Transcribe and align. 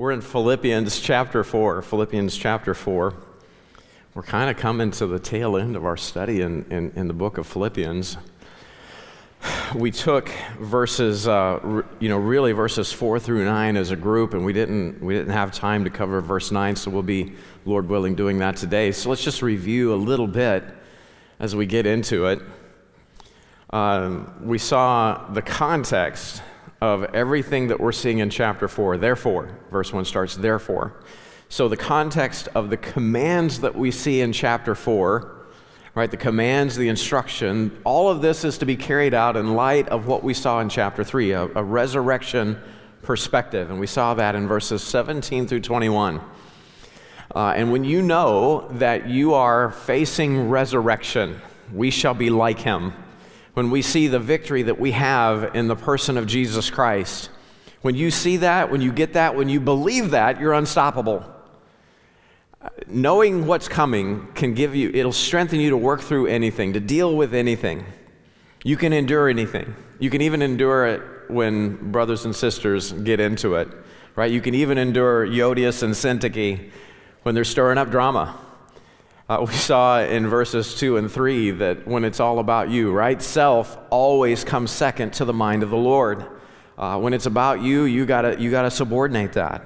We're 0.00 0.12
in 0.12 0.22
Philippians 0.22 0.98
chapter 0.98 1.44
4. 1.44 1.82
Philippians 1.82 2.34
chapter 2.34 2.72
4. 2.72 3.12
We're 4.14 4.22
kind 4.22 4.48
of 4.48 4.56
coming 4.56 4.90
to 4.92 5.06
the 5.06 5.18
tail 5.18 5.58
end 5.58 5.76
of 5.76 5.84
our 5.84 5.98
study 5.98 6.40
in, 6.40 6.64
in, 6.72 6.90
in 6.96 7.06
the 7.06 7.12
book 7.12 7.36
of 7.36 7.46
Philippians. 7.46 8.16
We 9.74 9.90
took 9.90 10.30
verses, 10.58 11.28
uh, 11.28 11.82
you 11.98 12.08
know, 12.08 12.16
really 12.16 12.52
verses 12.52 12.90
4 12.90 13.20
through 13.20 13.44
9 13.44 13.76
as 13.76 13.90
a 13.90 13.96
group, 13.96 14.32
and 14.32 14.42
we 14.42 14.54
didn't, 14.54 15.04
we 15.04 15.12
didn't 15.12 15.34
have 15.34 15.52
time 15.52 15.84
to 15.84 15.90
cover 15.90 16.22
verse 16.22 16.50
9, 16.50 16.76
so 16.76 16.90
we'll 16.90 17.02
be, 17.02 17.34
Lord 17.66 17.86
willing, 17.86 18.14
doing 18.14 18.38
that 18.38 18.56
today. 18.56 18.92
So 18.92 19.10
let's 19.10 19.22
just 19.22 19.42
review 19.42 19.92
a 19.92 19.96
little 19.96 20.26
bit 20.26 20.64
as 21.38 21.54
we 21.54 21.66
get 21.66 21.84
into 21.84 22.24
it. 22.24 22.40
Um, 23.68 24.32
we 24.40 24.56
saw 24.56 25.28
the 25.28 25.42
context 25.42 26.40
of 26.80 27.04
everything 27.14 27.68
that 27.68 27.78
we're 27.78 27.92
seeing 27.92 28.18
in 28.18 28.30
chapter 28.30 28.68
4. 28.68 28.96
Therefore, 28.96 29.50
verse 29.70 29.92
1 29.92 30.04
starts, 30.04 30.36
therefore. 30.36 30.94
So, 31.48 31.68
the 31.68 31.76
context 31.76 32.48
of 32.54 32.70
the 32.70 32.76
commands 32.76 33.60
that 33.60 33.74
we 33.74 33.90
see 33.90 34.20
in 34.20 34.32
chapter 34.32 34.74
4, 34.74 35.32
right, 35.94 36.10
the 36.10 36.16
commands, 36.16 36.76
the 36.76 36.88
instruction, 36.88 37.76
all 37.84 38.08
of 38.08 38.22
this 38.22 38.44
is 38.44 38.56
to 38.58 38.66
be 38.66 38.76
carried 38.76 39.14
out 39.14 39.36
in 39.36 39.54
light 39.54 39.88
of 39.88 40.06
what 40.06 40.22
we 40.22 40.32
saw 40.32 40.60
in 40.60 40.68
chapter 40.68 41.04
3, 41.04 41.32
a, 41.32 41.42
a 41.56 41.64
resurrection 41.64 42.58
perspective. 43.02 43.70
And 43.70 43.80
we 43.80 43.86
saw 43.86 44.14
that 44.14 44.34
in 44.34 44.46
verses 44.46 44.82
17 44.82 45.48
through 45.48 45.60
21. 45.60 46.20
Uh, 47.34 47.52
and 47.56 47.70
when 47.70 47.84
you 47.84 48.02
know 48.02 48.68
that 48.72 49.08
you 49.08 49.34
are 49.34 49.70
facing 49.70 50.48
resurrection, 50.48 51.40
we 51.72 51.90
shall 51.90 52.14
be 52.14 52.30
like 52.30 52.58
him 52.58 52.92
when 53.60 53.70
we 53.70 53.82
see 53.82 54.08
the 54.08 54.18
victory 54.18 54.62
that 54.62 54.80
we 54.80 54.92
have 54.92 55.54
in 55.54 55.68
the 55.68 55.76
person 55.76 56.16
of 56.16 56.26
Jesus 56.26 56.70
Christ. 56.70 57.28
When 57.82 57.94
you 57.94 58.10
see 58.10 58.38
that, 58.38 58.70
when 58.70 58.80
you 58.80 58.90
get 58.90 59.12
that, 59.12 59.36
when 59.36 59.50
you 59.50 59.60
believe 59.60 60.12
that, 60.12 60.40
you're 60.40 60.54
unstoppable. 60.54 61.22
Knowing 62.86 63.46
what's 63.46 63.68
coming 63.68 64.28
can 64.32 64.54
give 64.54 64.74
you, 64.74 64.90
it'll 64.94 65.12
strengthen 65.12 65.60
you 65.60 65.68
to 65.68 65.76
work 65.76 66.00
through 66.00 66.26
anything, 66.28 66.72
to 66.72 66.80
deal 66.80 67.14
with 67.14 67.34
anything. 67.34 67.84
You 68.64 68.78
can 68.78 68.94
endure 68.94 69.28
anything. 69.28 69.74
You 69.98 70.08
can 70.08 70.22
even 70.22 70.40
endure 70.40 70.86
it 70.86 71.02
when 71.28 71.92
brothers 71.92 72.24
and 72.24 72.34
sisters 72.34 72.92
get 72.92 73.20
into 73.20 73.56
it, 73.56 73.68
right? 74.16 74.30
You 74.30 74.40
can 74.40 74.54
even 74.54 74.78
endure 74.78 75.26
Euodias 75.26 75.82
and 75.82 75.92
Syntyche 75.92 76.70
when 77.24 77.34
they're 77.34 77.44
stirring 77.44 77.76
up 77.76 77.90
drama. 77.90 78.38
Uh, 79.30 79.44
we 79.46 79.54
saw 79.54 80.00
in 80.02 80.26
verses 80.26 80.74
2 80.74 80.96
and 80.96 81.08
3 81.08 81.52
that 81.52 81.86
when 81.86 82.02
it's 82.02 82.18
all 82.18 82.40
about 82.40 82.68
you, 82.68 82.90
right? 82.90 83.22
Self 83.22 83.78
always 83.88 84.42
comes 84.42 84.72
second 84.72 85.12
to 85.12 85.24
the 85.24 85.32
mind 85.32 85.62
of 85.62 85.70
the 85.70 85.76
Lord. 85.76 86.26
Uh, 86.76 86.98
when 86.98 87.12
it's 87.12 87.26
about 87.26 87.62
you, 87.62 87.84
you 87.84 88.06
gotta, 88.06 88.40
you 88.40 88.50
gotta 88.50 88.72
subordinate 88.72 89.34
that. 89.34 89.64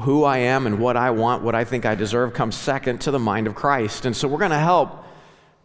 Who 0.00 0.24
I 0.24 0.38
am 0.38 0.66
and 0.66 0.80
what 0.80 0.96
I 0.96 1.10
want, 1.10 1.42
what 1.42 1.54
I 1.54 1.62
think 1.62 1.84
I 1.84 1.94
deserve, 1.94 2.32
comes 2.32 2.56
second 2.56 3.02
to 3.02 3.10
the 3.10 3.18
mind 3.18 3.46
of 3.46 3.54
Christ. 3.54 4.06
And 4.06 4.16
so 4.16 4.26
we're 4.26 4.38
gonna 4.38 4.58
help 4.58 5.04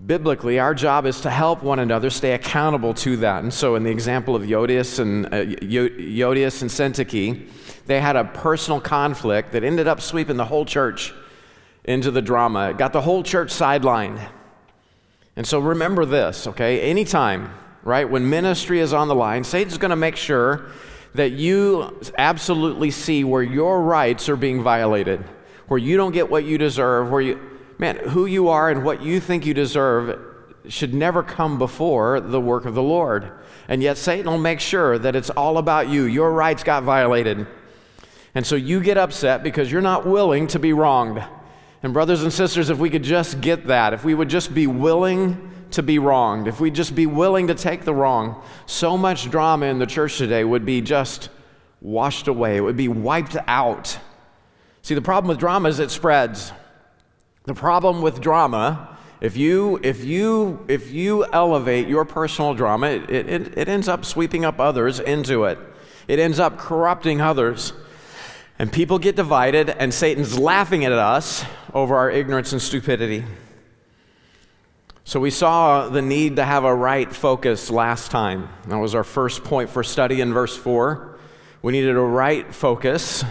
biblically, 0.06 0.60
our 0.60 0.76
job 0.76 1.06
is 1.06 1.22
to 1.22 1.30
help 1.30 1.64
one 1.64 1.80
another 1.80 2.10
stay 2.10 2.34
accountable 2.34 2.94
to 2.96 3.16
that. 3.16 3.44
And 3.44 3.54
so, 3.54 3.76
in 3.76 3.84
the 3.84 3.92
example 3.92 4.36
of 4.36 4.42
Euodias 4.42 5.00
and 5.00 5.28
uh, 5.28 5.46
Euodias 5.62 6.62
and 6.62 6.70
Syntyche, 6.70 7.48
they 7.86 8.02
had 8.02 8.18
a 8.18 8.26
personal 8.26 8.82
conflict 8.82 9.54
that 9.54 9.64
ended 9.64 9.88
up 9.88 10.02
sweeping 10.02 10.36
the 10.36 10.44
whole 10.44 10.66
church 10.66 11.14
into 11.86 12.12
the 12.12 12.22
drama. 12.22 12.72
It 12.72 12.78
got 12.78 12.94
the 12.94 13.02
whole 13.02 13.24
church 13.24 13.50
sidelined. 13.50 14.20
And 15.36 15.48
so 15.48 15.60
remember 15.60 16.06
this, 16.06 16.48
okay? 16.48 16.82
Anytime, 16.82 17.54
right, 17.84 18.10
when 18.10 18.30
ministry 18.30 18.80
is 18.80 18.94
on 18.94 19.08
the 19.08 19.16
line, 19.16 19.44
Satan's 19.44 19.78
going 19.78 19.90
to 19.90 19.96
make 19.96 20.16
sure 20.16 20.68
that 21.14 21.32
you 21.32 22.02
absolutely 22.18 22.92
see 22.92 23.24
where 23.24 23.44
your 23.44 23.82
rights 23.82 24.28
are 24.28 24.36
being 24.36 24.62
violated, 24.64 25.24
where 25.68 25.78
you 25.78 25.96
don't 25.96 26.12
get 26.12 26.30
what 26.30 26.44
you 26.44 26.58
deserve, 26.58 27.10
where 27.10 27.22
you, 27.22 27.40
man, 27.78 27.98
who 27.98 28.26
you 28.26 28.50
are 28.50 28.70
and 28.70 28.84
what 28.84 29.02
you 29.02 29.20
think 29.20 29.46
you 29.46 29.54
deserve 29.54 30.20
should 30.68 30.94
never 30.94 31.24
come 31.24 31.58
before 31.58 32.20
the 32.20 32.42
work 32.42 32.66
of 32.66 32.74
the 32.74 32.84
Lord. 32.84 33.32
And 33.68 33.82
yet 33.82 33.98
Satan 33.98 34.30
will 34.30 34.38
make 34.38 34.60
sure 34.60 34.98
that 34.98 35.16
it's 35.16 35.30
all 35.30 35.58
about 35.58 35.90
you. 35.90 36.04
Your 36.04 36.32
rights 36.32 36.64
got 36.64 36.84
violated. 36.84 37.48
And 38.34 38.46
so 38.46 38.56
you 38.56 38.82
get 38.82 38.98
upset 38.98 39.44
because 39.44 39.72
you're 39.72 39.82
not 39.82 40.06
willing 40.06 40.48
to 40.48 40.60
be 40.60 40.74
wronged. 40.74 41.24
And, 41.86 41.94
brothers 41.94 42.24
and 42.24 42.34
sisters, 42.34 42.72
if 42.72 42.80
we 42.80 42.90
could 42.90 43.04
just 43.04 43.42
get 43.42 43.68
that, 43.68 43.94
if 43.94 44.04
we 44.04 44.16
would 44.16 44.28
just 44.28 44.56
be 44.56 44.66
willing 44.66 45.52
to 45.70 45.84
be 45.84 46.00
wronged, 46.00 46.48
if 46.48 46.60
we'd 46.60 46.74
just 46.74 46.96
be 46.96 47.06
willing 47.06 47.46
to 47.46 47.54
take 47.54 47.84
the 47.84 47.94
wrong, 47.94 48.42
so 48.66 48.98
much 48.98 49.30
drama 49.30 49.68
in 49.68 49.78
the 49.78 49.86
church 49.86 50.18
today 50.18 50.44
would 50.44 50.66
be 50.66 50.82
just 50.82 51.30
washed 51.82 52.28
away, 52.28 52.58
it 52.58 52.62
would 52.62 52.76
be 52.76 52.88
wiped 52.88 53.38
out. 53.46 54.00
See, 54.82 54.96
the 54.96 55.02
problem 55.04 55.30
with 55.30 55.38
drama 55.38 55.70
is 55.70 55.78
it 55.78 55.92
spreads. 55.92 56.52
The 57.44 57.54
problem 57.54 58.02
with 58.02 58.20
drama, 58.20 58.98
if 59.22 59.38
you, 59.38 59.80
if 59.84 60.04
you, 60.04 60.66
if 60.68 60.92
you 60.92 61.24
elevate 61.26 61.88
your 61.88 62.04
personal 62.04 62.56
drama, 62.56 62.88
it, 62.88 63.12
it, 63.12 63.58
it 63.60 63.70
ends 63.70 63.88
up 63.88 64.06
sweeping 64.06 64.44
up 64.44 64.60
others 64.60 65.00
into 65.00 65.44
it. 65.44 65.60
It 66.08 66.18
ends 66.18 66.40
up 66.40 66.58
corrupting 66.58 67.22
others. 67.22 67.74
And 68.58 68.72
people 68.72 68.98
get 68.98 69.16
divided, 69.16 69.70
and 69.70 69.94
Satan's 69.94 70.40
laughing 70.40 70.84
at 70.86 70.94
us 70.94 71.46
over 71.76 71.98
our 71.98 72.10
ignorance 72.10 72.54
and 72.54 72.62
stupidity. 72.62 73.26
So, 75.04 75.20
we 75.20 75.30
saw 75.30 75.90
the 75.90 76.02
need 76.02 76.38
to 76.38 76.46
have 76.46 76.64
a 76.64 76.74
right 76.74 77.14
focus 77.14 77.70
last 77.70 78.10
time. 78.10 78.50
That 78.68 78.78
was 78.78 78.96
our 78.96 79.04
first 79.04 79.44
point 79.44 79.70
for 79.70 79.84
study 79.84 80.22
in 80.22 80.34
verse 80.34 80.58
4. 80.58 81.20
We 81.62 81.74
needed 81.74 81.96
a 81.96 82.00
right 82.00 82.52
focus, 82.52 83.24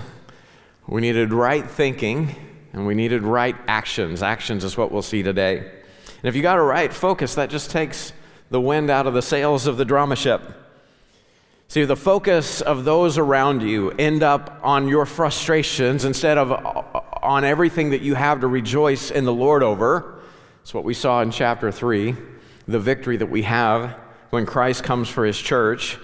we 0.86 1.00
needed 1.00 1.32
right 1.32 1.68
thinking, 1.68 2.36
and 2.72 2.86
we 2.86 2.94
needed 2.94 3.22
right 3.22 3.56
actions. 3.66 4.22
Actions 4.22 4.62
is 4.62 4.76
what 4.76 4.92
we'll 4.92 5.02
see 5.02 5.22
today. 5.22 5.58
And 5.58 6.24
if 6.28 6.36
you 6.36 6.42
got 6.42 6.58
a 6.58 6.62
right 6.62 6.92
focus, 6.92 7.34
that 7.36 7.48
just 7.48 7.70
takes 7.70 8.12
the 8.50 8.60
wind 8.60 8.90
out 8.90 9.06
of 9.06 9.14
the 9.14 9.22
sails 9.22 9.66
of 9.66 9.78
the 9.78 9.84
drama 9.84 10.16
ship. 10.16 10.42
See, 11.68 11.84
the 11.84 11.96
focus 11.96 12.60
of 12.60 12.84
those 12.84 13.18
around 13.18 13.62
you 13.62 13.90
end 13.92 14.22
up 14.22 14.60
on 14.62 14.86
your 14.86 15.06
frustrations 15.06 16.04
instead 16.04 16.38
of 16.38 16.52
on 17.24 17.42
everything 17.42 17.90
that 17.90 18.02
you 18.02 18.14
have 18.14 18.40
to 18.40 18.46
rejoice 18.46 19.10
in 19.10 19.24
the 19.24 19.32
Lord 19.32 19.62
over. 19.62 20.20
It's 20.62 20.74
what 20.74 20.84
we 20.84 20.94
saw 20.94 21.22
in 21.22 21.30
chapter 21.30 21.72
3, 21.72 22.14
the 22.68 22.78
victory 22.78 23.16
that 23.16 23.26
we 23.26 23.42
have 23.42 23.96
when 24.30 24.46
Christ 24.46 24.84
comes 24.84 25.08
for 25.08 25.24
his 25.24 25.38
church. 25.38 25.98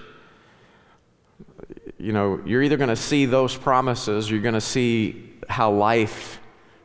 You 1.97 2.11
know, 2.11 2.41
you're 2.45 2.63
either 2.63 2.77
going 2.77 2.89
to 2.89 2.95
see 2.95 3.25
those 3.25 3.55
promises 3.55 4.29
you're 4.29 4.41
going 4.41 4.55
to 4.55 4.61
see 4.61 5.33
how 5.47 5.71
life 5.71 6.39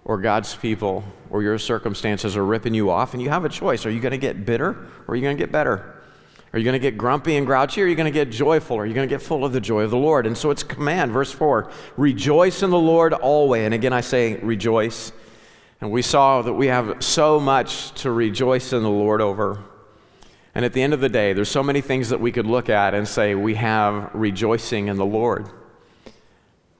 or 0.04 0.18
God's 0.18 0.54
people 0.54 1.02
or 1.30 1.42
your 1.42 1.58
circumstances 1.58 2.36
are 2.36 2.44
ripping 2.44 2.74
you 2.74 2.90
off, 2.90 3.14
and 3.14 3.22
you 3.22 3.30
have 3.30 3.44
a 3.44 3.48
choice. 3.48 3.86
Are 3.86 3.90
you 3.90 4.00
going 4.00 4.12
to 4.12 4.18
get 4.18 4.44
bitter 4.44 4.70
or 4.70 5.12
are 5.12 5.16
you 5.16 5.22
going 5.22 5.36
to 5.36 5.42
get 5.42 5.50
better? 5.50 5.95
Are 6.52 6.58
you 6.58 6.64
going 6.64 6.74
to 6.74 6.78
get 6.78 6.96
grumpy 6.96 7.36
and 7.36 7.46
grouchy 7.46 7.82
or 7.82 7.84
are 7.84 7.88
you 7.88 7.96
going 7.96 8.10
to 8.10 8.18
get 8.18 8.30
joyful? 8.30 8.76
Are 8.78 8.86
you 8.86 8.94
going 8.94 9.08
to 9.08 9.12
get 9.12 9.20
full 9.20 9.44
of 9.44 9.52
the 9.52 9.60
joy 9.60 9.82
of 9.82 9.90
the 9.90 9.96
Lord? 9.96 10.26
And 10.26 10.38
so 10.38 10.50
it's 10.50 10.62
command, 10.62 11.12
verse 11.12 11.32
4 11.32 11.70
rejoice 11.96 12.62
in 12.62 12.70
the 12.70 12.78
Lord 12.78 13.12
always. 13.12 13.64
And 13.64 13.74
again, 13.74 13.92
I 13.92 14.00
say 14.00 14.36
rejoice. 14.36 15.12
And 15.80 15.90
we 15.90 16.00
saw 16.00 16.40
that 16.42 16.54
we 16.54 16.68
have 16.68 17.02
so 17.02 17.38
much 17.38 17.92
to 18.02 18.10
rejoice 18.10 18.72
in 18.72 18.82
the 18.82 18.88
Lord 18.88 19.20
over. 19.20 19.62
And 20.54 20.64
at 20.64 20.72
the 20.72 20.82
end 20.82 20.94
of 20.94 21.00
the 21.00 21.10
day, 21.10 21.34
there's 21.34 21.50
so 21.50 21.62
many 21.62 21.82
things 21.82 22.08
that 22.08 22.20
we 22.20 22.32
could 22.32 22.46
look 22.46 22.70
at 22.70 22.94
and 22.94 23.06
say 23.06 23.34
we 23.34 23.56
have 23.56 24.10
rejoicing 24.14 24.88
in 24.88 24.96
the 24.96 25.04
Lord. 25.04 25.50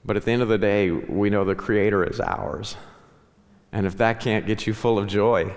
But 0.03 0.17
at 0.17 0.25
the 0.25 0.33
end 0.33 0.41
of 0.41 0.49
the 0.49 0.57
day, 0.57 0.91
we 0.91 1.29
know 1.29 1.45
the 1.45 1.55
Creator 1.55 2.05
is 2.05 2.21
ours. 2.21 2.77
And 3.73 3.87
if 3.87 3.99
that 3.99 4.21
can't 4.21 4.47
get 4.47 4.67
you 4.67 4.73
full 4.73 4.99
of 4.99 5.09
joy, 5.09 5.55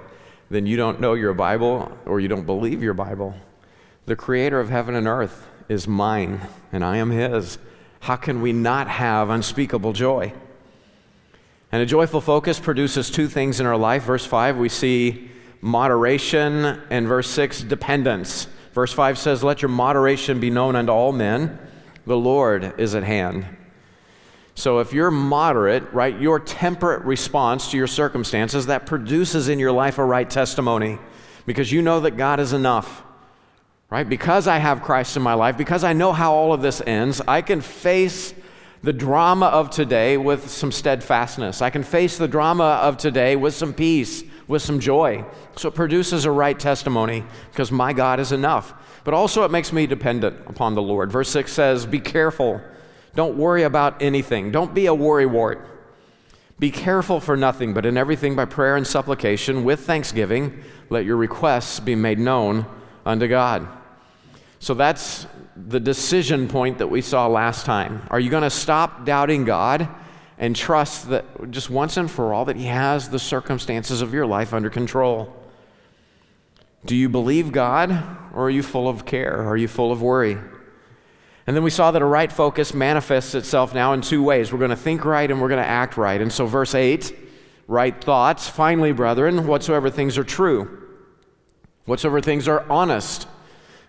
then 0.50 0.66
you 0.66 0.76
don't 0.76 1.00
know 1.00 1.14
your 1.14 1.34
Bible 1.34 1.98
or 2.06 2.20
you 2.20 2.28
don't 2.28 2.46
believe 2.46 2.84
your 2.84 2.94
Bible. 2.94 3.36
The 4.10 4.16
creator 4.16 4.60
of 4.60 4.70
heaven 4.70 4.96
and 4.96 5.08
earth 5.08 5.46
is 5.68 5.88
mine, 5.88 6.42
and 6.72 6.84
I 6.84 6.98
am 6.98 7.12
his. 7.12 7.60
How 8.00 8.16
can 8.16 8.42
we 8.42 8.52
not 8.52 8.88
have 8.88 9.30
unspeakable 9.30 9.94
joy? 9.94 10.34
And 11.72 11.84
a 11.84 11.86
joyful 11.86 12.20
focus 12.20 12.60
produces 12.60 13.12
two 13.12 13.28
things 13.28 13.60
in 13.60 13.68
our 13.68 13.78
life. 13.78 14.06
Verse 14.06 14.26
5, 14.26 14.58
we 14.58 14.68
see 14.68 15.30
moderation, 15.62 16.82
and 16.90 17.08
verse 17.08 17.30
6, 17.30 17.62
dependence. 17.62 18.48
Verse 18.74 18.92
5 18.92 19.20
says, 19.20 19.44
Let 19.44 19.62
your 19.62 19.70
moderation 19.70 20.40
be 20.40 20.50
known 20.50 20.76
unto 20.76 20.92
all 20.92 21.12
men. 21.12 21.60
The 22.08 22.18
Lord 22.18 22.80
is 22.80 22.96
at 22.96 23.04
hand. 23.04 23.46
So 24.56 24.80
if 24.80 24.92
you're 24.92 25.12
moderate, 25.12 25.84
right, 25.94 26.20
your 26.20 26.40
temperate 26.40 27.04
response 27.04 27.70
to 27.70 27.78
your 27.78 27.86
circumstances, 27.86 28.66
that 28.66 28.88
produces 28.88 29.50
in 29.50 29.60
your 29.60 29.72
life 29.72 30.00
a 30.00 30.04
right 30.04 30.28
testimony 30.28 30.98
because 31.46 31.72
you 31.72 31.84
know 31.84 32.00
that 32.00 32.18
God 32.18 32.40
is 32.40 32.54
enough 32.54 33.04
right? 33.90 34.08
Because 34.08 34.48
I 34.48 34.58
have 34.58 34.84
Christ 34.84 35.18
in 35.18 35.24
my 35.24 35.34
life, 35.34 35.58
because 35.58 35.84
I 35.84 35.94
know 35.94 36.14
how 36.14 36.34
all 36.34 36.54
of 36.54 36.62
this 36.62 36.82
ends, 36.86 37.22
I 37.28 37.42
can 37.42 37.62
face 37.62 38.34
the 38.82 38.94
drama 38.94 39.48
of 39.48 39.70
today 39.70 40.16
with 40.18 40.50
some 40.50 40.72
steadfastness. 40.72 41.62
I 41.62 41.70
can 41.70 41.84
face 41.84 42.18
the 42.18 42.28
drama 42.28 42.80
of 42.82 42.98
today 42.98 43.36
with 43.36 43.54
some 43.54 43.74
peace, 43.74 44.24
with 44.48 44.62
some 44.62 44.80
joy. 44.80 45.26
So 45.58 45.68
it 45.68 45.76
produces 45.76 46.26
a 46.26 46.32
right 46.32 46.58
testimony 46.58 47.26
because 47.52 47.72
my 47.72 47.92
God 47.92 48.20
is 48.20 48.32
enough. 48.32 48.74
But 49.04 49.14
also 49.14 49.44
it 49.44 49.52
makes 49.52 49.74
me 49.74 49.86
dependent 49.86 50.38
upon 50.48 50.76
the 50.76 50.82
Lord. 50.82 51.12
Verse 51.12 51.30
6 51.30 51.52
says, 51.52 51.86
Be 51.86 52.00
careful 52.00 52.62
Don't 53.16 53.38
worry 53.38 53.64
about 53.64 54.02
anything. 54.02 54.52
Don't 54.52 54.74
be 54.74 54.86
a 54.86 54.96
worrywart. 54.96 55.66
Be 56.60 56.72
careful 56.72 57.20
for 57.20 57.36
nothing, 57.36 57.74
but 57.74 57.86
in 57.86 57.98
everything 57.98 58.36
by 58.36 58.46
prayer 58.46 58.76
and 58.76 58.86
supplication 58.86 59.64
with 59.64 59.82
thanksgiving, 59.82 60.62
let 60.90 61.06
your 61.06 61.18
requests 61.18 61.80
be 61.80 61.96
made 61.96 62.20
known 62.20 62.66
unto 63.06 63.28
God. 63.28 63.68
So 64.60 64.74
that's 64.74 65.26
the 65.56 65.80
decision 65.80 66.48
point 66.48 66.78
that 66.78 66.88
we 66.88 67.02
saw 67.02 67.28
last 67.28 67.66
time. 67.66 68.06
Are 68.10 68.20
you 68.20 68.30
going 68.30 68.44
to 68.44 68.50
stop 68.50 69.06
doubting 69.06 69.46
God 69.46 69.88
and 70.38 70.56
trust 70.56 71.10
that 71.10 71.52
just 71.52 71.70
once 71.70 71.98
and 71.98 72.10
for 72.10 72.34
all 72.34 72.46
that 72.46 72.56
He 72.56 72.66
has 72.66 73.10
the 73.10 73.20
circumstances 73.20 74.02
of 74.02 74.14
your 74.14 74.26
life 74.26 74.54
under 74.54 74.70
control? 74.70 75.34
Do 76.86 76.96
you 76.96 77.10
believe 77.10 77.52
God 77.52 77.92
or 78.34 78.46
are 78.46 78.50
you 78.50 78.64
full 78.64 78.88
of 78.88 79.06
care? 79.06 79.48
Are 79.48 79.58
you 79.58 79.68
full 79.68 79.92
of 79.92 80.02
worry? 80.02 80.38
And 81.48 81.56
then 81.56 81.64
we 81.64 81.72
saw 81.72 81.92
that 81.92 82.02
a 82.02 82.06
right 82.06 82.32
focus 82.32 82.74
manifests 82.74 83.34
itself 83.34 83.74
now 83.74 83.94
in 83.94 84.02
two 84.02 84.22
ways. 84.22 84.54
We're 84.54 84.60
going 84.60 84.70
to 84.70 84.76
think 84.76 85.04
right 85.04 85.30
and 85.30 85.42
we're 85.42 85.50
going 85.50 85.64
to 85.64 85.68
act 85.68 85.98
right. 85.98 86.22
And 86.22 86.32
so, 86.32 86.46
verse 86.46 86.76
8, 86.76 87.12
right 87.68 88.04
thoughts. 88.04 88.48
Finally, 88.48 88.92
brethren, 88.92 89.48
whatsoever 89.48 89.90
things 89.90 90.18
are 90.18 90.24
true, 90.24 90.88
whatsoever 91.86 92.22
things 92.22 92.48
are 92.48 92.70
honest, 92.70 93.28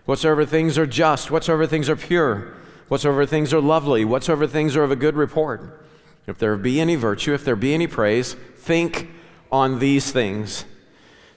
whatsoever 0.05 0.45
things 0.45 0.77
are 0.77 0.85
just, 0.85 1.31
whatsoever 1.31 1.67
things 1.67 1.89
are 1.89 1.95
pure, 1.95 2.53
whatsoever 2.87 3.25
things 3.25 3.53
are 3.53 3.61
lovely, 3.61 4.03
whatsoever 4.05 4.47
things 4.47 4.75
are 4.75 4.83
of 4.83 4.91
a 4.91 4.95
good 4.95 5.15
report. 5.15 5.85
If 6.27 6.37
there 6.37 6.55
be 6.57 6.79
any 6.79 6.95
virtue, 6.95 7.33
if 7.33 7.43
there 7.43 7.55
be 7.55 7.73
any 7.73 7.87
praise, 7.87 8.33
think 8.33 9.09
on 9.51 9.79
these 9.79 10.11
things. 10.11 10.65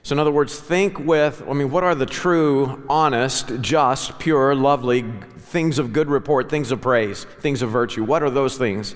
So, 0.03 0.13
in 0.13 0.19
other 0.19 0.31
words, 0.31 0.59
think 0.59 0.99
with, 0.99 1.43
I 1.49 1.53
mean, 1.53 1.71
what 1.71 1.83
are 1.83 1.95
the 1.95 2.05
true, 2.05 2.85
honest, 2.87 3.51
just, 3.61 4.19
pure, 4.19 4.53
lovely 4.53 5.03
things 5.37 5.79
of 5.79 5.93
good 5.93 6.09
report, 6.09 6.47
things 6.47 6.71
of 6.71 6.79
praise, 6.79 7.23
things 7.39 7.63
of 7.63 7.71
virtue? 7.71 8.03
What 8.03 8.21
are 8.21 8.29
those 8.29 8.55
things? 8.57 8.95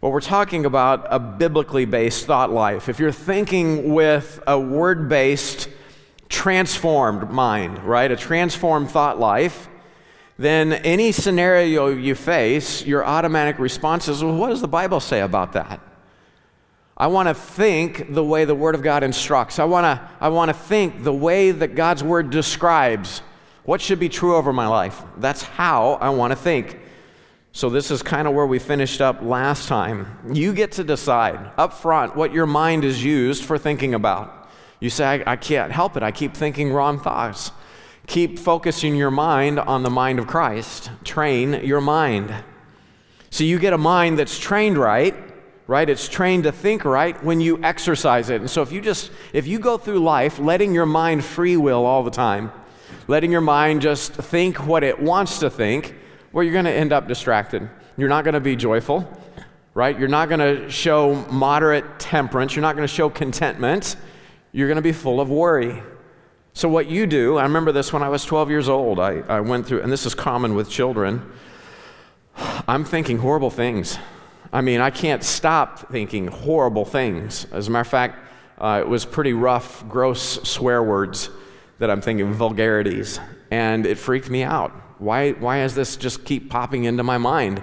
Well, 0.00 0.12
we're 0.12 0.20
talking 0.20 0.64
about 0.64 1.06
a 1.10 1.18
biblically 1.18 1.84
based 1.84 2.26
thought 2.26 2.50
life. 2.50 2.88
If 2.88 2.98
you're 2.98 3.12
thinking 3.12 3.92
with 3.92 4.42
a 4.46 4.58
word 4.58 5.08
based, 5.08 5.68
transformed 6.28 7.30
mind, 7.30 7.82
right, 7.84 8.10
a 8.10 8.16
transformed 8.16 8.90
thought 8.90 9.18
life, 9.18 9.68
then 10.38 10.72
any 10.72 11.12
scenario 11.12 11.88
you 11.88 12.14
face, 12.14 12.84
your 12.84 13.04
automatic 13.04 13.58
response 13.58 14.08
is, 14.08 14.22
well, 14.22 14.34
what 14.34 14.48
does 14.48 14.60
the 14.60 14.68
Bible 14.68 15.00
say 15.00 15.20
about 15.20 15.52
that? 15.52 15.80
I 16.96 17.08
want 17.08 17.28
to 17.28 17.34
think 17.34 18.14
the 18.14 18.24
way 18.24 18.44
the 18.44 18.54
Word 18.54 18.74
of 18.74 18.82
God 18.82 19.02
instructs. 19.02 19.58
I 19.58 19.64
want 19.64 19.84
to 19.84 20.08
I 20.20 20.28
want 20.28 20.48
to 20.50 20.54
think 20.54 21.02
the 21.02 21.12
way 21.12 21.50
that 21.50 21.74
God's 21.74 22.04
Word 22.04 22.30
describes 22.30 23.20
what 23.64 23.80
should 23.80 23.98
be 23.98 24.08
true 24.08 24.36
over 24.36 24.52
my 24.52 24.68
life. 24.68 25.02
That's 25.16 25.42
how 25.42 25.94
I 25.94 26.10
want 26.10 26.30
to 26.30 26.36
think. 26.36 26.78
So, 27.50 27.70
this 27.70 27.90
is 27.90 28.02
kind 28.02 28.28
of 28.28 28.34
where 28.34 28.46
we 28.46 28.58
finished 28.58 29.00
up 29.00 29.22
last 29.22 29.68
time. 29.68 30.18
You 30.32 30.52
get 30.52 30.72
to 30.72 30.84
decide 30.84 31.52
up 31.56 31.72
front 31.72 32.16
what 32.16 32.32
your 32.32 32.46
mind 32.46 32.84
is 32.84 33.02
used 33.02 33.44
for 33.44 33.58
thinking 33.58 33.94
about. 33.94 34.43
You 34.84 34.90
say, 34.90 35.24
I, 35.24 35.32
I 35.32 35.36
can't 35.36 35.72
help 35.72 35.96
it. 35.96 36.02
I 36.02 36.10
keep 36.10 36.34
thinking 36.34 36.70
wrong 36.70 37.00
thoughts. 37.00 37.52
Keep 38.06 38.38
focusing 38.38 38.96
your 38.96 39.10
mind 39.10 39.58
on 39.58 39.82
the 39.82 39.88
mind 39.88 40.18
of 40.18 40.26
Christ. 40.26 40.90
Train 41.04 41.64
your 41.64 41.80
mind. 41.80 42.34
So, 43.30 43.44
you 43.44 43.58
get 43.58 43.72
a 43.72 43.78
mind 43.78 44.18
that's 44.18 44.38
trained 44.38 44.76
right 44.76 45.14
right? 45.66 45.88
It's 45.88 46.08
trained 46.08 46.44
to 46.44 46.52
think 46.52 46.84
right 46.84 47.16
when 47.24 47.40
you 47.40 47.58
exercise 47.62 48.28
it. 48.28 48.42
And 48.42 48.50
so 48.50 48.60
if 48.60 48.70
you 48.70 48.82
just 48.82 49.10
if 49.32 49.46
you 49.46 49.58
go 49.58 49.78
through 49.78 50.00
life 50.00 50.38
letting 50.38 50.74
your 50.74 50.84
mind 50.84 51.24
free 51.24 51.56
will 51.56 51.86
all 51.86 52.02
the 52.02 52.10
time, 52.10 52.52
letting 53.08 53.32
your 53.32 53.40
mind 53.40 53.80
just 53.80 54.12
think 54.12 54.66
what 54.66 54.84
it 54.84 55.00
wants 55.00 55.38
to 55.38 55.48
think, 55.48 55.94
well 56.32 56.44
you're 56.44 56.52
going 56.52 56.66
to 56.66 56.70
end 56.70 56.92
up 56.92 57.08
distracted. 57.08 57.66
You're 57.96 58.10
not 58.10 58.24
going 58.24 58.34
to 58.34 58.40
be 58.40 58.56
joyful, 58.56 59.10
right? 59.72 59.98
You're 59.98 60.06
not 60.06 60.28
going 60.28 60.40
to 60.40 60.68
show 60.68 61.14
moderate 61.30 61.98
temperance, 61.98 62.54
you're 62.54 62.60
not 62.60 62.76
going 62.76 62.86
to 62.86 62.94
show 62.94 63.08
contentment. 63.08 63.96
You're 64.54 64.68
going 64.68 64.76
to 64.76 64.82
be 64.82 64.92
full 64.92 65.20
of 65.20 65.28
worry. 65.28 65.82
So, 66.54 66.70
what 66.70 66.88
you 66.88 67.06
do, 67.06 67.36
I 67.36 67.42
remember 67.42 67.72
this 67.72 67.92
when 67.92 68.02
I 68.02 68.08
was 68.08 68.24
12 68.24 68.48
years 68.48 68.70
old. 68.70 68.98
I, 68.98 69.18
I 69.28 69.40
went 69.40 69.66
through, 69.66 69.82
and 69.82 69.92
this 69.92 70.06
is 70.06 70.14
common 70.14 70.54
with 70.54 70.70
children. 70.70 71.30
I'm 72.66 72.86
thinking 72.86 73.18
horrible 73.18 73.50
things 73.50 73.98
I 74.54 74.60
mean, 74.60 74.80
I 74.80 74.90
can't 74.90 75.24
stop 75.24 75.90
thinking 75.90 76.28
horrible 76.28 76.84
things. 76.84 77.44
As 77.50 77.66
a 77.66 77.72
matter 77.72 77.80
of 77.80 77.88
fact, 77.88 78.20
uh, 78.56 78.78
it 78.80 78.88
was 78.88 79.04
pretty 79.04 79.32
rough, 79.32 79.86
gross 79.88 80.48
swear 80.48 80.80
words 80.80 81.28
that 81.80 81.90
I'm 81.90 82.00
thinking, 82.00 82.32
vulgarities. 82.32 83.18
And 83.50 83.84
it 83.84 83.98
freaked 83.98 84.30
me 84.30 84.44
out. 84.44 84.70
Why, 85.00 85.32
why 85.32 85.58
does 85.58 85.74
this 85.74 85.96
just 85.96 86.24
keep 86.24 86.50
popping 86.50 86.84
into 86.84 87.02
my 87.02 87.18
mind? 87.18 87.60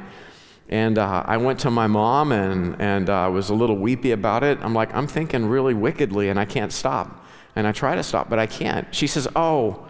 And 0.72 0.98
uh, 0.98 1.24
I 1.26 1.36
went 1.36 1.60
to 1.60 1.70
my 1.70 1.88
mom 1.88 2.32
and, 2.32 2.82
and 2.82 3.10
uh, 3.10 3.30
was 3.32 3.50
a 3.50 3.54
little 3.54 3.78
weepy 3.78 4.12
about 4.12 4.44
it. 4.44 4.58
I'm 4.62 4.74
like, 4.74 4.96
I'm 4.96 5.06
thinking 5.06 5.46
really 5.46 5.74
wickedly 5.74 6.30
and 6.30 6.40
I 6.40 6.46
can't 6.46 6.72
stop. 6.72 7.26
And 7.58 7.68
I 7.68 7.74
try 7.74 7.96
to 7.96 8.04
stop, 8.04 8.30
but 8.30 8.40
I 8.40 8.48
can't. 8.48 8.88
She 8.96 9.06
says, 9.06 9.28
Oh, 9.36 9.86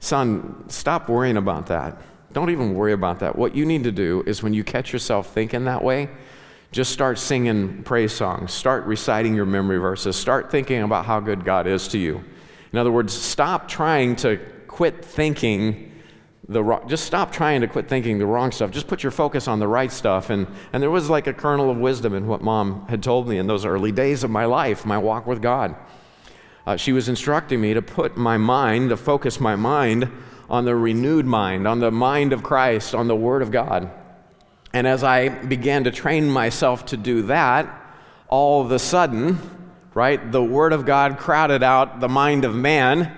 son, 0.00 0.68
stop 0.68 1.08
worrying 1.08 1.36
about 1.36 1.66
that. 1.66 2.02
Don't 2.32 2.50
even 2.50 2.74
worry 2.74 2.92
about 2.92 3.20
that. 3.20 3.36
What 3.36 3.54
you 3.54 3.64
need 3.64 3.84
to 3.84 3.92
do 3.92 4.24
is 4.26 4.42
when 4.42 4.52
you 4.52 4.64
catch 4.64 4.92
yourself 4.92 5.32
thinking 5.32 5.66
that 5.66 5.84
way, 5.84 6.10
just 6.72 6.90
start 6.90 7.20
singing 7.20 7.84
praise 7.84 8.12
songs. 8.12 8.52
Start 8.52 8.84
reciting 8.86 9.36
your 9.36 9.46
memory 9.46 9.78
verses. 9.78 10.16
Start 10.16 10.50
thinking 10.50 10.82
about 10.82 11.06
how 11.06 11.20
good 11.20 11.44
God 11.44 11.68
is 11.68 11.86
to 11.88 11.98
you. 11.98 12.24
In 12.72 12.78
other 12.78 12.90
words, 12.90 13.12
stop 13.12 13.68
trying 13.68 14.16
to 14.16 14.38
quit 14.66 15.04
thinking 15.04 15.92
the 16.48 16.62
wrong, 16.62 16.86
just 16.88 17.04
stop 17.04 17.32
trying 17.32 17.62
to 17.62 17.66
quit 17.66 17.88
thinking 17.88 18.18
the 18.18 18.26
wrong 18.26 18.52
stuff. 18.52 18.70
Just 18.70 18.86
put 18.86 19.02
your 19.02 19.12
focus 19.12 19.48
on 19.48 19.58
the 19.58 19.68
right 19.68 19.90
stuff. 19.90 20.30
And, 20.30 20.46
and 20.72 20.82
there 20.82 20.90
was 20.90 21.08
like 21.08 21.26
a 21.26 21.32
kernel 21.32 21.70
of 21.70 21.78
wisdom 21.78 22.14
in 22.14 22.26
what 22.26 22.42
mom 22.42 22.86
had 22.88 23.02
told 23.02 23.28
me 23.28 23.38
in 23.38 23.46
those 23.46 23.64
early 23.64 23.92
days 23.92 24.24
of 24.24 24.30
my 24.30 24.44
life, 24.44 24.84
my 24.84 24.98
walk 24.98 25.26
with 25.26 25.40
God. 25.40 25.74
Uh, 26.66 26.76
she 26.76 26.92
was 26.92 27.08
instructing 27.08 27.60
me 27.60 27.74
to 27.74 27.82
put 27.82 28.16
my 28.16 28.36
mind, 28.36 28.90
to 28.90 28.96
focus 28.96 29.40
my 29.40 29.56
mind 29.56 30.10
on 30.48 30.64
the 30.64 30.76
renewed 30.76 31.26
mind, 31.26 31.66
on 31.66 31.80
the 31.80 31.90
mind 31.90 32.32
of 32.32 32.42
Christ, 32.42 32.94
on 32.94 33.08
the 33.08 33.16
Word 33.16 33.42
of 33.42 33.50
God. 33.50 33.90
And 34.72 34.86
as 34.86 35.04
I 35.04 35.28
began 35.28 35.84
to 35.84 35.90
train 35.90 36.28
myself 36.28 36.86
to 36.86 36.96
do 36.96 37.22
that, 37.22 37.82
all 38.28 38.62
of 38.62 38.72
a 38.72 38.78
sudden, 38.78 39.38
right, 39.94 40.32
the 40.32 40.42
Word 40.42 40.72
of 40.72 40.84
God 40.84 41.18
crowded 41.18 41.62
out 41.62 42.00
the 42.00 42.08
mind 42.08 42.44
of 42.44 42.54
man, 42.54 43.16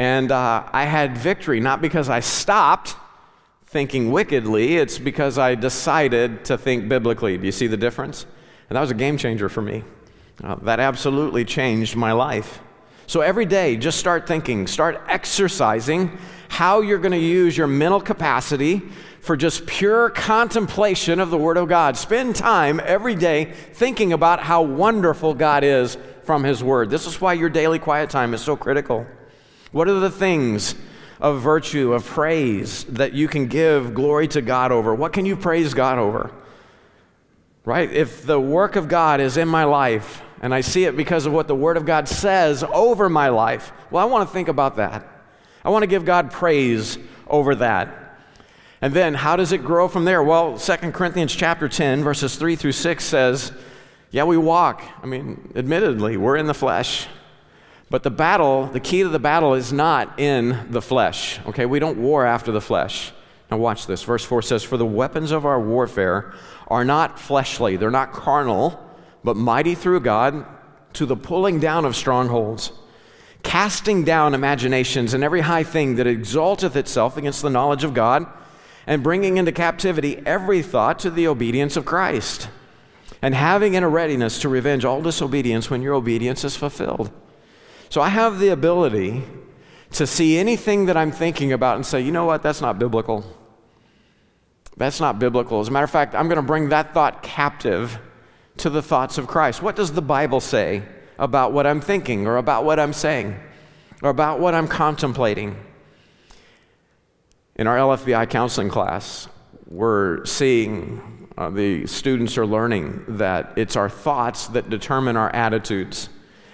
and 0.00 0.32
uh, 0.32 0.66
I 0.72 0.86
had 0.86 1.18
victory, 1.18 1.60
not 1.60 1.82
because 1.82 2.08
I 2.08 2.20
stopped 2.20 2.96
thinking 3.66 4.10
wickedly, 4.10 4.78
it's 4.78 4.98
because 4.98 5.36
I 5.36 5.54
decided 5.54 6.42
to 6.46 6.56
think 6.56 6.88
biblically. 6.88 7.36
Do 7.36 7.44
you 7.44 7.52
see 7.52 7.66
the 7.66 7.76
difference? 7.76 8.24
And 8.70 8.76
that 8.76 8.80
was 8.80 8.90
a 8.90 8.94
game 8.94 9.18
changer 9.18 9.50
for 9.50 9.60
me. 9.60 9.84
Uh, 10.42 10.54
that 10.62 10.80
absolutely 10.80 11.44
changed 11.44 11.96
my 11.96 12.12
life. 12.12 12.60
So 13.08 13.20
every 13.20 13.44
day, 13.44 13.76
just 13.76 13.98
start 13.98 14.26
thinking, 14.26 14.66
start 14.66 15.02
exercising 15.06 16.16
how 16.48 16.80
you're 16.80 16.98
going 16.98 17.12
to 17.12 17.18
use 17.18 17.54
your 17.54 17.66
mental 17.66 18.00
capacity 18.00 18.80
for 19.20 19.36
just 19.36 19.66
pure 19.66 20.08
contemplation 20.08 21.20
of 21.20 21.28
the 21.28 21.36
Word 21.36 21.58
of 21.58 21.68
God. 21.68 21.98
Spend 21.98 22.36
time 22.36 22.80
every 22.86 23.16
day 23.16 23.52
thinking 23.74 24.14
about 24.14 24.40
how 24.40 24.62
wonderful 24.62 25.34
God 25.34 25.62
is 25.62 25.98
from 26.22 26.42
His 26.42 26.64
Word. 26.64 26.88
This 26.88 27.06
is 27.06 27.20
why 27.20 27.34
your 27.34 27.50
daily 27.50 27.78
quiet 27.78 28.08
time 28.08 28.32
is 28.32 28.40
so 28.40 28.56
critical. 28.56 29.06
What 29.72 29.88
are 29.88 30.00
the 30.00 30.10
things 30.10 30.74
of 31.20 31.40
virtue, 31.40 31.92
of 31.92 32.04
praise 32.04 32.84
that 32.84 33.12
you 33.12 33.28
can 33.28 33.46
give 33.46 33.94
glory 33.94 34.26
to 34.28 34.42
God 34.42 34.72
over? 34.72 34.94
What 34.94 35.12
can 35.12 35.26
you 35.26 35.36
praise 35.36 35.74
God 35.74 35.98
over? 35.98 36.32
Right? 37.64 37.90
If 37.92 38.24
the 38.24 38.40
work 38.40 38.76
of 38.76 38.88
God 38.88 39.20
is 39.20 39.36
in 39.36 39.46
my 39.46 39.64
life 39.64 40.22
and 40.40 40.54
I 40.54 40.62
see 40.62 40.84
it 40.84 40.96
because 40.96 41.26
of 41.26 41.32
what 41.32 41.46
the 41.46 41.54
Word 41.54 41.76
of 41.76 41.84
God 41.84 42.08
says 42.08 42.64
over 42.64 43.08
my 43.08 43.28
life, 43.28 43.72
well, 43.90 44.02
I 44.02 44.10
want 44.10 44.28
to 44.28 44.32
think 44.32 44.48
about 44.48 44.76
that. 44.76 45.06
I 45.64 45.68
want 45.70 45.82
to 45.82 45.86
give 45.86 46.04
God 46.04 46.30
praise 46.30 46.98
over 47.26 47.54
that. 47.56 48.18
And 48.80 48.94
then 48.94 49.12
how 49.12 49.36
does 49.36 49.52
it 49.52 49.62
grow 49.62 49.88
from 49.88 50.06
there? 50.06 50.22
Well, 50.22 50.56
2 50.56 50.76
Corinthians 50.92 51.34
chapter 51.34 51.68
10 51.68 52.02
verses 52.02 52.36
3 52.36 52.56
through 52.56 52.72
6 52.72 53.04
says, 53.04 53.52
yeah, 54.10 54.24
we 54.24 54.36
walk. 54.36 54.82
I 55.02 55.06
mean, 55.06 55.52
admittedly, 55.54 56.16
we're 56.16 56.36
in 56.36 56.46
the 56.46 56.54
flesh. 56.54 57.06
But 57.90 58.04
the 58.04 58.10
battle, 58.10 58.66
the 58.66 58.80
key 58.80 59.02
to 59.02 59.08
the 59.08 59.18
battle 59.18 59.54
is 59.54 59.72
not 59.72 60.18
in 60.18 60.68
the 60.70 60.80
flesh. 60.80 61.40
Okay? 61.46 61.66
We 61.66 61.80
don't 61.80 61.98
war 61.98 62.24
after 62.24 62.52
the 62.52 62.60
flesh. 62.60 63.12
Now 63.50 63.58
watch 63.58 63.86
this. 63.86 64.02
Verse 64.04 64.24
4 64.24 64.42
says, 64.42 64.62
"For 64.62 64.76
the 64.76 64.86
weapons 64.86 65.32
of 65.32 65.44
our 65.44 65.60
warfare 65.60 66.32
are 66.68 66.84
not 66.84 67.18
fleshly, 67.18 67.76
they're 67.76 67.90
not 67.90 68.12
carnal, 68.12 68.78
but 69.24 69.36
mighty 69.36 69.74
through 69.74 70.00
God 70.00 70.44
to 70.92 71.04
the 71.04 71.16
pulling 71.16 71.58
down 71.58 71.84
of 71.84 71.96
strongholds." 71.96 72.72
casting 73.42 74.04
down 74.04 74.34
imaginations 74.34 75.14
and 75.14 75.24
every 75.24 75.40
high 75.40 75.62
thing 75.62 75.96
that 75.96 76.06
exalteth 76.06 76.76
itself 76.76 77.16
against 77.16 77.42
the 77.42 77.50
knowledge 77.50 77.84
of 77.84 77.94
God, 77.94 78.26
and 78.86 79.02
bringing 79.02 79.36
into 79.36 79.52
captivity 79.52 80.22
every 80.26 80.62
thought 80.62 80.98
to 80.98 81.10
the 81.10 81.26
obedience 81.26 81.76
of 81.76 81.84
Christ, 81.84 82.48
and 83.22 83.34
having 83.34 83.74
in 83.74 83.82
a 83.82 83.88
readiness 83.88 84.38
to 84.40 84.48
revenge 84.48 84.84
all 84.84 85.00
disobedience 85.00 85.70
when 85.70 85.82
your 85.82 85.94
obedience 85.94 86.44
is 86.44 86.56
fulfilled. 86.56 87.10
So 87.90 88.00
I 88.00 88.08
have 88.08 88.38
the 88.38 88.48
ability 88.48 89.24
to 89.92 90.06
see 90.06 90.38
anything 90.38 90.86
that 90.86 90.96
I'm 90.96 91.10
thinking 91.10 91.52
about 91.52 91.74
and 91.74 91.84
say, 91.84 92.00
you 92.00 92.12
know 92.12 92.24
what, 92.24 92.42
that's 92.42 92.60
not 92.60 92.78
biblical. 92.78 93.24
That's 94.76 95.00
not 95.00 95.18
biblical. 95.18 95.60
As 95.60 95.66
a 95.66 95.72
matter 95.72 95.84
of 95.84 95.90
fact, 95.90 96.14
I'm 96.14 96.28
going 96.28 96.36
to 96.36 96.42
bring 96.42 96.68
that 96.68 96.94
thought 96.94 97.24
captive 97.24 97.98
to 98.58 98.70
the 98.70 98.80
thoughts 98.80 99.18
of 99.18 99.26
Christ. 99.26 99.60
What 99.60 99.74
does 99.74 99.92
the 99.92 100.02
Bible 100.02 100.40
say 100.40 100.82
about 101.18 101.52
what 101.52 101.66
I'm 101.66 101.80
thinking 101.80 102.28
or 102.28 102.36
about 102.36 102.64
what 102.64 102.78
I'm 102.78 102.92
saying 102.92 103.36
or 104.02 104.10
about 104.10 104.38
what 104.38 104.54
I'm 104.54 104.68
contemplating? 104.68 105.56
In 107.56 107.66
our 107.66 107.76
LFBI 107.76 108.30
counseling 108.30 108.68
class, 108.68 109.28
we're 109.66 110.24
seeing 110.24 111.28
uh, 111.36 111.50
the 111.50 111.86
students 111.88 112.38
are 112.38 112.46
learning 112.46 113.04
that 113.08 113.52
it's 113.56 113.74
our 113.74 113.88
thoughts 113.88 114.46
that 114.48 114.70
determine 114.70 115.16
our 115.16 115.34
attitudes. 115.34 116.08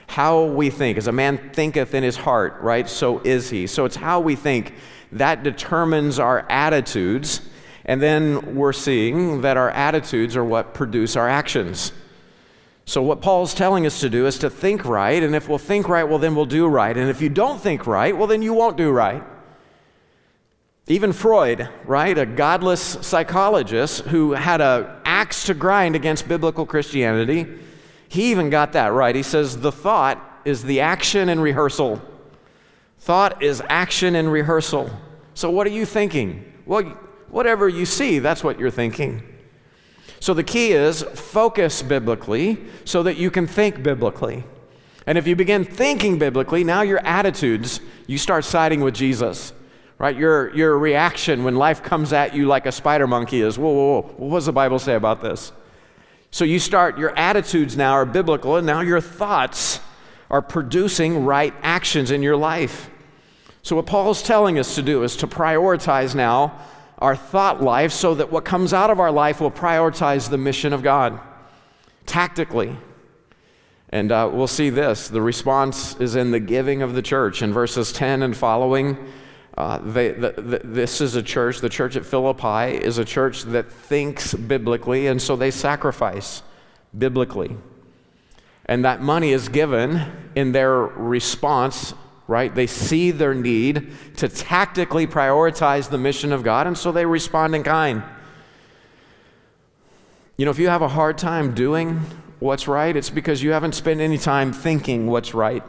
How 0.07 0.45
we 0.45 0.71
think. 0.71 0.99
As 0.99 1.07
a 1.07 1.13
man 1.13 1.51
thinketh 1.53 1.95
in 1.95 2.03
his 2.03 2.17
heart, 2.17 2.61
right? 2.61 2.89
So 2.89 3.21
is 3.21 3.51
he. 3.51 3.67
So 3.67 3.85
it's 3.85 3.97
how 3.97 4.21
we 4.21 4.37
think 4.37 4.75
that 5.13 5.43
determines 5.43 6.19
our 6.19 6.47
attitudes. 6.51 7.41
And 7.85 8.03
then 8.03 8.57
we're 8.57 8.73
seeing 8.73 9.43
that 9.43 9.57
our 9.57 9.71
attitudes 9.71 10.37
are 10.37 10.45
what 10.45 10.75
produce 10.75 11.17
our 11.17 11.29
actions. 11.29 11.93
So, 12.89 13.03
what 13.03 13.21
Paul's 13.21 13.53
telling 13.53 13.85
us 13.85 13.99
to 14.01 14.09
do 14.09 14.27
is 14.27 14.39
to 14.39 14.49
think 14.49 14.85
right, 14.85 15.21
and 15.21 15.35
if 15.35 15.49
we'll 15.49 15.59
think 15.59 15.89
right, 15.89 16.05
well, 16.05 16.21
then 16.21 16.37
we'll 16.37 16.47
do 16.47 16.69
right. 16.69 16.97
And 16.97 17.11
if 17.11 17.21
you 17.21 17.29
don't 17.29 17.61
think 17.61 17.85
right, 17.85 18.17
well, 18.17 18.29
then 18.29 18.43
you 18.43 18.55
won't 18.55 18.77
do 18.77 18.91
right. 18.91 19.25
Even 20.87 21.13
Freud, 21.13 21.69
right, 21.85 22.17
a 22.17 22.25
godless 22.25 22.81
psychologist 23.01 24.03
who 24.03 24.33
had 24.35 24.61
an 24.61 24.87
axe 25.05 25.47
to 25.47 25.55
grind 25.55 25.97
against 25.97 26.29
biblical 26.29 26.65
Christianity, 26.65 27.49
he 28.09 28.31
even 28.31 28.51
got 28.51 28.73
that 28.73 28.93
right. 28.93 29.15
He 29.15 29.23
says 29.23 29.61
the 29.61 29.73
thought 29.73 30.23
is 30.45 30.63
the 30.63 30.81
action 30.81 31.29
and 31.29 31.43
rehearsal. 31.43 32.01
Thought 32.99 33.43
is 33.43 33.63
action 33.69 34.15
and 34.15 34.31
rehearsal. 34.31 34.91
So, 35.35 35.51
what 35.51 35.67
are 35.67 35.71
you 35.71 35.85
thinking? 35.85 36.53
Well, 36.65 36.83
whatever 37.29 37.69
you 37.69 37.87
see, 37.87 38.19
that's 38.19 38.43
what 38.43 38.59
you're 38.59 38.71
thinking. 38.71 39.23
So, 40.21 40.35
the 40.35 40.45
key 40.45 40.73
is 40.73 41.03
focus 41.03 41.83
biblically 41.83 42.59
so 42.85 43.03
that 43.03 43.17
you 43.17 43.31
can 43.31 43.47
think 43.47 43.83
biblically. 43.83 44.45
And 45.07 45.19
if 45.19 45.27
you 45.27 45.37
begin 45.37 45.65
thinking 45.65 46.19
biblically, 46.19 46.65
now 46.65 46.83
your 46.83 46.99
attitudes, 47.07 47.81
you 48.07 48.19
start 48.19 48.45
siding 48.45 48.81
with 48.81 48.95
Jesus 48.95 49.53
right? 49.99 50.17
Your, 50.17 50.55
your 50.55 50.79
reaction 50.79 51.45
when 51.45 51.57
life 51.57 51.83
comes 51.83 52.13
at 52.13 52.35
you 52.35 52.47
like 52.47 52.67
a 52.67 52.73
spider 52.73 53.07
monkey 53.07 53.41
is, 53.41 53.59
whoa, 53.59 53.73
whoa, 53.73 54.03
whoa, 54.03 54.27
what 54.29 54.39
does 54.39 54.47
the 54.47 54.53
Bible 54.53 54.79
say 54.79 54.95
about 54.95 55.23
this? 55.23 55.53
So 56.37 56.45
you 56.45 56.59
start, 56.59 56.99
your 56.99 57.17
attitudes 57.17 57.79
now 57.79 57.93
are 57.93 58.05
biblical, 58.05 58.57
and 58.57 58.67
now 58.67 58.83
your 58.83 59.01
thoughts 59.01 59.81
are 60.29 60.43
producing 60.43 61.25
right 61.25 61.55
actions 61.63 62.11
in 62.11 62.23
your 62.23 62.37
life. 62.37 62.91
So, 63.63 63.75
what 63.75 63.87
Paul's 63.87 64.23
telling 64.23 64.59
us 64.59 64.75
to 64.75 64.83
do 64.83 65.03
is 65.03 65.17
to 65.17 65.27
prioritize 65.27 66.15
now 66.15 66.61
our 66.99 67.17
thought 67.17 67.63
life 67.63 67.91
so 67.91 68.15
that 68.17 68.31
what 68.31 68.45
comes 68.45 68.75
out 68.75 68.91
of 68.91 69.01
our 69.01 69.11
life 69.11 69.41
will 69.41 69.51
prioritize 69.51 70.29
the 70.29 70.37
mission 70.37 70.75
of 70.75 70.83
God 70.83 71.19
tactically. 72.05 72.77
And 73.89 74.13
uh, 74.13 74.29
we'll 74.31 74.47
see 74.47 74.69
this. 74.69 75.09
The 75.09 75.23
response 75.23 75.99
is 76.01 76.17
in 76.17 76.33
the 76.33 76.41
giving 76.41 76.83
of 76.83 76.93
the 76.93 77.01
church 77.01 77.41
in 77.41 77.51
verses 77.51 77.93
10 77.95 78.23
and 78.23 78.37
following. 78.37 79.11
Uh, 79.57 79.79
they, 79.79 80.11
the, 80.11 80.33
the, 80.33 80.61
this 80.65 81.01
is 81.01 81.15
a 81.15 81.23
church, 81.23 81.61
the 81.61 81.69
church 81.69 81.97
at 81.97 82.05
Philippi 82.05 82.77
is 82.77 82.99
a 82.99 83.05
church 83.05 83.43
that 83.45 83.73
thinks 83.73 84.35
biblically, 84.35 85.07
and 85.07 85.21
so 85.21 85.35
they 85.35 85.51
sacrifice 85.51 86.43
biblically. 86.97 87.57
And 88.67 88.85
that 88.85 89.01
money 89.01 89.33
is 89.33 89.49
given 89.49 90.13
in 90.35 90.53
their 90.53 90.75
response, 90.75 91.95
right? 92.29 92.55
They 92.55 92.67
see 92.67 93.13
their 93.13 93.33
need 93.33 93.93
to 94.17 94.29
tactically 94.29 95.07
prioritize 95.07 95.89
the 95.89 95.99
mission 95.99 96.33
of 96.33 96.43
God, 96.43 96.67
and 96.67 96.77
so 96.77 96.93
they 96.93 97.07
respond 97.07 97.55
in 97.55 97.63
kind. 97.63 98.03
You 100.37 100.45
know, 100.45 100.51
if 100.51 100.59
you 100.59 100.69
have 100.69 100.83
a 100.83 100.89
hard 100.89 101.17
time 101.17 101.55
doing 101.55 102.01
what's 102.41 102.69
right, 102.69 102.95
it's 102.95 103.09
because 103.09 103.43
you 103.43 103.53
haven't 103.53 103.75
spent 103.75 104.01
any 104.01 104.19
time 104.19 104.53
thinking 104.53 105.07
what's 105.07 105.33
right. 105.33 105.63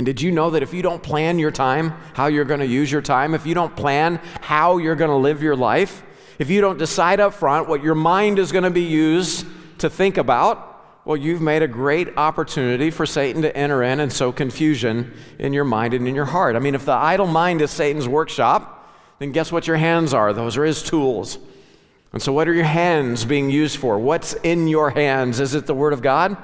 And 0.00 0.06
did 0.06 0.22
you 0.22 0.32
know 0.32 0.48
that 0.48 0.62
if 0.62 0.72
you 0.72 0.80
don't 0.80 1.02
plan 1.02 1.38
your 1.38 1.50
time, 1.50 1.90
how 2.14 2.28
you're 2.28 2.46
going 2.46 2.60
to 2.60 2.66
use 2.66 2.90
your 2.90 3.02
time, 3.02 3.34
if 3.34 3.44
you 3.44 3.52
don't 3.52 3.76
plan 3.76 4.18
how 4.40 4.78
you're 4.78 4.94
going 4.94 5.10
to 5.10 5.16
live 5.16 5.42
your 5.42 5.54
life, 5.54 6.02
if 6.38 6.48
you 6.48 6.62
don't 6.62 6.78
decide 6.78 7.20
up 7.20 7.34
front 7.34 7.68
what 7.68 7.82
your 7.82 7.94
mind 7.94 8.38
is 8.38 8.50
going 8.50 8.64
to 8.64 8.70
be 8.70 8.80
used 8.80 9.44
to 9.76 9.90
think 9.90 10.16
about, 10.16 11.02
well, 11.04 11.18
you've 11.18 11.42
made 11.42 11.62
a 11.62 11.68
great 11.68 12.16
opportunity 12.16 12.90
for 12.90 13.04
Satan 13.04 13.42
to 13.42 13.54
enter 13.54 13.82
in 13.82 14.00
and 14.00 14.10
sow 14.10 14.32
confusion 14.32 15.12
in 15.38 15.52
your 15.52 15.64
mind 15.64 15.92
and 15.92 16.08
in 16.08 16.14
your 16.14 16.24
heart. 16.24 16.56
I 16.56 16.60
mean, 16.60 16.74
if 16.74 16.86
the 16.86 16.92
idle 16.92 17.26
mind 17.26 17.60
is 17.60 17.70
Satan's 17.70 18.08
workshop, 18.08 18.90
then 19.18 19.32
guess 19.32 19.52
what 19.52 19.66
your 19.66 19.76
hands 19.76 20.14
are? 20.14 20.32
Those 20.32 20.56
are 20.56 20.64
his 20.64 20.82
tools. 20.82 21.36
And 22.14 22.22
so, 22.22 22.32
what 22.32 22.48
are 22.48 22.54
your 22.54 22.64
hands 22.64 23.26
being 23.26 23.50
used 23.50 23.76
for? 23.76 23.98
What's 23.98 24.32
in 24.32 24.66
your 24.66 24.88
hands? 24.88 25.40
Is 25.40 25.54
it 25.54 25.66
the 25.66 25.74
Word 25.74 25.92
of 25.92 26.00
God 26.00 26.38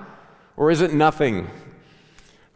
or 0.58 0.70
is 0.70 0.82
it 0.82 0.92
nothing? 0.92 1.48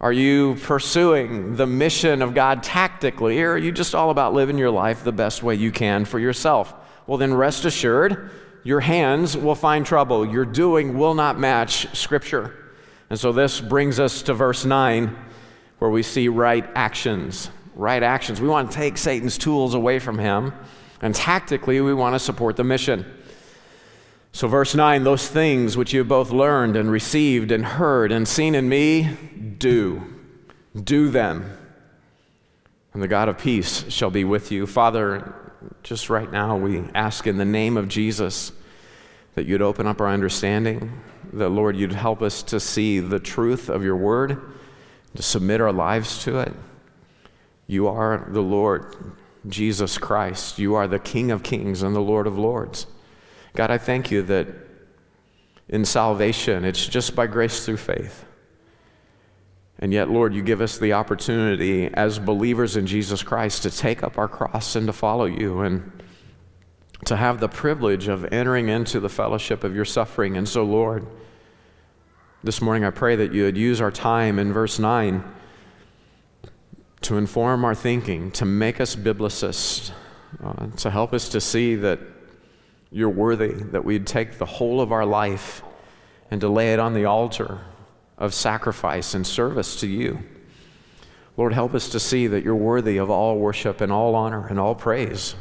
Are 0.01 0.13
you 0.13 0.57
pursuing 0.63 1.57
the 1.57 1.67
mission 1.67 2.23
of 2.23 2.33
God 2.33 2.63
tactically, 2.63 3.43
or 3.43 3.53
are 3.53 3.59
you 3.59 3.71
just 3.71 3.95
all 3.95 4.09
about 4.09 4.33
living 4.33 4.57
your 4.57 4.71
life 4.71 5.05
the 5.05 5.13
best 5.13 5.43
way 5.43 5.57
you 5.57 5.71
can 5.71 6.07
for 6.07 6.19
yourself? 6.19 6.73
Well, 7.07 7.19
then 7.19 7.35
rest 7.35 7.67
assured, 7.67 8.31
your 8.65 8.81
hands 8.81 9.37
will 9.37 9.55
find 9.55 9.85
trouble. 9.85 10.25
Your 10.25 10.47
doing 10.47 10.97
will 10.97 11.13
not 11.15 11.39
match 11.39 11.95
Scripture. 11.95 12.73
And 13.11 13.19
so 13.19 13.31
this 13.33 13.61
brings 13.61 14.01
us 14.01 14.23
to 14.23 14.33
verse 14.33 14.65
9, 14.65 15.17
where 15.81 15.91
we 15.91 16.03
see 16.03 16.29
right 16.29 16.67
actions. 16.75 17.51
Right 17.75 18.03
actions. 18.03 18.41
We 18.41 18.49
want 18.49 18.71
to 18.71 18.77
take 18.77 18.97
Satan's 18.97 19.37
tools 19.37 19.75
away 19.75 19.99
from 19.99 20.19
him, 20.19 20.55
and 21.03 21.15
tactically, 21.15 21.81
we 21.83 21.93
want 21.93 22.15
to 22.15 22.19
support 22.19 22.57
the 22.57 22.65
mission. 22.65 23.05
So, 24.33 24.47
verse 24.47 24.75
9, 24.75 25.03
those 25.03 25.29
things 25.29 25.77
which 25.77 25.93
you 25.93 26.01
have 26.01 26.09
both 26.09 26.31
learned 26.31 26.77
and 26.77 26.91
received 26.91 27.51
and 27.51 27.65
heard 27.65 28.13
and 28.13 28.27
seen 28.29 28.55
in 28.55 28.69
me, 28.69 29.17
do. 29.59 30.03
Do 30.75 31.11
them. 31.11 31.57
And 32.93 33.03
the 33.03 33.09
God 33.09 33.29
of 33.29 33.39
peace 33.39 33.91
shall 33.91 34.11
be 34.11 34.25
with 34.25 34.53
you. 34.53 34.67
Father, 34.67 35.35
just 35.83 36.11
right 36.11 36.31
now, 36.31 36.57
we 36.57 36.79
ask 36.95 37.27
in 37.27 37.39
the 37.39 37.45
name 37.45 37.77
of 37.77 37.89
Jesus 37.89 38.53
that 39.35 39.47
you'd 39.47 39.63
open 39.63 39.87
up 39.87 40.01
our 40.01 40.09
understanding, 40.09 41.01
that, 41.33 41.51
Lord, 41.51 41.77
you'd 41.77 41.93
help 41.93 42.23
us 42.23 42.43
to 42.45 42.61
see 42.61 43.01
the 43.01 43.21
truth 43.21 43.69
of 43.69 43.85
your 43.85 43.97
word, 43.97 44.41
to 45.17 45.23
submit 45.23 45.61
our 45.61 45.73
lives 45.73 46.23
to 46.25 46.39
it. 46.39 46.53
You 47.67 47.89
are 47.89 48.27
the 48.29 48.43
Lord, 48.43 49.15
Jesus 49.49 49.99
Christ. 49.99 50.59
You 50.59 50.75
are 50.75 50.89
the 50.89 50.99
King 50.99 51.31
of 51.31 51.43
kings 51.43 51.83
and 51.83 51.95
the 51.95 52.01
Lord 52.01 52.27
of 52.27 52.39
lords. 52.39 52.87
God, 53.55 53.71
I 53.71 53.79
thank 53.79 54.11
you 54.11 54.23
that 54.23 54.49
in 55.69 55.85
salvation, 55.85 56.65
it's 56.65 56.87
just 56.87 57.15
by 57.15 57.27
grace 57.27 57.65
through 57.65 57.77
faith. 57.77 58.25
And 59.79 59.93
yet, 59.93 60.11
Lord, 60.11 60.35
you 60.35 60.43
give 60.43 60.61
us 60.61 60.79
the 60.79 60.93
opportunity 60.93 61.89
as 61.95 62.19
believers 62.19 62.77
in 62.77 62.87
Jesus 62.87 63.23
Christ 63.23 63.63
to 63.63 63.71
take 63.71 64.03
up 64.03 64.19
our 64.19 64.29
cross 64.29 64.77
and 64.77 64.87
to 64.87 64.93
follow 64.93 65.25
you 65.25 65.61
and 65.61 65.91
to 67.07 67.17
have 67.17 67.41
the 67.41 67.49
privilege 67.49 68.09
of 68.09 68.31
entering 68.31 68.69
into 68.69 69.01
the 69.01 69.09
fellowship 69.09 69.65
of 69.65 69.75
your 69.75 69.87
suffering. 69.87 70.37
And 70.37 70.47
so, 70.47 70.65
Lord, 70.65 71.07
this 72.45 72.61
morning 72.61 72.85
I 72.85 72.91
pray 72.91 73.17
that 73.17 73.33
you 73.33 73.45
would 73.45 73.57
use 73.57 73.81
our 73.81 73.91
time 73.91 74.39
in 74.39 74.53
verse 74.53 74.79
9 74.79 75.25
to 77.03 77.17
inform 77.17 77.65
our 77.65 77.75
thinking, 77.75 78.31
to 78.33 78.45
make 78.45 78.81
us 78.81 78.95
biblicists, 78.95 79.93
uh, 80.45 80.67
to 80.77 80.91
help 80.91 81.15
us 81.15 81.31
to 81.31 81.41
see 81.41 81.75
that 81.77 81.99
you're 82.93 83.09
worthy 83.09 83.53
that 83.53 83.85
we'd 83.85 84.07
take 84.07 84.39
the 84.39 84.47
whole 84.47 84.81
of 84.81 84.93
our 84.93 85.07
life 85.07 85.63
and 86.31 86.41
to 86.41 86.49
lay 86.49 86.73
it 86.73 86.79
on 86.79 86.95
the 86.95 87.05
altar 87.05 87.61
of 88.19 88.35
sacrifice 88.35 89.15
and 89.15 89.27
service 89.27 89.77
to 89.81 89.87
you. 89.87 90.21
Lord, 91.37 91.53
help 91.53 91.75
us 91.75 91.89
to 91.91 92.01
see 92.01 92.27
that 92.27 92.45
you're 92.45 92.55
worthy 92.55 92.97
of 92.97 93.09
all 93.09 93.39
worship 93.39 93.81
and 93.81 93.93
all 93.93 94.15
honor 94.15 94.47
and 94.47 94.59
all 94.59 94.75
praise. 94.75 95.35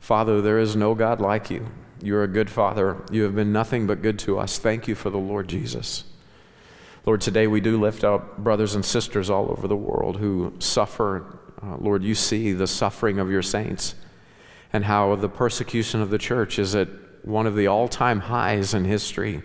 Father, 0.00 0.40
there 0.40 0.58
is 0.58 0.76
no 0.76 0.94
God 0.94 1.20
like 1.20 1.50
you. 1.50 1.68
You're 2.02 2.24
a 2.24 2.28
good 2.28 2.50
Father. 2.50 3.02
You 3.10 3.22
have 3.22 3.34
been 3.34 3.52
nothing 3.52 3.86
but 3.86 4.02
good 4.02 4.18
to 4.20 4.38
us. 4.38 4.58
Thank 4.58 4.86
you 4.86 4.94
for 4.94 5.10
the 5.10 5.18
Lord 5.18 5.48
Jesus. 5.48 6.04
Lord, 7.06 7.20
today 7.20 7.46
we 7.46 7.60
do 7.60 7.80
lift 7.80 8.04
up 8.04 8.36
brothers 8.38 8.74
and 8.74 8.84
sisters 8.84 9.30
all 9.30 9.50
over 9.50 9.66
the 9.66 9.76
world 9.76 10.18
who 10.18 10.52
suffer. 10.58 11.38
Uh, 11.62 11.76
Lord, 11.78 12.02
you 12.02 12.14
see 12.14 12.52
the 12.52 12.66
suffering 12.66 13.18
of 13.18 13.30
your 13.30 13.42
saints 13.42 13.94
and 14.72 14.84
how 14.84 15.16
the 15.16 15.28
persecution 15.28 16.00
of 16.00 16.10
the 16.10 16.18
church 16.18 16.58
is 16.58 16.74
at 16.74 16.88
one 17.24 17.46
of 17.46 17.56
the 17.56 17.66
all 17.66 17.88
time 17.88 18.20
highs 18.20 18.74
in 18.74 18.84
history. 18.84 19.42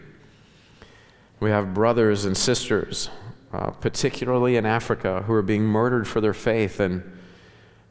We 1.39 1.49
have 1.49 1.73
brothers 1.73 2.25
and 2.25 2.37
sisters, 2.37 3.09
uh, 3.51 3.71
particularly 3.71 4.55
in 4.55 4.65
Africa, 4.65 5.23
who 5.25 5.33
are 5.33 5.41
being 5.41 5.63
murdered 5.63 6.07
for 6.07 6.21
their 6.21 6.33
faith. 6.33 6.79
And, 6.79 7.03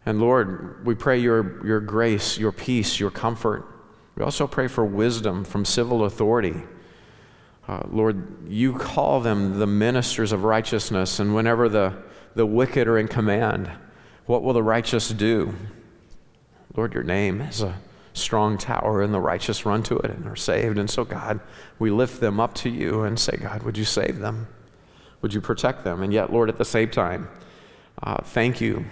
and 0.07 0.21
Lord, 0.21 0.87
we 0.87 0.95
pray 0.95 1.19
your, 1.19 1.67
your 1.67 1.81
grace, 1.81 2.39
your 2.39 2.53
peace, 2.53 3.01
your 3.01 3.11
comfort. 3.11 3.67
We 4.15 4.23
also 4.23 4.47
pray 4.47 4.69
for 4.69 4.85
wisdom 4.85 5.45
from 5.45 5.65
civil 5.65 6.05
authority. 6.05 6.63
Uh, 7.67 7.83
Lord, 7.91 8.49
you 8.49 8.75
call 8.75 9.21
them 9.21 9.59
the 9.59 9.67
ministers 9.67 10.33
of 10.33 10.45
righteousness, 10.45 11.19
and 11.21 11.35
whenever 11.35 11.69
the, 11.69 11.95
the 12.35 12.47
wicked 12.47 12.87
are 12.89 12.99
in 12.99 13.09
command, 13.09 13.71
what 14.27 14.43
will 14.43 14.53
the 14.53 14.63
righteous 14.63 15.09
do? 15.09 15.55
Lord, 16.77 16.95
your 16.95 17.03
name 17.03 17.41
is 17.41 17.62
a 17.62 17.79
strong 18.12 18.59
tower, 18.59 19.03
and 19.03 19.12
the 19.12 19.21
righteous 19.21 19.67
run 19.67 19.83
to 19.85 19.99
it 19.99 20.11
and 20.11 20.27
are 20.27 20.37
saved. 20.37 20.79
And 20.79 20.89
so, 20.89 21.05
God, 21.05 21.41
we 21.79 21.91
lift 21.91 22.21
them 22.21 22.41
up 22.41 22.55
to 22.55 22.71
you 22.71 23.03
and 23.03 23.19
say, 23.19 23.37
God, 23.37 23.62
would 23.62 23.77
you 23.77 23.85
save 23.85 24.19
them? 24.19 24.49
Would 25.23 25.35
you 25.35 25.41
protect 25.41 25.85
them? 25.85 26.03
And 26.03 26.12
yet, 26.12 26.33
Lord, 26.33 26.49
at 26.49 26.59
the 26.59 26.65
same 26.65 26.91
time, 26.91 27.29
uh, 28.03 28.23
thank 28.23 28.61
you. 28.61 28.85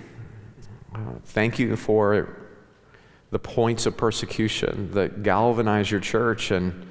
Uh, 0.94 1.14
thank 1.24 1.58
you 1.58 1.76
for 1.76 2.36
the 3.30 3.38
points 3.38 3.86
of 3.86 3.96
persecution 3.96 4.90
that 4.92 5.22
galvanize 5.22 5.90
your 5.90 6.00
church. 6.00 6.50
And 6.50 6.86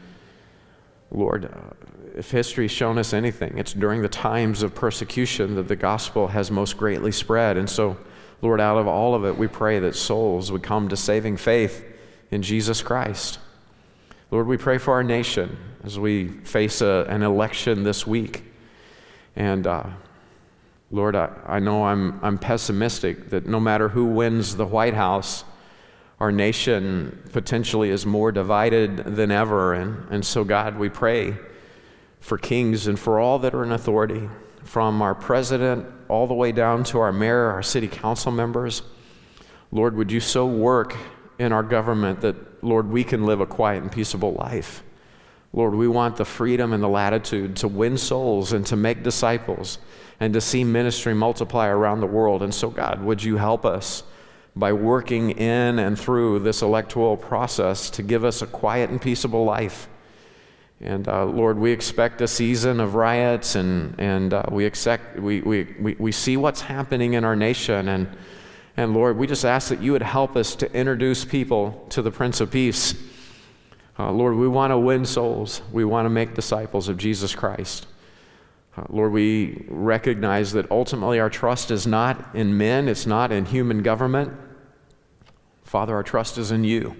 Lord, 1.12 1.46
uh, 1.46 1.74
if 2.15 2.32
history's 2.32 2.72
shown 2.72 2.98
us 2.98 3.13
anything, 3.13 3.58
it's 3.58 3.74
during 3.74 4.01
the 4.01 4.10
times 4.10 4.63
of 4.63 4.74
persecution 4.74 5.56
that 5.56 5.67
the 5.67 5.75
gospel 5.75 6.27
has 6.27 6.50
most 6.50 6.77
greatly 6.77 7.12
spread. 7.12 7.58
And 7.58 7.70
so, 7.70 7.98
Lord, 8.41 8.62
out 8.62 8.77
of 8.77 8.88
all 8.88 9.15
of 9.15 9.25
it, 9.25 9.38
we 9.38 9.48
pray 9.48 9.79
that 9.79 9.96
souls 9.96 10.51
would 10.51 10.63
come 10.63 10.89
to 10.89 10.98
saving 10.98 11.38
faith 11.38 11.84
in 12.29 12.44
Jesus 12.44 12.82
Christ. 12.82 13.39
Lord, 14.29 14.48
we 14.48 14.58
pray 14.58 14.77
for 14.77 14.94
our 14.94 15.03
nation 15.03 15.58
as 15.84 15.98
we 15.98 16.27
face 16.27 16.82
a, 16.82 17.06
an 17.10 17.24
election 17.24 17.84
this 17.84 18.06
week. 18.06 18.44
And 19.36 19.65
uh, 19.65 19.86
Lord, 20.91 21.15
I, 21.15 21.32
I 21.46 21.60
know 21.60 21.86
I'm, 21.86 22.20
I'm 22.22 22.38
pessimistic 22.38 23.29
that 23.29 23.48
no 23.48 23.60
matter 23.60 23.89
who 23.89 24.06
wins 24.06 24.56
the 24.56 24.65
White 24.65 24.94
House, 24.94 25.44
our 26.20 26.32
nation 26.32 27.24
potentially 27.32 27.89
is 27.89 28.06
more 28.06 28.32
divided 28.32 28.98
than 28.98 29.32
ever. 29.32 29.74
And, 29.74 30.06
and 30.12 30.25
so, 30.25 30.44
God, 30.44 30.77
we 30.77 30.89
pray 30.89 31.36
for 32.20 32.38
kings 32.38 32.88
and 32.88 33.00
for 33.00 33.20
all 33.20 33.39
that 33.39 33.56
are 33.56 33.63
in 33.63 33.72
authority, 33.72 34.29
from 34.63 35.01
our 35.01 35.15
president 35.15 35.88
all 36.09 36.27
the 36.27 36.33
way 36.33 36.51
down 36.51 36.83
to 36.85 36.99
our 36.99 37.11
mayor, 37.11 37.51
our 37.51 37.63
city 37.63 37.87
council 37.87 38.31
members. 38.31 38.81
Lord, 39.71 39.95
would 39.95 40.11
you 40.11 40.19
so 40.19 40.45
work 40.45 40.95
in 41.39 41.51
our 41.51 41.63
government 41.63 42.21
that, 42.21 42.63
Lord, 42.63 42.89
we 42.89 43.03
can 43.03 43.25
live 43.25 43.41
a 43.41 43.45
quiet 43.45 43.83
and 43.83 43.91
peaceable 43.91 44.33
life. 44.33 44.83
Lord, 45.53 45.73
we 45.73 45.87
want 45.87 46.17
the 46.17 46.25
freedom 46.25 46.73
and 46.73 46.83
the 46.83 46.89
latitude 46.89 47.55
to 47.57 47.67
win 47.67 47.97
souls 47.97 48.53
and 48.53 48.65
to 48.67 48.75
make 48.75 49.03
disciples 49.03 49.79
and 50.19 50.33
to 50.33 50.41
see 50.41 50.63
ministry 50.63 51.13
multiply 51.13 51.67
around 51.67 52.01
the 52.01 52.07
world. 52.07 52.43
And 52.43 52.53
so, 52.53 52.69
God, 52.69 53.01
would 53.01 53.23
you 53.23 53.37
help 53.37 53.65
us 53.65 54.03
by 54.55 54.73
working 54.73 55.31
in 55.31 55.79
and 55.79 55.97
through 55.97 56.39
this 56.39 56.61
electoral 56.61 57.15
process 57.15 57.89
to 57.91 58.03
give 58.03 58.23
us 58.23 58.41
a 58.41 58.47
quiet 58.47 58.89
and 58.89 59.01
peaceable 59.01 59.45
life? 59.45 59.87
And 60.79 61.07
uh, 61.07 61.25
Lord, 61.25 61.57
we 61.57 61.72
expect 61.72 62.22
a 62.22 62.27
season 62.27 62.79
of 62.79 62.93
riots 62.93 63.55
and, 63.55 64.00
and 64.00 64.34
uh, 64.34 64.43
we, 64.51 64.65
expect, 64.65 65.19
we, 65.19 65.41
we, 65.41 65.75
we, 65.79 65.96
we 65.98 66.12
see 66.12 66.38
what's 66.38 66.62
happening 66.62 67.13
in 67.13 67.24
our 67.24 67.36
nation. 67.36 67.89
And, 67.89 68.07
and 68.75 68.93
Lord, 68.93 69.17
we 69.17 69.25
just 69.25 69.43
ask 69.43 69.69
that 69.69 69.81
you 69.81 69.91
would 69.93 70.03
help 70.03 70.36
us 70.36 70.55
to 70.57 70.72
introduce 70.74 71.25
people 71.25 71.86
to 71.89 72.03
the 72.03 72.12
Prince 72.12 72.41
of 72.41 72.51
Peace. 72.51 72.93
Uh, 73.98 74.12
Lord, 74.12 74.36
we 74.36 74.48
want 74.48 74.69
to 74.69 74.77
win 74.77 75.03
souls. 75.05 75.63
We 75.72 75.84
want 75.84 76.05
to 76.05 76.12
make 76.12 76.36
disciples 76.36 76.88
of 76.88 76.98
Jesus 76.98 77.34
Christ. 77.34 77.88
Uh, 78.77 78.84
Lord, 78.89 79.12
we 79.12 79.65
recognize 79.69 80.51
that 80.53 80.69
ultimately 80.69 81.19
our 81.19 81.31
trust 81.31 81.72
is 81.72 81.88
not 81.88 82.36
in 82.36 82.55
men, 82.55 82.88
it's 82.88 83.07
not 83.07 83.31
in 83.31 83.46
human 83.46 83.81
government. 83.81 84.31
Father, 85.63 85.96
our 85.96 86.03
trust 86.03 86.38
is 86.38 86.51
in 86.51 86.63
you. 86.63 86.96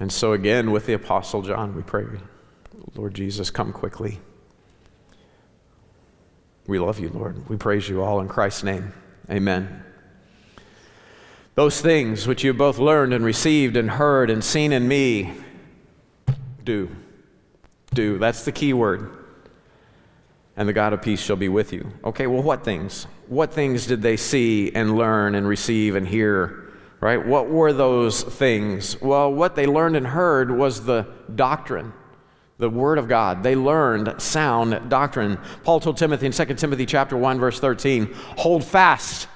And 0.00 0.12
so, 0.12 0.32
again, 0.32 0.72
with 0.72 0.86
the 0.86 0.94
Apostle 0.94 1.42
John, 1.42 1.76
we 1.76 1.82
pray, 1.82 2.04
Lord 2.94 3.14
Jesus, 3.14 3.50
come 3.50 3.72
quickly. 3.72 4.20
We 6.66 6.78
love 6.78 6.98
you, 6.98 7.08
Lord. 7.08 7.48
We 7.48 7.56
praise 7.56 7.88
you 7.88 8.02
all 8.02 8.20
in 8.20 8.28
Christ's 8.28 8.62
name. 8.62 8.92
Amen. 9.30 9.82
Those 11.54 11.80
things 11.80 12.26
which 12.26 12.44
you 12.44 12.52
both 12.54 12.78
learned 12.78 13.12
and 13.12 13.24
received 13.24 13.76
and 13.76 13.90
heard 13.90 14.30
and 14.30 14.44
seen 14.44 14.72
in 14.72 14.86
me, 14.86 15.32
do. 16.62 16.94
Do. 17.94 18.18
That's 18.18 18.44
the 18.44 18.52
key 18.52 18.74
word. 18.74 19.10
And 20.56 20.68
the 20.68 20.72
God 20.72 20.92
of 20.92 21.02
peace 21.02 21.20
shall 21.20 21.36
be 21.36 21.48
with 21.48 21.72
you. 21.72 21.90
Okay, 22.04 22.26
well, 22.26 22.42
what 22.42 22.64
things? 22.64 23.06
What 23.28 23.52
things 23.52 23.86
did 23.86 24.02
they 24.02 24.16
see 24.16 24.70
and 24.74 24.96
learn 24.96 25.34
and 25.34 25.48
receive 25.48 25.96
and 25.96 26.06
hear? 26.06 26.70
Right? 27.00 27.24
What 27.24 27.48
were 27.48 27.72
those 27.72 28.22
things? 28.22 29.00
Well, 29.00 29.32
what 29.32 29.54
they 29.54 29.66
learned 29.66 29.96
and 29.96 30.06
heard 30.06 30.50
was 30.50 30.84
the 30.84 31.06
doctrine 31.34 31.92
the 32.58 32.68
word 32.68 32.98
of 32.98 33.08
God. 33.08 33.42
They 33.42 33.54
learned 33.54 34.20
sound 34.20 34.90
doctrine. 34.90 35.38
Paul 35.62 35.78
told 35.80 35.96
Timothy 35.96 36.26
in 36.26 36.32
2 36.32 36.58
Timothy 36.58 36.86
chapter 36.86 37.16
1 37.16 37.38
verse 37.38 37.60
13, 37.60 38.12
"Hold 38.38 38.64
fast 38.64 39.28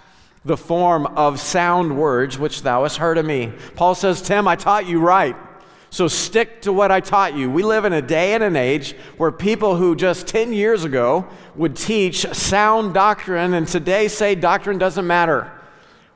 the 0.44 0.56
form 0.56 1.06
of 1.06 1.38
sound 1.38 1.96
words 1.96 2.36
which 2.36 2.62
thou 2.62 2.82
hast 2.82 2.96
heard 2.96 3.18
of 3.18 3.24
me." 3.24 3.52
Paul 3.76 3.94
says, 3.94 4.20
"Tim, 4.20 4.48
I 4.48 4.56
taught 4.56 4.86
you 4.86 4.98
right." 4.98 5.36
So 5.90 6.08
stick 6.08 6.62
to 6.62 6.72
what 6.72 6.90
I 6.90 7.00
taught 7.00 7.34
you. 7.34 7.50
We 7.50 7.62
live 7.62 7.84
in 7.84 7.92
a 7.92 8.02
day 8.02 8.32
and 8.34 8.42
an 8.42 8.56
age 8.56 8.96
where 9.18 9.30
people 9.30 9.76
who 9.76 9.94
just 9.94 10.26
10 10.26 10.52
years 10.52 10.84
ago 10.84 11.26
would 11.54 11.76
teach 11.76 12.26
sound 12.32 12.94
doctrine 12.94 13.54
and 13.54 13.68
today 13.68 14.08
say 14.08 14.34
doctrine 14.34 14.78
doesn't 14.78 15.06
matter. 15.06 15.52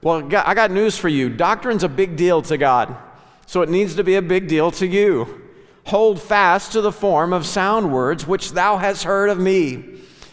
Well, 0.03 0.25
I 0.45 0.55
got 0.55 0.71
news 0.71 0.97
for 0.97 1.09
you. 1.09 1.29
Doctrine's 1.29 1.85
a 1.85 1.88
big 1.88 2.16
deal 2.16 2.40
to 2.42 2.57
God. 2.57 2.97
So 3.45 3.62
it 3.62 3.69
needs 3.69 3.95
to 3.97 4.03
be 4.03 4.16
a 4.16 4.23
big 4.23 4.49
deal 4.49 4.71
to 4.73 4.87
you. 4.87 5.46
Hold 5.87 6.20
fast 6.20 6.72
to 6.72 6.81
the 6.81 6.90
form 6.90 7.33
of 7.33 7.46
sound 7.46 7.92
words 7.92 8.27
which 8.27 8.53
thou 8.53 8.77
hast 8.77 9.05
heard 9.05 9.31
of 9.31 9.38
me. 9.38 9.85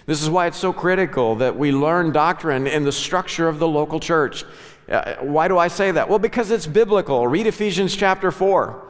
This 0.08 0.24
is 0.24 0.28
why 0.28 0.48
it's 0.48 0.58
so 0.58 0.74
critical 0.74 1.36
that 1.36 1.56
we 1.56 1.72
learn 1.72 2.12
doctrine 2.12 2.66
in 2.66 2.86
the 2.86 2.92
structure 2.92 3.48
of 3.48 3.60
the 3.60 3.68
local 3.68 4.00
church. 4.00 4.46
Uh, 4.90 5.16
why 5.22 5.48
do 5.48 5.60
I 5.60 5.68
say 5.68 5.92
that? 5.92 6.10
Well, 6.10 6.18
because 6.18 6.50
it's 6.50 6.66
biblical. 6.66 7.28
Read 7.28 7.46
Ephesians 7.46 7.96
chapter 7.96 8.32
4. 8.32 8.84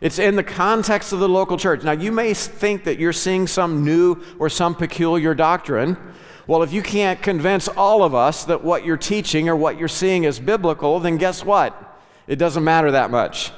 It's 0.00 0.20
in 0.20 0.36
the 0.36 0.44
context 0.44 1.12
of 1.12 1.18
the 1.18 1.28
local 1.28 1.56
church. 1.56 1.82
Now, 1.82 1.92
you 1.92 2.12
may 2.12 2.32
think 2.32 2.84
that 2.84 3.00
you're 3.00 3.12
seeing 3.12 3.48
some 3.48 3.84
new 3.84 4.22
or 4.38 4.48
some 4.48 4.76
peculiar 4.76 5.34
doctrine. 5.34 5.96
Well, 6.46 6.62
if 6.62 6.72
you 6.72 6.82
can't 6.82 7.20
convince 7.22 7.66
all 7.66 8.04
of 8.04 8.14
us 8.14 8.44
that 8.44 8.62
what 8.62 8.84
you're 8.84 8.96
teaching 8.96 9.48
or 9.48 9.56
what 9.56 9.78
you're 9.78 9.88
seeing 9.88 10.22
is 10.22 10.38
biblical, 10.38 11.00
then 11.00 11.16
guess 11.16 11.44
what? 11.44 11.98
It 12.28 12.36
doesn't 12.36 12.62
matter 12.62 12.92
that 12.92 13.10
much. 13.10 13.50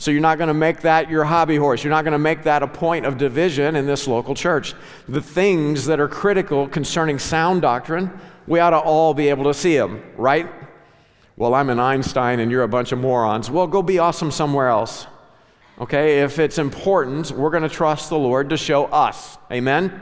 So 0.00 0.10
you're 0.10 0.22
not 0.22 0.38
going 0.38 0.48
to 0.48 0.54
make 0.54 0.80
that 0.80 1.10
your 1.10 1.24
hobby 1.24 1.56
horse. 1.56 1.84
You're 1.84 1.90
not 1.90 2.04
going 2.04 2.12
to 2.12 2.18
make 2.18 2.44
that 2.44 2.62
a 2.62 2.66
point 2.66 3.04
of 3.04 3.18
division 3.18 3.76
in 3.76 3.84
this 3.84 4.08
local 4.08 4.34
church. 4.34 4.72
The 5.06 5.20
things 5.20 5.84
that 5.84 6.00
are 6.00 6.08
critical 6.08 6.66
concerning 6.68 7.18
sound 7.18 7.60
doctrine, 7.60 8.10
we 8.46 8.60
ought 8.60 8.70
to 8.70 8.78
all 8.78 9.12
be 9.12 9.28
able 9.28 9.44
to 9.44 9.52
see 9.52 9.76
them, 9.76 10.02
right? 10.16 10.50
Well, 11.36 11.52
I'm 11.52 11.68
an 11.68 11.78
Einstein 11.78 12.40
and 12.40 12.50
you're 12.50 12.62
a 12.62 12.68
bunch 12.68 12.92
of 12.92 12.98
morons. 12.98 13.50
Well, 13.50 13.66
go 13.66 13.82
be 13.82 13.98
awesome 13.98 14.30
somewhere 14.30 14.68
else. 14.68 15.06
Okay? 15.78 16.20
If 16.20 16.38
it's 16.38 16.56
important, 16.56 17.30
we're 17.32 17.50
going 17.50 17.62
to 17.62 17.68
trust 17.68 18.08
the 18.08 18.18
Lord 18.18 18.48
to 18.50 18.56
show 18.56 18.86
us. 18.86 19.36
Amen? 19.52 20.00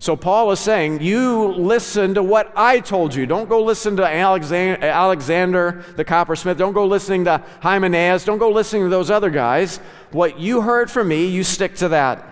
So 0.00 0.14
Paul 0.14 0.52
is 0.52 0.60
saying, 0.60 1.02
You 1.02 1.48
listen 1.48 2.14
to 2.14 2.22
what 2.22 2.52
I 2.54 2.80
told 2.80 3.14
you. 3.14 3.26
Don't 3.26 3.48
go 3.48 3.62
listen 3.62 3.96
to 3.96 4.06
Alexander, 4.06 5.84
the 5.96 6.04
coppersmith. 6.04 6.56
Don't 6.56 6.72
go 6.72 6.86
listening 6.86 7.24
to 7.24 7.42
Hymenaeus. 7.60 8.24
Don't 8.24 8.38
go 8.38 8.50
listening 8.50 8.84
to 8.84 8.88
those 8.88 9.10
other 9.10 9.30
guys. 9.30 9.78
What 10.12 10.38
you 10.38 10.60
heard 10.60 10.90
from 10.90 11.08
me, 11.08 11.26
you 11.26 11.42
stick 11.42 11.74
to 11.76 11.88
that. 11.88 12.24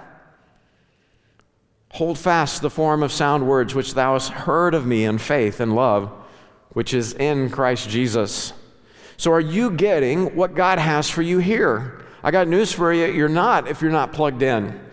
Hold 1.91 2.19
fast 2.19 2.63
the 2.63 2.71
form 2.71 3.03
of 3.03 3.11
sound 3.11 3.49
words 3.49 3.75
which 3.75 3.95
thou 3.95 4.13
hast 4.13 4.31
heard 4.31 4.75
of 4.75 4.87
me 4.87 5.05
in 5.05 5.19
faith 5.19 5.61
and 5.61 5.75
love, 5.75 6.11
which 6.71 6.95
is 6.95 7.15
in 7.15 7.51
Christ 7.51 7.89
Jesus. 7.89 8.53
So, 9.17 9.33
are 9.33 9.41
you 9.41 9.71
getting 9.71 10.37
what 10.37 10.55
God 10.55 10.79
has 10.79 11.09
for 11.09 11.23
you 11.23 11.39
here? 11.39 12.05
I 12.23 12.31
got 12.31 12.49
news 12.49 12.71
for 12.71 12.93
you. 12.93 13.07
You're 13.07 13.29
not 13.29 13.67
if 13.67 13.81
you're 13.81 13.91
not 13.91 14.13
plugged 14.13 14.43
in. 14.43 14.86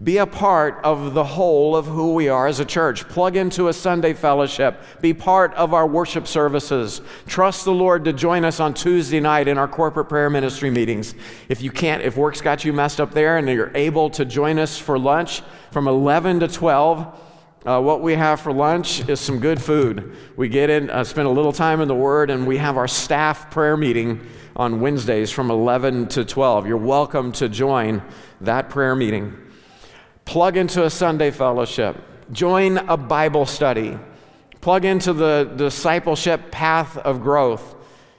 Be 0.00 0.18
a 0.18 0.26
part 0.26 0.78
of 0.84 1.12
the 1.12 1.24
whole 1.24 1.74
of 1.74 1.84
who 1.84 2.14
we 2.14 2.28
are 2.28 2.46
as 2.46 2.60
a 2.60 2.64
church. 2.64 3.08
Plug 3.08 3.34
into 3.34 3.66
a 3.66 3.72
Sunday 3.72 4.12
fellowship. 4.12 4.80
Be 5.00 5.12
part 5.12 5.52
of 5.54 5.74
our 5.74 5.88
worship 5.88 6.28
services. 6.28 7.00
Trust 7.26 7.64
the 7.64 7.72
Lord 7.72 8.04
to 8.04 8.12
join 8.12 8.44
us 8.44 8.60
on 8.60 8.74
Tuesday 8.74 9.18
night 9.18 9.48
in 9.48 9.58
our 9.58 9.66
corporate 9.66 10.08
prayer 10.08 10.30
ministry 10.30 10.70
meetings. 10.70 11.16
If 11.48 11.62
you 11.62 11.72
can't, 11.72 12.00
if 12.04 12.16
work's 12.16 12.40
got 12.40 12.64
you 12.64 12.72
messed 12.72 13.00
up 13.00 13.10
there 13.10 13.38
and 13.38 13.48
you're 13.48 13.72
able 13.74 14.08
to 14.10 14.24
join 14.24 14.60
us 14.60 14.78
for 14.78 14.96
lunch 15.00 15.42
from 15.72 15.88
11 15.88 16.40
to 16.40 16.48
12, 16.48 17.20
uh, 17.66 17.80
what 17.80 18.00
we 18.00 18.14
have 18.14 18.40
for 18.40 18.52
lunch 18.52 19.08
is 19.08 19.18
some 19.18 19.40
good 19.40 19.60
food. 19.60 20.14
We 20.36 20.48
get 20.48 20.70
in, 20.70 20.90
uh, 20.90 21.02
spend 21.02 21.26
a 21.26 21.32
little 21.32 21.52
time 21.52 21.80
in 21.80 21.88
the 21.88 21.96
Word, 21.96 22.30
and 22.30 22.46
we 22.46 22.58
have 22.58 22.76
our 22.76 22.86
staff 22.86 23.50
prayer 23.50 23.76
meeting 23.76 24.24
on 24.54 24.80
Wednesdays 24.80 25.32
from 25.32 25.50
11 25.50 26.06
to 26.10 26.24
12. 26.24 26.68
You're 26.68 26.76
welcome 26.76 27.32
to 27.32 27.48
join 27.48 28.00
that 28.40 28.70
prayer 28.70 28.94
meeting 28.94 29.36
plug 30.28 30.58
into 30.58 30.84
a 30.84 30.90
Sunday 30.90 31.30
fellowship, 31.30 31.96
join 32.32 32.76
a 32.76 32.98
Bible 32.98 33.46
study, 33.46 33.98
plug 34.60 34.84
into 34.84 35.14
the 35.14 35.50
discipleship 35.56 36.50
path 36.50 36.98
of 36.98 37.22
growth. 37.22 37.74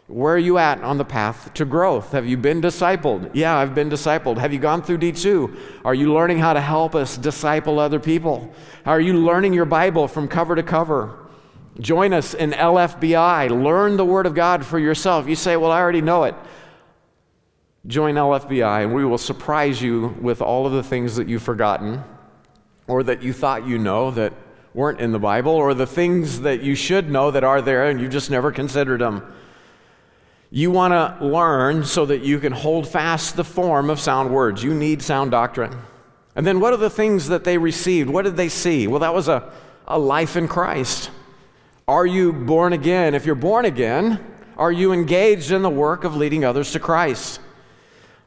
Where 0.08 0.34
are 0.34 0.40
you 0.40 0.58
at 0.58 0.82
on 0.82 0.98
the 0.98 1.06
path 1.06 1.54
to 1.54 1.66
growth? 1.66 2.14
Have 2.14 2.26
you 2.26 2.36
been 2.36 2.62
discipled? 2.62 3.30
Yeah, 3.36 3.56
I've 3.56 3.76
been 3.76 3.92
discipled. 3.92 4.40
Have 4.40 4.52
you 4.52 4.58
gone 4.58 4.82
through 4.82 4.98
D2? 4.98 5.86
Are 5.86 5.94
you 5.94 6.12
learning 6.12 6.40
how 6.40 6.54
to 6.54 6.62
help 6.62 6.96
us 6.96 7.16
disciple 7.16 7.78
other 7.78 8.00
people? 8.00 8.52
Are 8.88 9.00
you 9.00 9.14
learning 9.14 9.54
your 9.54 9.66
Bible 9.66 10.08
from 10.08 10.28
cover 10.28 10.56
to 10.56 10.64
cover? 10.64 11.28
Join 11.80 12.12
us 12.12 12.34
in 12.34 12.54
LFBI. 12.54 13.52
Learn 13.64 13.98
the 13.98 14.06
Word 14.06 14.26
of 14.26 14.34
God 14.34 14.66
for 14.66 14.80
yourself. 14.80 15.28
You 15.28 15.36
say, 15.36 15.58
Well, 15.58 15.72
I 15.72 15.80
already 15.80 16.02
know 16.02 16.24
it. 16.24 16.34
Join 17.88 18.16
LFBI, 18.16 18.84
and 18.84 18.94
we 18.94 19.06
will 19.06 19.18
surprise 19.18 19.82
you 19.82 20.16
with 20.22 20.42
all 20.42 20.68
of 20.68 20.74
the 20.74 20.84
things 20.84 21.16
that 21.16 21.28
you've 21.30 21.44
forgotten 21.44 22.04
or 22.88 23.04
that 23.04 23.22
you 23.24 23.32
thought 23.32 23.66
you 23.66 23.78
know 23.78 24.12
that 24.12 24.34
weren't 24.74 25.00
in 25.00 25.12
the 25.12 25.20
Bible, 25.20 25.52
or 25.52 25.74
the 25.74 25.88
things 25.88 26.42
that 26.42 26.62
you 26.62 26.76
should 26.76 27.10
know 27.10 27.32
that 27.32 27.44
are 27.44 27.62
there 27.62 27.90
and 27.90 28.00
you 28.00 28.08
just 28.08 28.30
never 28.30 28.52
considered 28.52 29.02
them. 29.02 29.34
You 30.52 30.72
want 30.72 30.94
to 30.94 31.26
learn 31.26 31.86
so 31.86 32.06
that 32.08 32.22
you 32.22 32.40
can 32.40 32.52
hold 32.52 32.88
fast 32.88 33.36
the 33.36 33.44
form 33.44 33.90
of 33.90 34.00
sound 34.00 34.32
words. 34.32 34.64
You 34.64 34.74
need 34.74 35.02
sound 35.02 35.32
doctrine. 35.32 35.76
And 36.36 36.46
then 36.46 36.60
what 36.60 36.74
are 36.74 36.78
the 36.78 36.90
things 36.90 37.28
that 37.28 37.44
they 37.44 37.58
received? 37.58 38.10
What 38.10 38.26
did 38.26 38.38
they 38.38 38.50
see? 38.50 38.88
Well, 38.88 39.00
that 39.00 39.14
was 39.14 39.28
a, 39.28 39.52
a 39.88 39.98
life 39.98 40.36
in 40.36 40.48
Christ. 40.48 41.12
Are 41.88 42.06
you 42.06 42.34
born 42.34 42.74
again? 42.74 43.14
If 43.14 43.26
you're 43.26 43.36
born 43.36 43.66
again, 43.66 44.24
are 44.58 44.72
you 44.72 44.92
engaged 44.92 45.52
in 45.52 45.62
the 45.62 45.70
work 45.70 46.04
of 46.04 46.16
leading 46.16 46.44
others 46.44 46.72
to 46.72 46.80
Christ? 46.80 47.40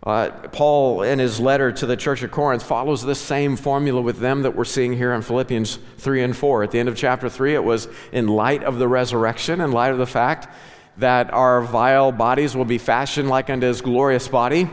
Uh, 0.05 0.31
Paul, 0.49 1.03
in 1.03 1.21
his 1.21 1.39
letter 1.39 1.71
to 1.71 1.87
the 1.87 1.97
church 1.97 2.25
of 2.25 2.33
Corinth, 2.33 2.65
follows 2.65 3.05
this 3.05 3.21
same 3.21 3.55
formula 3.55 4.01
with 4.01 4.19
them 4.19 4.43
that 4.43 4.57
we're 4.57 4.65
seeing 4.65 4.93
here 4.93 5.13
in 5.13 5.23
Philippians 5.23 5.79
3 5.99 6.23
and 6.25 6.37
4. 6.37 6.65
At 6.65 6.73
the 6.73 6.81
end 6.81 6.89
of 6.89 6.97
chapter 6.97 7.29
3, 7.29 7.55
it 7.55 7.63
was 7.63 7.87
in 8.11 8.27
light 8.27 8.65
of 8.65 8.79
the 8.81 8.89
resurrection, 8.89 9.61
in 9.61 9.71
light 9.71 9.93
of 9.93 9.99
the 9.99 10.07
fact 10.07 10.49
that 10.97 11.33
our 11.33 11.63
vile 11.63 12.11
bodies 12.11 12.57
will 12.57 12.65
be 12.65 12.79
fashioned 12.79 13.29
like 13.29 13.49
unto 13.49 13.67
his 13.67 13.81
glorious 13.81 14.27
body. 14.27 14.69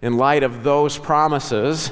In 0.00 0.16
light 0.16 0.44
of 0.44 0.62
those 0.62 0.96
promises, 0.96 1.90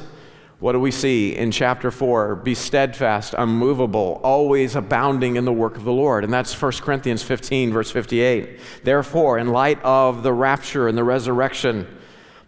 what 0.61 0.73
do 0.73 0.81
we 0.81 0.93
see 0.93 1.35
in 1.35 1.51
chapter 1.51 1.91
4? 1.91 2.37
Be 2.37 2.55
steadfast, 2.55 3.35
unmovable, 3.37 4.21
always 4.23 4.77
abounding 4.77 5.35
in 5.35 5.45
the 5.45 5.53
work 5.53 5.77
of 5.77 5.83
the 5.83 5.93
Lord. 5.93 6.23
And 6.23 6.33
that's 6.33 6.61
1 6.61 6.73
Corinthians 6.83 7.25
15, 7.25 7.73
verse 7.73 7.91
58. 7.91 8.61
Therefore, 8.85 9.39
in 9.39 9.49
light 9.49 9.83
of 9.83 10.23
the 10.23 10.33
rapture 10.33 10.87
and 10.87 10.97
the 10.97 11.05
resurrection, 11.05 11.97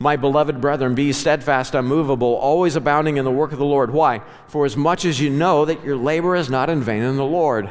my 0.03 0.17
beloved 0.17 0.61
brethren, 0.61 0.95
be 0.95 1.12
steadfast, 1.12 1.75
unmovable, 1.75 2.35
always 2.35 2.77
abounding 2.77 3.17
in 3.17 3.25
the 3.25 3.31
work 3.31 3.53
of 3.53 3.59
the 3.59 3.65
Lord. 3.65 3.93
Why? 3.93 4.21
For 4.49 4.67
as 4.67 4.77
much 4.77 5.05
as 5.05 5.21
you 5.21 5.31
know 5.31 5.65
that 5.65 5.85
your 5.85 5.97
labor 5.97 6.35
is 6.35 6.51
not 6.51 6.69
in 6.69 6.83
vain 6.83 7.03
in 7.03 7.17
the 7.17 7.25
Lord. 7.25 7.71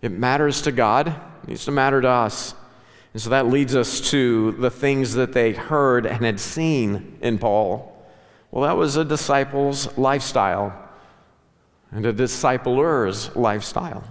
It 0.00 0.12
matters 0.12 0.62
to 0.62 0.72
God, 0.72 1.08
it 1.08 1.48
needs 1.48 1.64
to 1.64 1.72
matter 1.72 2.00
to 2.00 2.08
us. 2.08 2.54
And 3.12 3.20
so 3.20 3.30
that 3.30 3.48
leads 3.48 3.74
us 3.74 4.00
to 4.12 4.52
the 4.52 4.70
things 4.70 5.14
that 5.14 5.32
they 5.32 5.52
heard 5.52 6.06
and 6.06 6.24
had 6.24 6.38
seen 6.38 7.18
in 7.20 7.38
Paul. 7.38 7.92
Well, 8.52 8.62
that 8.62 8.76
was 8.76 8.96
a 8.96 9.04
disciple's 9.04 9.98
lifestyle 9.98 10.88
and 11.90 12.06
a 12.06 12.12
discipler's 12.12 13.34
lifestyle. 13.34 14.04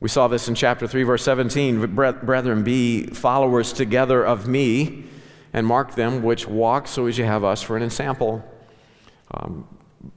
We 0.00 0.08
saw 0.08 0.28
this 0.28 0.48
in 0.48 0.54
chapter 0.54 0.86
3, 0.86 1.02
verse 1.02 1.22
17. 1.24 1.94
Brethren, 1.94 2.62
be 2.62 3.08
followers 3.08 3.72
together 3.74 4.24
of 4.24 4.48
me 4.48 5.04
and 5.52 5.66
mark 5.66 5.94
them 5.94 6.22
which 6.22 6.46
walk 6.46 6.86
so 6.86 7.06
as 7.06 7.18
you 7.18 7.24
have 7.24 7.44
us 7.44 7.62
for 7.62 7.76
an 7.76 7.82
ensample. 7.82 8.42
Um, 9.32 9.66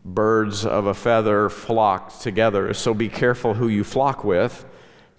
birds 0.05 0.65
of 0.65 0.85
a 0.85 0.93
feather 0.93 1.49
flock 1.49 2.19
together, 2.19 2.73
so 2.73 2.93
be 2.93 3.09
careful 3.09 3.55
who 3.55 3.67
you 3.67 3.83
flock 3.83 4.23
with 4.23 4.65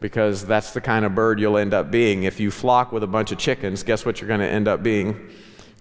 because 0.00 0.44
that's 0.44 0.72
the 0.72 0.80
kind 0.80 1.04
of 1.04 1.14
bird 1.14 1.40
you'll 1.40 1.56
end 1.56 1.72
up 1.72 1.90
being. 1.90 2.24
If 2.24 2.40
you 2.40 2.50
flock 2.50 2.92
with 2.92 3.02
a 3.02 3.06
bunch 3.06 3.32
of 3.32 3.38
chickens, 3.38 3.82
guess 3.82 4.04
what 4.04 4.20
you're 4.20 4.28
going 4.28 4.40
to 4.40 4.48
end 4.48 4.68
up 4.68 4.82
being? 4.82 5.30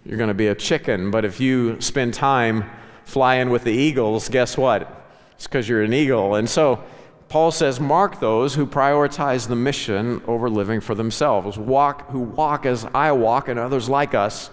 You're 0.06 0.18
going 0.18 0.30
to 0.30 0.34
be 0.34 0.48
a 0.48 0.56
chicken. 0.56 1.12
But 1.12 1.26
if 1.26 1.40
you 1.40 1.82
spend 1.82 2.14
time 2.14 2.70
flying 3.04 3.50
with 3.50 3.64
the 3.64 3.74
eagles, 3.74 4.30
guess 4.30 4.58
what? 4.58 5.10
It's 5.34 5.48
because 5.48 5.68
you're 5.68 5.82
an 5.84 5.94
eagle. 5.94 6.36
And 6.36 6.50
so 6.50 6.84
Paul 7.32 7.52
says, 7.52 7.80
Mark 7.80 8.20
those 8.20 8.56
who 8.56 8.68
prioritize 8.68 9.48
the 9.48 9.56
mission 9.56 10.22
over 10.28 10.50
living 10.50 10.82
for 10.82 10.96
themselves. 10.96 11.58
Walk, 11.58 12.10
who 12.10 12.20
walk 12.20 12.66
as 12.66 12.86
I 12.94 13.14
walk 13.14 13.48
and 13.48 13.58
others 13.58 13.88
like 13.88 14.14
us. 14.14 14.50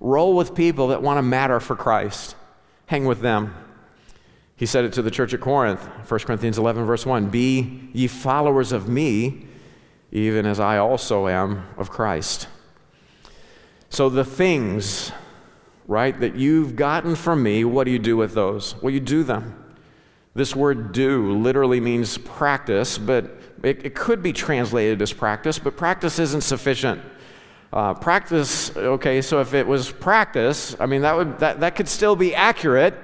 Roll 0.00 0.34
with 0.34 0.54
people 0.54 0.88
that 0.88 1.02
want 1.02 1.18
to 1.18 1.22
matter 1.22 1.60
for 1.60 1.76
Christ. 1.76 2.34
Hang 2.86 3.04
with 3.04 3.20
them. 3.20 3.54
He 4.56 4.64
said 4.64 4.86
it 4.86 4.94
to 4.94 5.02
the 5.02 5.10
church 5.10 5.34
at 5.34 5.42
Corinth, 5.42 5.84
1 6.10 6.20
Corinthians 6.20 6.56
11, 6.56 6.86
verse 6.86 7.04
1 7.04 7.28
Be 7.28 7.90
ye 7.92 8.06
followers 8.06 8.72
of 8.72 8.88
me, 8.88 9.44
even 10.10 10.46
as 10.46 10.58
I 10.58 10.78
also 10.78 11.28
am 11.28 11.66
of 11.76 11.90
Christ. 11.90 12.48
So 13.90 14.08
the 14.08 14.24
things, 14.24 15.12
right, 15.86 16.18
that 16.20 16.34
you've 16.34 16.76
gotten 16.76 17.14
from 17.14 17.42
me, 17.42 17.62
what 17.66 17.84
do 17.84 17.90
you 17.90 17.98
do 17.98 18.16
with 18.16 18.32
those? 18.32 18.74
Well, 18.80 18.94
you 18.94 19.00
do 19.00 19.22
them. 19.22 19.65
This 20.36 20.54
word 20.54 20.92
do 20.92 21.32
literally 21.32 21.80
means 21.80 22.18
practice, 22.18 22.98
but 22.98 23.24
it, 23.62 23.86
it 23.86 23.94
could 23.94 24.22
be 24.22 24.34
translated 24.34 25.00
as 25.00 25.12
practice, 25.12 25.58
but 25.58 25.76
practice 25.76 26.18
isn't 26.18 26.42
sufficient. 26.42 27.00
Uh, 27.72 27.94
practice, 27.94 28.76
okay, 28.76 29.22
so 29.22 29.40
if 29.40 29.54
it 29.54 29.66
was 29.66 29.90
practice, 29.90 30.76
I 30.78 30.84
mean, 30.84 31.00
that, 31.02 31.16
would, 31.16 31.38
that, 31.38 31.60
that 31.60 31.74
could 31.74 31.88
still 31.88 32.16
be 32.16 32.34
accurate, 32.34 32.94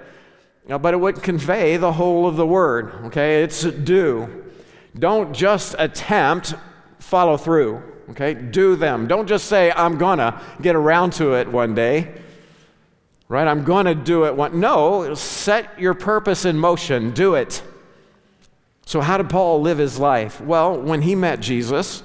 uh, 0.68 0.77
but 0.77 0.92
it 0.92 0.99
wouldn't 0.99 1.25
convey 1.25 1.79
the 1.79 1.92
whole 1.92 2.27
of 2.27 2.37
the 2.37 2.47
word, 2.47 2.92
okay? 3.07 3.42
It's 3.42 3.62
do. 3.62 4.45
Don't 4.99 5.33
just 5.33 5.75
attempt, 5.79 6.55
follow 6.99 7.38
through. 7.38 7.83
Okay? 8.11 8.35
Do 8.35 8.77
them. 8.77 9.07
Don't 9.07 9.27
just 9.27 9.47
say, 9.47 9.73
I'm 9.73 9.97
gonna 9.97 10.42
get 10.61 10.77
around 10.77 11.14
to 11.14 11.35
it 11.35 11.49
one 11.49 11.75
day. 11.75 12.12
Right? 13.33 13.49
I'm 13.49 13.64
gonna 13.64 13.95
do 13.95 14.27
it 14.27 14.37
one. 14.37 14.61
No, 14.61 15.14
set 15.14 15.81
your 15.81 15.95
purpose 15.95 16.45
in 16.45 16.59
motion. 16.59 17.12
Do 17.12 17.35
it. 17.35 17.62
So, 18.85 19.01
how 19.01 19.16
did 19.16 19.31
Paul 19.31 19.62
live 19.62 19.79
his 19.79 19.99
life? 19.99 20.38
Well, 20.38 20.79
when 20.79 21.01
he 21.01 21.14
met 21.14 21.40
Jesus, 21.40 22.03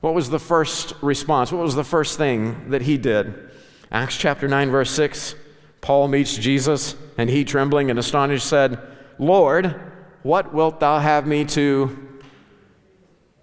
what 0.00 0.14
was 0.14 0.30
the 0.30 0.38
first 0.38 0.94
response? 1.02 1.52
What 1.52 1.60
was 1.60 1.74
the 1.74 1.84
first 1.84 2.16
thing 2.16 2.70
that 2.70 2.80
he 2.80 2.96
did? 2.96 3.50
Acts 3.90 4.16
chapter 4.16 4.48
9, 4.48 4.70
verse 4.70 4.90
6. 4.92 5.34
Paul 5.82 6.08
meets 6.08 6.38
Jesus, 6.38 6.96
and 7.18 7.28
he, 7.28 7.44
trembling 7.44 7.90
and 7.90 7.98
astonished, 7.98 8.46
said, 8.46 8.80
Lord, 9.18 9.78
what 10.22 10.54
wilt 10.54 10.80
thou 10.80 10.98
have 11.00 11.26
me 11.26 11.44
to 11.44 12.22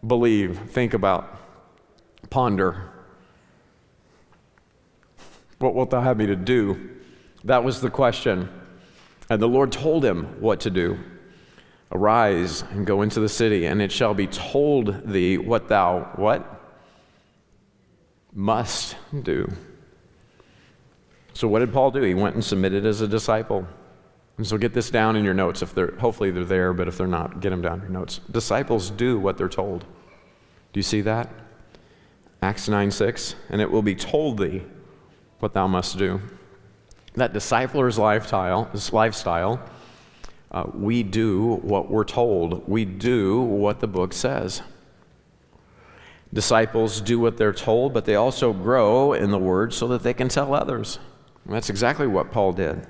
believe? 0.07 0.57
Think 0.71 0.95
about. 0.95 1.37
Ponder. 2.31 2.89
What 5.59 5.75
wilt 5.75 5.91
thou 5.91 6.01
have 6.01 6.17
me 6.17 6.25
to 6.25 6.35
do? 6.35 6.95
That 7.43 7.63
was 7.63 7.81
the 7.81 7.89
question. 7.89 8.49
And 9.29 9.41
the 9.41 9.47
Lord 9.47 9.71
told 9.71 10.03
him 10.03 10.41
what 10.41 10.59
to 10.61 10.69
do. 10.69 10.97
Arise 11.91 12.63
and 12.71 12.85
go 12.85 13.01
into 13.01 13.19
the 13.19 13.29
city, 13.29 13.65
and 13.65 13.81
it 13.81 13.91
shall 13.91 14.13
be 14.13 14.27
told 14.27 15.07
thee 15.07 15.37
what 15.37 15.67
thou 15.67 16.11
what? 16.15 16.61
Must 18.33 18.95
do. 19.23 19.49
So 21.33 21.47
what 21.47 21.59
did 21.59 21.73
Paul 21.73 21.91
do? 21.91 22.01
He 22.01 22.13
went 22.13 22.35
and 22.35 22.43
submitted 22.43 22.85
as 22.85 23.01
a 23.01 23.07
disciple. 23.07 23.67
And 24.37 24.45
so 24.45 24.57
get 24.57 24.73
this 24.73 24.89
down 24.89 25.15
in 25.15 25.25
your 25.25 25.33
notes 25.33 25.61
if 25.61 25.73
they're 25.73 25.95
hopefully 25.97 26.31
they're 26.31 26.45
there, 26.45 26.73
but 26.73 26.87
if 26.87 26.97
they're 26.97 27.07
not, 27.07 27.39
get 27.39 27.49
them 27.49 27.61
down 27.61 27.79
in 27.79 27.81
your 27.81 27.91
notes. 27.91 28.21
Disciples 28.31 28.89
do 28.89 29.19
what 29.19 29.37
they're 29.37 29.49
told. 29.49 29.81
Do 30.73 30.79
you 30.79 30.83
see 30.83 31.01
that? 31.01 31.29
Acts 32.41 32.69
9 32.69 32.91
6, 32.91 33.35
and 33.49 33.61
it 33.61 33.69
will 33.69 33.81
be 33.81 33.95
told 33.95 34.37
thee 34.37 34.63
what 35.39 35.53
thou 35.53 35.67
must 35.67 35.97
do. 35.97 36.21
That 37.19 37.33
discipler's 37.33 37.99
lifestyle, 37.99 38.69
this 38.71 38.93
lifestyle 38.93 39.59
uh, 40.51 40.63
we 40.73 41.03
do 41.03 41.55
what 41.57 41.91
we're 41.91 42.05
told, 42.05 42.67
we 42.67 42.85
do 42.85 43.41
what 43.41 43.81
the 43.81 43.87
book 43.87 44.13
says. 44.13 44.61
Disciples 46.33 47.01
do 47.01 47.19
what 47.19 47.37
they're 47.37 47.53
told, 47.53 47.93
but 47.93 48.05
they 48.05 48.15
also 48.15 48.53
grow 48.53 49.13
in 49.13 49.31
the 49.31 49.37
word 49.37 49.73
so 49.73 49.87
that 49.89 50.01
they 50.01 50.13
can 50.13 50.29
tell 50.29 50.53
others. 50.53 50.97
And 51.45 51.53
that's 51.53 51.69
exactly 51.69 52.07
what 52.07 52.31
Paul 52.31 52.53
did. 52.53 52.87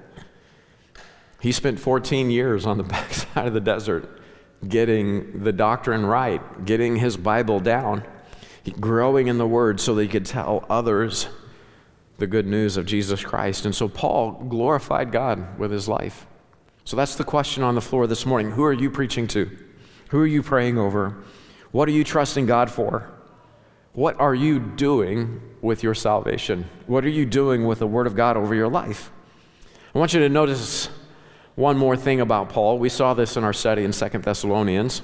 He 1.42 1.52
spent 1.52 1.80
14 1.80 2.30
years 2.30 2.65
on 2.65 2.78
the 2.78 2.84
backside 2.96 3.48
of 3.48 3.54
the 3.54 3.60
desert 3.60 4.22
getting 4.68 5.44
the 5.44 5.54
doctrine 5.54 6.06
right, 6.06 6.65
getting 6.65 6.98
his 6.98 7.18
Bible 7.18 7.60
down 7.60 8.04
growing 8.80 9.28
in 9.28 9.38
the 9.38 9.48
word 9.48 9.80
so 9.80 9.96
that 9.96 10.04
he 10.04 10.08
could 10.08 10.26
tell 10.26 10.65
others 10.70 11.28
the 12.19 12.27
good 12.27 12.45
news 12.45 12.77
of 12.77 12.86
Jesus 12.86 13.23
Christ. 13.23 13.65
And 13.65 13.73
so 13.73 13.88
Paul 13.88 14.32
glorified 14.49 15.12
God 15.12 15.58
with 15.58 15.71
his 15.71 15.88
life. 15.88 16.25
So 16.86 16.95
that's 16.95 17.15
the 17.15 17.23
question 17.23 17.63
on 17.63 17.75
the 17.75 17.82
floor 17.82 18.08
this 18.08 18.25
morning. 18.25 18.51
Who 18.51 18.63
are 18.63 18.73
you 18.73 18.89
preaching 18.89 19.27
to? 19.29 19.49
Who 20.10 20.19
are 20.19 20.27
you 20.27 20.41
praying 20.41 20.77
over? 20.77 21.23
What 21.71 21.88
are 21.88 21.91
you 21.91 22.03
trusting 22.03 22.45
God 22.45 22.71
for? 22.71 23.10
What 23.93 24.19
are 24.19 24.36
you 24.36 24.60
doing 24.60 25.41
with 25.62 25.84
your 25.84 25.93
salvation? 25.93 26.65
What 26.88 27.05
are 27.05 27.10
you 27.10 27.25
doing 27.25 27.65
with 27.65 27.79
the 27.79 27.88
Word 27.88 28.08
of 28.08 28.15
God 28.15 28.38
over 28.38 28.55
your 28.55 28.69
life? 28.69 29.12
I 29.93 29.99
want 29.99 30.13
you 30.13 30.19
to 30.21 30.29
notice 30.29 30.89
one 31.55 31.77
more 31.77 31.97
thing 31.97 32.21
about 32.21 32.49
Paul. 32.49 32.79
We 32.79 32.89
saw 32.89 33.13
this 33.13 33.36
in 33.36 33.43
our 33.43 33.53
study 33.53 33.84
in 33.84 33.91
Second 33.91 34.23
Thessalonians. 34.23 35.01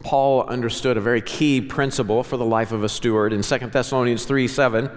Paul 0.00 0.44
understood 0.44 0.96
a 0.96 1.00
very 1.00 1.22
key 1.22 1.60
principle 1.60 2.22
for 2.22 2.36
the 2.36 2.44
life 2.44 2.72
of 2.72 2.84
a 2.84 2.88
steward 2.88 3.32
in 3.32 3.42
2 3.42 3.58
Thessalonians 3.58 4.24
3 4.26 4.46
7. 4.46 4.90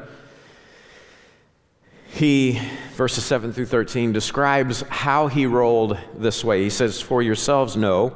He, 2.17 2.59
verses 2.93 3.23
7 3.25 3.53
through 3.53 3.67
13, 3.67 4.11
describes 4.11 4.81
how 4.89 5.27
he 5.27 5.45
rolled 5.45 5.97
this 6.15 6.43
way. 6.43 6.63
He 6.63 6.69
says, 6.69 6.99
For 6.99 7.21
yourselves 7.21 7.77
know 7.77 8.15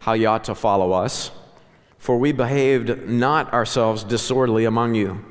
how 0.00 0.12
you 0.12 0.28
ought 0.28 0.44
to 0.44 0.54
follow 0.54 0.92
us, 0.92 1.30
for 1.96 2.18
we 2.18 2.32
behaved 2.32 3.08
not 3.08 3.52
ourselves 3.52 4.04
disorderly 4.04 4.66
among 4.66 4.94
you, 4.94 5.24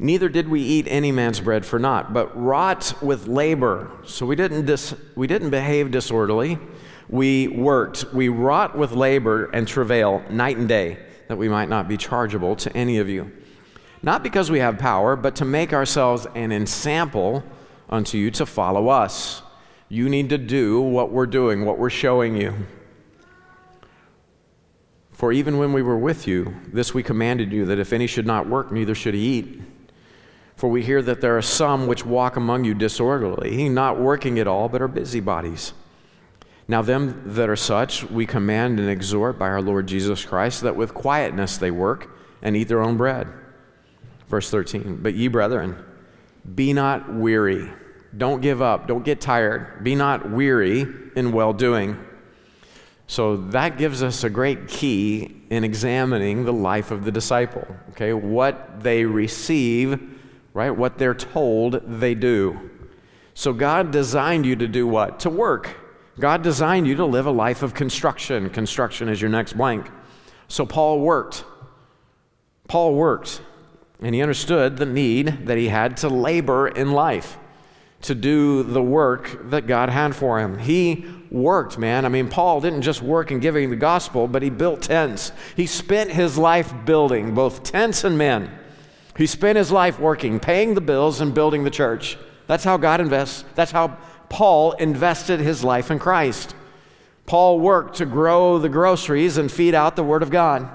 Neither 0.00 0.28
did 0.28 0.48
we 0.48 0.60
eat 0.60 0.86
any 0.88 1.10
man's 1.10 1.40
bread 1.40 1.66
for 1.66 1.78
naught, 1.78 2.12
but 2.12 2.36
wrought 2.40 2.94
with 3.02 3.26
labor. 3.26 3.90
So 4.04 4.26
we 4.26 4.36
didn't, 4.36 4.64
dis- 4.64 4.94
we 5.16 5.26
didn't 5.26 5.50
behave 5.50 5.90
disorderly. 5.90 6.58
We 7.08 7.48
worked. 7.48 8.12
We 8.12 8.28
wrought 8.28 8.78
with 8.78 8.92
labor 8.92 9.46
and 9.46 9.66
travail 9.66 10.22
night 10.30 10.56
and 10.56 10.68
day, 10.68 10.98
that 11.26 11.36
we 11.36 11.48
might 11.48 11.68
not 11.68 11.88
be 11.88 11.96
chargeable 11.96 12.54
to 12.56 12.76
any 12.76 12.98
of 12.98 13.08
you. 13.08 13.32
Not 14.00 14.22
because 14.22 14.52
we 14.52 14.60
have 14.60 14.78
power, 14.78 15.16
but 15.16 15.34
to 15.36 15.44
make 15.44 15.72
ourselves 15.72 16.28
an 16.36 16.52
ensample 16.52 17.42
unto 17.88 18.18
you 18.18 18.30
to 18.32 18.46
follow 18.46 18.88
us. 18.88 19.42
You 19.88 20.08
need 20.08 20.28
to 20.30 20.38
do 20.38 20.80
what 20.80 21.10
we're 21.10 21.26
doing, 21.26 21.64
what 21.64 21.78
we're 21.78 21.90
showing 21.90 22.36
you. 22.36 22.54
For 25.12 25.32
even 25.32 25.58
when 25.58 25.72
we 25.72 25.82
were 25.82 25.98
with 25.98 26.28
you, 26.28 26.54
this 26.72 26.94
we 26.94 27.02
commanded 27.02 27.52
you, 27.52 27.64
that 27.66 27.78
if 27.78 27.92
any 27.92 28.06
should 28.06 28.26
not 28.26 28.48
work, 28.48 28.70
neither 28.70 28.94
should 28.94 29.14
he 29.14 29.38
eat. 29.38 29.60
For 30.54 30.68
we 30.68 30.82
hear 30.82 31.02
that 31.02 31.20
there 31.20 31.36
are 31.36 31.42
some 31.42 31.86
which 31.86 32.04
walk 32.04 32.36
among 32.36 32.64
you 32.64 32.74
disorderly, 32.74 33.68
not 33.68 33.98
working 33.98 34.38
at 34.38 34.46
all, 34.46 34.68
but 34.68 34.82
are 34.82 34.88
busybodies. 34.88 35.72
Now, 36.68 36.82
them 36.82 37.22
that 37.24 37.48
are 37.48 37.56
such, 37.56 38.04
we 38.04 38.26
command 38.26 38.78
and 38.78 38.90
exhort 38.90 39.38
by 39.38 39.48
our 39.48 39.62
Lord 39.62 39.86
Jesus 39.86 40.24
Christ 40.24 40.60
that 40.62 40.76
with 40.76 40.92
quietness 40.92 41.56
they 41.56 41.70
work 41.70 42.10
and 42.42 42.54
eat 42.54 42.68
their 42.68 42.82
own 42.82 42.96
bread. 42.96 43.26
Verse 44.28 44.50
13 44.50 44.98
But 45.02 45.14
ye, 45.14 45.28
brethren, 45.28 45.82
be 46.54 46.72
not 46.72 47.12
weary. 47.12 47.70
Don't 48.16 48.40
give 48.40 48.62
up. 48.62 48.86
Don't 48.86 49.04
get 49.04 49.20
tired. 49.20 49.84
Be 49.84 49.94
not 49.94 50.30
weary 50.30 50.86
in 51.14 51.32
well 51.32 51.52
doing. 51.52 52.04
So 53.06 53.36
that 53.36 53.78
gives 53.78 54.02
us 54.02 54.24
a 54.24 54.30
great 54.30 54.68
key 54.68 55.42
in 55.50 55.64
examining 55.64 56.44
the 56.44 56.52
life 56.52 56.90
of 56.90 57.04
the 57.04 57.12
disciple. 57.12 57.66
Okay, 57.90 58.12
what 58.12 58.82
they 58.82 59.04
receive 59.04 59.98
right? 60.58 60.70
What 60.70 60.98
they're 60.98 61.14
told, 61.14 61.80
they 62.00 62.16
do. 62.16 62.70
So 63.34 63.52
God 63.52 63.92
designed 63.92 64.44
you 64.44 64.56
to 64.56 64.66
do 64.66 64.88
what? 64.88 65.20
To 65.20 65.30
work. 65.30 65.76
God 66.18 66.42
designed 66.42 66.88
you 66.88 66.96
to 66.96 67.04
live 67.04 67.26
a 67.26 67.30
life 67.30 67.62
of 67.62 67.74
construction. 67.74 68.50
Construction 68.50 69.08
is 69.08 69.20
your 69.20 69.30
next 69.30 69.52
blank. 69.52 69.88
So 70.48 70.66
Paul 70.66 70.98
worked. 70.98 71.44
Paul 72.66 72.94
worked, 72.94 73.40
and 74.00 74.14
he 74.14 74.22
understood 74.22 74.76
the 74.76 74.86
need 74.86 75.46
that 75.46 75.58
he 75.58 75.68
had 75.68 75.96
to 75.98 76.08
labor 76.08 76.68
in 76.68 76.92
life, 76.92 77.38
to 78.02 78.14
do 78.14 78.62
the 78.62 78.82
work 78.82 79.50
that 79.50 79.66
God 79.66 79.88
had 79.88 80.14
for 80.14 80.38
him. 80.38 80.58
He 80.58 81.04
worked, 81.30 81.78
man. 81.78 82.04
I 82.04 82.08
mean, 82.08 82.28
Paul 82.28 82.60
didn't 82.60 82.82
just 82.82 83.02
work 83.02 83.30
in 83.30 83.40
giving 83.40 83.70
the 83.70 83.76
gospel, 83.76 84.28
but 84.28 84.42
he 84.42 84.50
built 84.50 84.82
tents. 84.82 85.32
He 85.56 85.66
spent 85.66 86.10
his 86.10 86.38
life 86.38 86.72
building 86.84 87.34
both 87.34 87.64
tents 87.64 88.04
and 88.04 88.16
men. 88.16 88.50
He 89.16 89.26
spent 89.26 89.58
his 89.58 89.72
life 89.72 89.98
working, 89.98 90.38
paying 90.38 90.74
the 90.74 90.80
bills, 90.80 91.20
and 91.20 91.34
building 91.34 91.64
the 91.64 91.70
church. 91.70 92.16
That's 92.46 92.64
how 92.64 92.76
God 92.76 93.00
invests. 93.00 93.44
That's 93.56 93.72
how 93.72 93.98
Paul 94.28 94.72
invested 94.72 95.40
his 95.40 95.64
life 95.64 95.90
in 95.90 95.98
Christ. 95.98 96.54
Paul 97.26 97.58
worked 97.58 97.96
to 97.96 98.06
grow 98.06 98.58
the 98.58 98.68
groceries 98.68 99.36
and 99.36 99.50
feed 99.50 99.74
out 99.74 99.96
the 99.96 100.04
Word 100.04 100.22
of 100.22 100.30
God. 100.30 100.68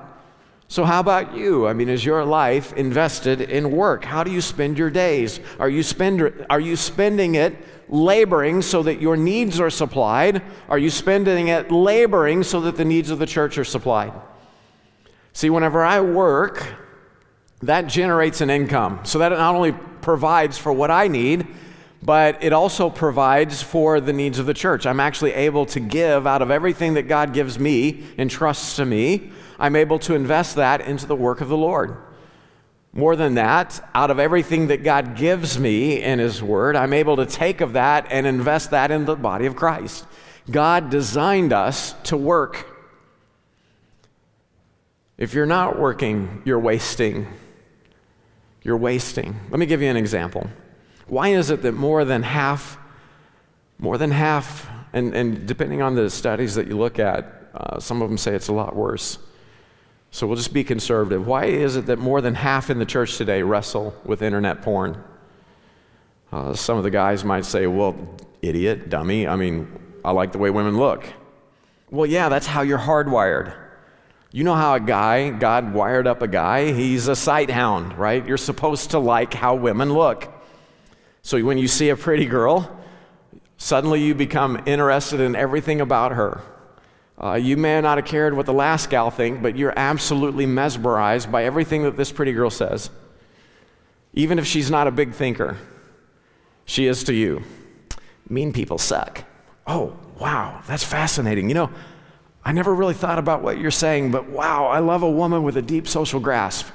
So, 0.73 0.85
how 0.85 1.01
about 1.01 1.35
you? 1.35 1.67
I 1.67 1.73
mean, 1.73 1.87
is 1.87 2.03
your 2.03 2.25
life 2.25 2.73
invested 2.73 3.41
in 3.41 3.69
work? 3.69 4.03
How 4.03 4.23
do 4.23 4.31
you 4.31 4.41
spend 4.41 4.75
your 4.75 4.89
days? 4.89 5.39
Are 5.59 5.69
you, 5.69 5.83
spend, 5.83 6.47
are 6.49 6.59
you 6.59 6.75
spending 6.75 7.35
it 7.35 7.55
laboring 7.89 8.63
so 8.63 8.81
that 8.81 8.99
your 8.99 9.15
needs 9.15 9.59
are 9.59 9.69
supplied? 9.69 10.41
Are 10.67 10.79
you 10.79 10.89
spending 10.89 11.49
it 11.49 11.69
laboring 11.69 12.41
so 12.41 12.59
that 12.61 12.75
the 12.75 12.85
needs 12.85 13.11
of 13.11 13.19
the 13.19 13.27
church 13.27 13.59
are 13.59 13.63
supplied? 13.63 14.13
See, 15.33 15.51
whenever 15.51 15.83
I 15.83 16.01
work, 16.01 16.65
that 17.61 17.85
generates 17.85 18.41
an 18.41 18.49
income. 18.49 19.01
So 19.03 19.19
that 19.19 19.29
not 19.29 19.53
only 19.53 19.73
provides 19.73 20.57
for 20.57 20.73
what 20.73 20.89
I 20.89 21.07
need, 21.07 21.45
but 22.05 22.43
it 22.43 22.53
also 22.53 22.89
provides 22.89 23.61
for 23.61 23.99
the 23.99 24.13
needs 24.13 24.39
of 24.39 24.45
the 24.45 24.53
church. 24.53 24.85
I'm 24.85 24.99
actually 24.99 25.33
able 25.33 25.65
to 25.67 25.79
give 25.79 26.27
out 26.27 26.41
of 26.41 26.51
everything 26.51 26.95
that 26.95 27.03
God 27.03 27.33
gives 27.33 27.59
me 27.59 28.03
and 28.17 28.29
trusts 28.29 28.75
to 28.77 28.85
me. 28.85 29.31
I'm 29.59 29.75
able 29.75 29.99
to 29.99 30.15
invest 30.15 30.55
that 30.55 30.81
into 30.81 31.05
the 31.05 31.15
work 31.15 31.41
of 31.41 31.49
the 31.49 31.57
Lord. 31.57 31.97
More 32.93 33.15
than 33.15 33.35
that, 33.35 33.89
out 33.95 34.11
of 34.11 34.19
everything 34.19 34.67
that 34.67 34.83
God 34.83 35.15
gives 35.15 35.57
me 35.57 36.01
in 36.01 36.19
His 36.19 36.43
Word, 36.43 36.75
I'm 36.75 36.93
able 36.93 37.15
to 37.17 37.25
take 37.25 37.61
of 37.61 37.73
that 37.73 38.07
and 38.11 38.27
invest 38.27 38.71
that 38.71 38.91
in 38.91 39.05
the 39.05 39.15
body 39.15 39.45
of 39.45 39.55
Christ. 39.55 40.05
God 40.49 40.89
designed 40.89 41.53
us 41.53 41.93
to 42.03 42.17
work. 42.17 42.67
If 45.17 45.33
you're 45.33 45.45
not 45.45 45.79
working, 45.79 46.41
you're 46.45 46.59
wasting 46.59 47.27
you're 48.63 48.77
wasting. 48.77 49.35
Let 49.49 49.59
me 49.59 49.65
give 49.65 49.81
you 49.81 49.89
an 49.89 49.97
example. 49.97 50.47
Why 51.13 51.27
is 51.27 51.51
it 51.51 51.61
that 51.61 51.73
more 51.73 52.03
than 52.05 52.23
half, 52.23 52.79
more 53.77 53.99
than 53.99 54.09
half, 54.09 54.67
and, 54.93 55.13
and 55.13 55.47
depending 55.47 55.79
on 55.79 55.93
the 55.93 56.09
studies 56.09 56.55
that 56.55 56.65
you 56.65 56.75
look 56.75 56.97
at, 56.97 57.31
uh, 57.53 57.79
some 57.79 58.01
of 58.01 58.09
them 58.09 58.17
say 58.17 58.33
it's 58.33 58.47
a 58.47 58.53
lot 58.53 58.75
worse. 58.75 59.19
So 60.09 60.25
we'll 60.25 60.37
just 60.37 60.53
be 60.53 60.63
conservative. 60.63 61.27
Why 61.27 61.45
is 61.45 61.75
it 61.75 61.85
that 61.85 61.99
more 61.99 62.19
than 62.19 62.33
half 62.33 62.71
in 62.71 62.79
the 62.79 62.85
church 62.85 63.15
today 63.17 63.43
wrestle 63.43 63.93
with 64.03 64.23
internet 64.23 64.63
porn? 64.63 65.03
Uh, 66.31 66.55
some 66.55 66.79
of 66.79 66.83
the 66.83 66.89
guys 66.89 67.23
might 67.23 67.45
say, 67.45 67.67
well, 67.67 67.95
idiot, 68.41 68.89
dummy. 68.89 69.27
I 69.27 69.35
mean, 69.35 69.71
I 70.03 70.13
like 70.13 70.31
the 70.31 70.39
way 70.39 70.49
women 70.49 70.77
look. 70.77 71.05
Well, 71.91 72.07
yeah, 72.07 72.27
that's 72.27 72.47
how 72.47 72.63
you're 72.63 72.79
hardwired. 72.79 73.55
You 74.31 74.43
know 74.43 74.55
how 74.55 74.73
a 74.73 74.79
guy, 74.79 75.29
God 75.29 75.75
wired 75.75 76.07
up 76.07 76.23
a 76.23 76.27
guy? 76.27 76.71
He's 76.71 77.07
a 77.07 77.15
sight 77.15 77.51
hound, 77.51 77.99
right? 77.99 78.25
You're 78.25 78.37
supposed 78.37 78.89
to 78.91 78.97
like 78.97 79.35
how 79.35 79.53
women 79.53 79.93
look. 79.93 80.32
So 81.25 81.41
when 81.41 81.57
you 81.57 81.69
see 81.69 81.87
a 81.87 81.95
pretty 81.95 82.25
girl, 82.25 82.69
suddenly 83.55 84.03
you 84.03 84.13
become 84.13 84.61
interested 84.65 85.21
in 85.21 85.37
everything 85.37 85.79
about 85.79 86.11
her. 86.11 86.41
Uh, 87.17 87.35
you 87.35 87.55
may 87.55 87.79
not 87.79 87.97
have 87.97 88.05
cared 88.05 88.35
what 88.35 88.45
the 88.45 88.53
last 88.53 88.89
gal 88.89 89.09
think, 89.09 89.41
but 89.41 89.55
you're 89.57 89.73
absolutely 89.77 90.45
mesmerized 90.45 91.31
by 91.31 91.45
everything 91.45 91.83
that 91.83 91.95
this 91.95 92.11
pretty 92.11 92.33
girl 92.33 92.49
says. 92.49 92.89
Even 94.13 94.37
if 94.37 94.45
she's 94.45 94.69
not 94.69 94.85
a 94.85 94.91
big 94.91 95.13
thinker, 95.13 95.57
she 96.65 96.87
is 96.87 97.05
to 97.05 97.13
you. 97.13 97.41
Mean 98.27 98.51
people 98.51 98.77
suck. 98.77 99.23
Oh, 99.65 99.97
wow, 100.19 100.61
that's 100.67 100.83
fascinating. 100.83 101.47
You 101.47 101.55
know, 101.55 101.69
I 102.43 102.51
never 102.51 102.75
really 102.75 102.93
thought 102.93 103.17
about 103.17 103.41
what 103.41 103.57
you're 103.57 103.71
saying, 103.71 104.11
but 104.11 104.27
wow, 104.27 104.65
I 104.65 104.79
love 104.79 105.03
a 105.03 105.09
woman 105.09 105.43
with 105.43 105.55
a 105.55 105.61
deep 105.61 105.87
social 105.87 106.19
grasp. 106.19 106.67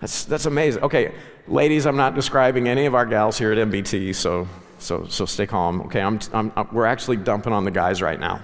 That's, 0.00 0.24
that's 0.24 0.46
amazing. 0.46 0.82
Okay, 0.84 1.12
ladies, 1.48 1.86
I'm 1.86 1.96
not 1.96 2.14
describing 2.14 2.68
any 2.68 2.86
of 2.86 2.94
our 2.94 3.06
gals 3.06 3.38
here 3.38 3.52
at 3.52 3.58
MBT, 3.58 4.14
so, 4.14 4.48
so, 4.78 5.06
so 5.06 5.26
stay 5.26 5.46
calm. 5.46 5.82
Okay, 5.82 6.00
I'm, 6.00 6.18
I'm, 6.32 6.52
I'm, 6.56 6.68
we're 6.72 6.86
actually 6.86 7.16
dumping 7.16 7.52
on 7.52 7.64
the 7.64 7.70
guys 7.70 8.02
right 8.02 8.18
now. 8.18 8.42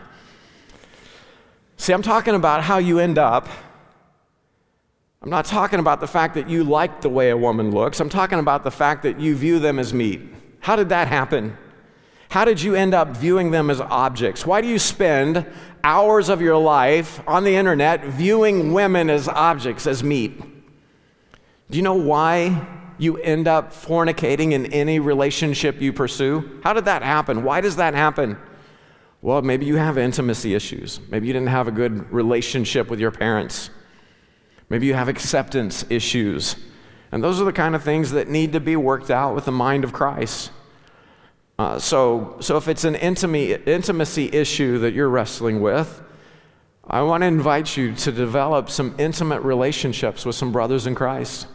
See, 1.77 1.93
I'm 1.93 2.03
talking 2.03 2.35
about 2.35 2.63
how 2.63 2.79
you 2.79 2.99
end 2.99 3.19
up. 3.19 3.49
I'm 5.23 5.31
not 5.31 5.45
talking 5.45 5.81
about 5.81 6.01
the 6.01 6.07
fact 6.07 6.35
that 6.35 6.49
you 6.49 6.65
like 6.65 7.01
the 7.01 7.09
way 7.09 7.31
a 7.31 7.37
woman 7.37 7.71
looks. 7.71 8.01
I'm 8.01 8.09
talking 8.09 8.39
about 8.39 8.65
the 8.65 8.71
fact 8.71 9.03
that 9.03 9.19
you 9.19 9.35
view 9.35 9.59
them 9.59 9.79
as 9.79 9.93
meat. 9.95 10.21
How 10.61 10.77
did 10.77 10.89
that 10.91 11.09
happen? 11.09 11.57
How 12.31 12.45
did 12.45 12.61
you 12.61 12.75
end 12.75 12.95
up 12.95 13.17
viewing 13.17 13.51
them 13.51 13.71
as 13.71 13.81
objects? 13.81 14.45
Why 14.45 14.61
do 14.61 14.69
you 14.69 14.79
spend 14.79 15.47
hours 15.83 16.29
of 16.29 16.43
your 16.43 16.59
life 16.59 17.21
on 17.27 17.45
the 17.45 17.57
internet 17.57 18.05
viewing 18.05 18.73
women 18.73 19.09
as 19.09 19.29
objects, 19.29 19.87
as 19.87 20.05
meat? 20.05 20.39
Do 21.71 21.77
you 21.77 21.83
know 21.83 21.95
why 21.95 22.67
you 22.99 23.17
end 23.19 23.49
up 23.49 23.73
fornicating 23.73 24.53
in 24.53 24.67
any 24.67 24.99
relationship 24.99 25.81
you 25.81 25.93
pursue? 25.93 26.61
How 26.63 26.73
did 26.73 26.85
that 26.87 27.03
happen? 27.03 27.45
Why 27.45 27.61
does 27.61 27.77
that 27.77 27.95
happen? 27.95 28.37
Well, 29.21 29.43
maybe 29.43 29.67
you 29.67 29.77
have 29.77 29.99
intimacy 29.99 30.55
issues. 30.55 31.01
Maybe 31.09 31.27
you 31.27 31.33
didn't 31.33 31.49
have 31.49 31.67
a 31.69 31.73
good 31.73 32.13
relationship 32.13 32.89
with 32.89 33.01
your 33.01 33.11
parents. 33.11 33.71
Maybe 34.69 34.87
you 34.87 34.95
have 34.95 35.09
acceptance 35.09 35.85
issues. 35.91 36.57
And 37.11 37.25
those 37.25 37.41
are 37.41 37.45
the 37.45 37.53
kind 37.53 37.75
of 37.75 37.83
things 37.83 38.13
that 38.13 38.29
need 38.29 38.53
to 38.53 38.61
be 38.61 38.77
worked 38.77 39.11
out 39.11 39.35
with 39.35 39.47
the 39.47 39.53
mind 39.53 39.83
of 39.83 39.93
Christ. 39.93 40.51
Uh, 41.59 41.79
so, 41.79 42.37
so 42.41 42.57
if 42.57 42.69
it's 42.69 42.85
an 42.85 42.95
intimacy 42.95 44.33
issue 44.33 44.79
that 44.79 44.95
you're 44.95 45.09
wrestling 45.09 45.61
with, 45.61 46.03
I 46.87 47.03
want 47.03 47.23
to 47.23 47.27
invite 47.27 47.77
you 47.77 47.95
to 47.97 48.13
develop 48.13 48.71
some 48.71 48.95
intimate 48.99 49.41
relationships 49.43 50.25
with 50.25 50.37
some 50.37 50.53
brothers 50.53 50.87
in 50.87 50.95
Christ. 50.95 51.47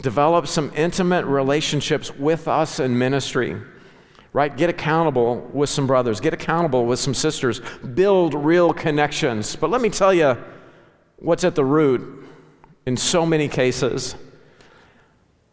Develop 0.00 0.46
some 0.46 0.72
intimate 0.76 1.24
relationships 1.24 2.14
with 2.14 2.46
us 2.46 2.78
in 2.78 2.96
ministry, 2.96 3.56
right? 4.32 4.56
Get 4.56 4.70
accountable 4.70 5.40
with 5.52 5.68
some 5.68 5.86
brothers, 5.86 6.20
get 6.20 6.32
accountable 6.32 6.86
with 6.86 7.00
some 7.00 7.14
sisters, 7.14 7.60
build 7.94 8.34
real 8.34 8.72
connections. 8.72 9.56
But 9.56 9.70
let 9.70 9.80
me 9.80 9.90
tell 9.90 10.14
you 10.14 10.36
what's 11.16 11.44
at 11.44 11.54
the 11.54 11.64
root 11.64 12.26
in 12.86 12.96
so 12.96 13.26
many 13.26 13.48
cases. 13.48 14.14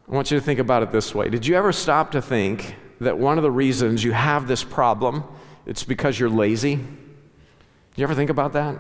I 0.08 0.12
want 0.14 0.30
you 0.30 0.38
to 0.38 0.44
think 0.46 0.60
about 0.60 0.84
it 0.84 0.92
this 0.92 1.16
way 1.16 1.30
Did 1.30 1.46
you 1.48 1.56
ever 1.56 1.72
stop 1.72 2.12
to 2.12 2.22
think 2.22 2.76
that 3.02 3.18
one 3.18 3.38
of 3.38 3.44
the 3.44 3.52
reasons 3.52 4.04
you 4.04 4.12
have 4.12 4.48
this 4.48 4.64
problem 4.64 5.24
it's 5.66 5.84
because 5.84 6.20
you're 6.20 6.30
lazy? 6.30 6.80
You 7.96 8.04
ever 8.04 8.14
think 8.14 8.30
about 8.30 8.54
that? 8.54 8.78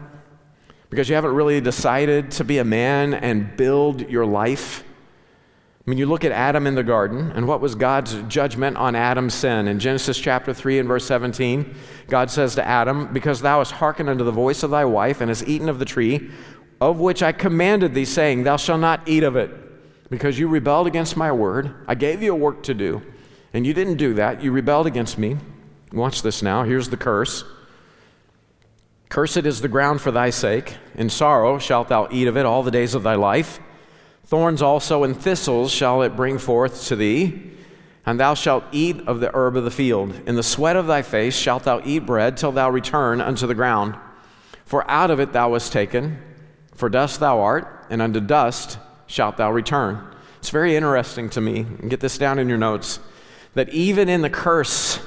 Because 0.89 1.09
you 1.09 1.15
haven't 1.15 1.33
really 1.33 1.59
decided 1.59 2.31
to 2.31 2.43
be 2.43 2.59
a 2.59 2.63
man 2.63 3.13
and 3.13 3.57
build 3.57 4.07
your 4.09 4.25
life? 4.25 4.83
I 5.85 5.91
mean, 5.91 5.99
you 5.99 6.07
look 6.07 6.25
at 6.25 6.31
Adam 6.31 6.65
in 6.65 6.73
the 6.73 6.83
garden, 6.83 7.31
and 7.35 7.47
what 7.47 7.61
was 7.61 7.75
God's 7.75 8.15
judgment 8.23 8.75
on 8.75 8.95
Adam's 8.95 9.35
sin? 9.35 9.67
In 9.67 9.77
Genesis 9.77 10.17
chapter 10.17 10.51
3 10.51 10.79
and 10.79 10.87
verse 10.87 11.05
17, 11.05 11.75
God 12.07 12.31
says 12.31 12.55
to 12.55 12.65
Adam, 12.65 13.13
Because 13.13 13.39
thou 13.41 13.59
hast 13.59 13.73
hearkened 13.73 14.09
unto 14.09 14.23
the 14.23 14.31
voice 14.31 14.63
of 14.63 14.71
thy 14.71 14.83
wife, 14.83 15.21
and 15.21 15.29
hast 15.29 15.47
eaten 15.47 15.69
of 15.69 15.77
the 15.77 15.85
tree, 15.85 16.31
of 16.81 16.99
which 16.99 17.21
I 17.21 17.31
commanded 17.31 17.93
thee, 17.93 18.05
saying, 18.05 18.43
Thou 18.43 18.57
shalt 18.57 18.79
not 18.79 19.07
eat 19.07 19.21
of 19.21 19.35
it, 19.35 19.51
because 20.09 20.39
you 20.39 20.47
rebelled 20.47 20.87
against 20.87 21.15
my 21.15 21.31
word. 21.31 21.75
I 21.87 21.93
gave 21.93 22.23
you 22.23 22.33
a 22.33 22.35
work 22.35 22.63
to 22.63 22.73
do, 22.73 23.03
and 23.53 23.63
you 23.63 23.75
didn't 23.75 23.97
do 23.97 24.15
that. 24.15 24.41
You 24.41 24.51
rebelled 24.51 24.87
against 24.87 25.19
me. 25.19 25.37
Watch 25.93 26.23
this 26.23 26.41
now. 26.41 26.63
Here's 26.63 26.89
the 26.89 26.97
curse. 26.97 27.43
Cursed 29.09 29.37
is 29.45 29.61
the 29.61 29.67
ground 29.67 30.01
for 30.01 30.09
thy 30.09 30.31
sake. 30.31 30.77
In 30.95 31.11
sorrow 31.11 31.59
shalt 31.59 31.89
thou 31.89 32.07
eat 32.11 32.27
of 32.27 32.37
it 32.37 32.45
all 32.47 32.63
the 32.63 32.71
days 32.71 32.95
of 32.95 33.03
thy 33.03 33.13
life. 33.13 33.59
Thorns 34.25 34.61
also 34.63 35.03
and 35.03 35.15
thistles 35.15 35.71
shall 35.71 36.01
it 36.01 36.15
bring 36.15 36.39
forth 36.39 36.87
to 36.87 36.95
thee, 36.95 37.51
and 38.07 38.19
thou 38.19 38.33
shalt 38.33 38.63
eat 38.71 39.07
of 39.07 39.19
the 39.19 39.29
herb 39.35 39.55
of 39.55 39.63
the 39.63 39.71
field. 39.71 40.19
In 40.25 40.35
the 40.35 40.43
sweat 40.43 40.75
of 40.75 40.87
thy 40.87 41.03
face 41.03 41.35
shalt 41.35 41.63
thou 41.63 41.81
eat 41.85 41.99
bread 41.99 42.35
till 42.35 42.51
thou 42.51 42.69
return 42.69 43.21
unto 43.21 43.45
the 43.45 43.53
ground. 43.53 43.95
For 44.65 44.89
out 44.89 45.11
of 45.11 45.19
it 45.19 45.31
thou 45.31 45.51
wast 45.51 45.71
taken, 45.71 46.19
for 46.73 46.89
dust 46.89 47.19
thou 47.19 47.39
art, 47.39 47.85
and 47.91 48.01
unto 48.01 48.19
dust 48.19 48.79
shalt 49.05 49.37
thou 49.37 49.51
return. 49.51 50.03
It's 50.39 50.49
very 50.49 50.75
interesting 50.75 51.29
to 51.31 51.41
me, 51.41 51.63
get 51.87 51.99
this 51.99 52.17
down 52.17 52.39
in 52.39 52.49
your 52.49 52.57
notes, 52.57 52.99
that 53.53 53.69
even 53.69 54.09
in 54.09 54.21
the 54.21 54.29
curse, 54.29 54.99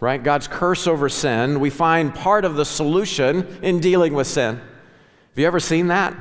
right, 0.00 0.22
God's 0.22 0.48
curse 0.48 0.86
over 0.86 1.08
sin, 1.08 1.60
we 1.60 1.70
find 1.70 2.14
part 2.14 2.44
of 2.44 2.56
the 2.56 2.66
solution 2.66 3.58
in 3.62 3.80
dealing 3.80 4.12
with 4.12 4.26
sin. 4.26 4.56
Have 4.56 5.38
you 5.38 5.46
ever 5.46 5.60
seen 5.60 5.86
that? 5.86 6.14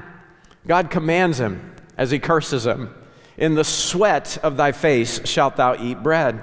God 0.66 0.90
commands 0.90 1.38
him 1.40 1.76
as 2.00 2.12
he 2.12 2.18
curses 2.18 2.66
him. 2.66 2.96
In 3.38 3.56
the 3.56 3.64
sweat 3.66 4.38
of 4.42 4.56
thy 4.56 4.72
face 4.72 5.28
shalt 5.28 5.58
thou 5.58 5.76
eat 5.76 6.02
bread. 6.02 6.42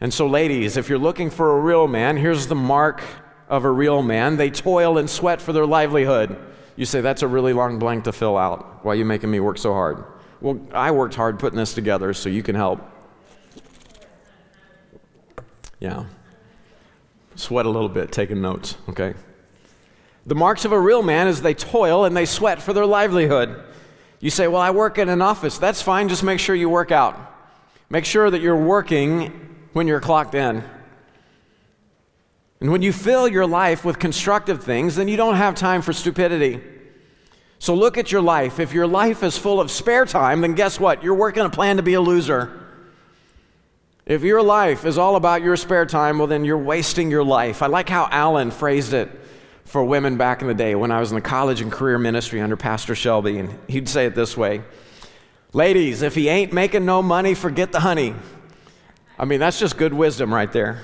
And 0.00 0.12
so, 0.12 0.26
ladies, 0.26 0.78
if 0.78 0.88
you're 0.88 0.98
looking 0.98 1.28
for 1.30 1.56
a 1.56 1.60
real 1.60 1.86
man, 1.86 2.16
here's 2.16 2.46
the 2.46 2.54
mark 2.54 3.02
of 3.48 3.64
a 3.64 3.70
real 3.70 4.02
man. 4.02 4.38
They 4.38 4.50
toil 4.50 4.96
and 4.96 5.08
sweat 5.08 5.40
for 5.40 5.52
their 5.52 5.66
livelihood. 5.66 6.36
You 6.76 6.86
say, 6.86 7.02
that's 7.02 7.20
a 7.20 7.28
really 7.28 7.52
long 7.52 7.78
blank 7.78 8.04
to 8.04 8.12
fill 8.12 8.38
out. 8.38 8.84
Why 8.84 8.92
are 8.92 8.96
you 8.96 9.04
making 9.04 9.30
me 9.30 9.38
work 9.38 9.58
so 9.58 9.74
hard? 9.74 10.02
Well, 10.40 10.58
I 10.72 10.90
worked 10.90 11.14
hard 11.14 11.38
putting 11.38 11.58
this 11.58 11.74
together, 11.74 12.14
so 12.14 12.30
you 12.30 12.42
can 12.42 12.56
help. 12.56 12.80
Yeah. 15.78 16.06
Sweat 17.36 17.66
a 17.66 17.70
little 17.70 17.90
bit, 17.90 18.12
taking 18.12 18.40
notes, 18.40 18.76
okay? 18.88 19.12
The 20.24 20.34
marks 20.34 20.64
of 20.64 20.72
a 20.72 20.80
real 20.80 21.02
man 21.02 21.28
is 21.28 21.42
they 21.42 21.52
toil 21.52 22.06
and 22.06 22.16
they 22.16 22.24
sweat 22.24 22.62
for 22.62 22.72
their 22.72 22.86
livelihood. 22.86 23.62
You 24.24 24.30
say, 24.30 24.48
Well, 24.48 24.62
I 24.62 24.70
work 24.70 24.96
in 24.96 25.10
an 25.10 25.20
office. 25.20 25.58
That's 25.58 25.82
fine. 25.82 26.08
Just 26.08 26.22
make 26.22 26.40
sure 26.40 26.56
you 26.56 26.70
work 26.70 26.90
out. 26.90 27.14
Make 27.90 28.06
sure 28.06 28.30
that 28.30 28.40
you're 28.40 28.56
working 28.56 29.26
when 29.74 29.86
you're 29.86 30.00
clocked 30.00 30.34
in. 30.34 30.64
And 32.58 32.72
when 32.72 32.80
you 32.80 32.90
fill 32.90 33.28
your 33.28 33.46
life 33.46 33.84
with 33.84 33.98
constructive 33.98 34.64
things, 34.64 34.96
then 34.96 35.08
you 35.08 35.18
don't 35.18 35.34
have 35.34 35.54
time 35.54 35.82
for 35.82 35.92
stupidity. 35.92 36.62
So 37.58 37.74
look 37.74 37.98
at 37.98 38.10
your 38.10 38.22
life. 38.22 38.58
If 38.58 38.72
your 38.72 38.86
life 38.86 39.22
is 39.22 39.36
full 39.36 39.60
of 39.60 39.70
spare 39.70 40.06
time, 40.06 40.40
then 40.40 40.54
guess 40.54 40.80
what? 40.80 41.02
You're 41.04 41.14
working 41.14 41.44
a 41.44 41.50
plan 41.50 41.76
to 41.76 41.82
be 41.82 41.92
a 41.92 42.00
loser. 42.00 42.66
If 44.06 44.22
your 44.22 44.42
life 44.42 44.86
is 44.86 44.96
all 44.96 45.16
about 45.16 45.42
your 45.42 45.58
spare 45.58 45.84
time, 45.84 46.16
well, 46.16 46.28
then 46.28 46.46
you're 46.46 46.56
wasting 46.56 47.10
your 47.10 47.24
life. 47.24 47.60
I 47.60 47.66
like 47.66 47.90
how 47.90 48.08
Alan 48.10 48.50
phrased 48.50 48.94
it 48.94 49.10
for 49.64 49.84
women 49.84 50.16
back 50.16 50.42
in 50.42 50.48
the 50.48 50.54
day 50.54 50.74
when 50.74 50.90
I 50.90 51.00
was 51.00 51.10
in 51.10 51.14
the 51.16 51.22
college 51.22 51.60
and 51.60 51.72
career 51.72 51.98
ministry 51.98 52.40
under 52.40 52.56
Pastor 52.56 52.94
Shelby. 52.94 53.38
And 53.38 53.58
he'd 53.68 53.88
say 53.88 54.06
it 54.06 54.14
this 54.14 54.36
way 54.36 54.62
Ladies, 55.52 56.02
if 56.02 56.14
he 56.14 56.28
ain't 56.28 56.52
making 56.52 56.84
no 56.84 57.02
money, 57.02 57.34
forget 57.34 57.72
the 57.72 57.80
honey. 57.80 58.14
I 59.18 59.24
mean, 59.24 59.40
that's 59.40 59.58
just 59.58 59.76
good 59.76 59.94
wisdom 59.94 60.34
right 60.34 60.52
there. 60.52 60.82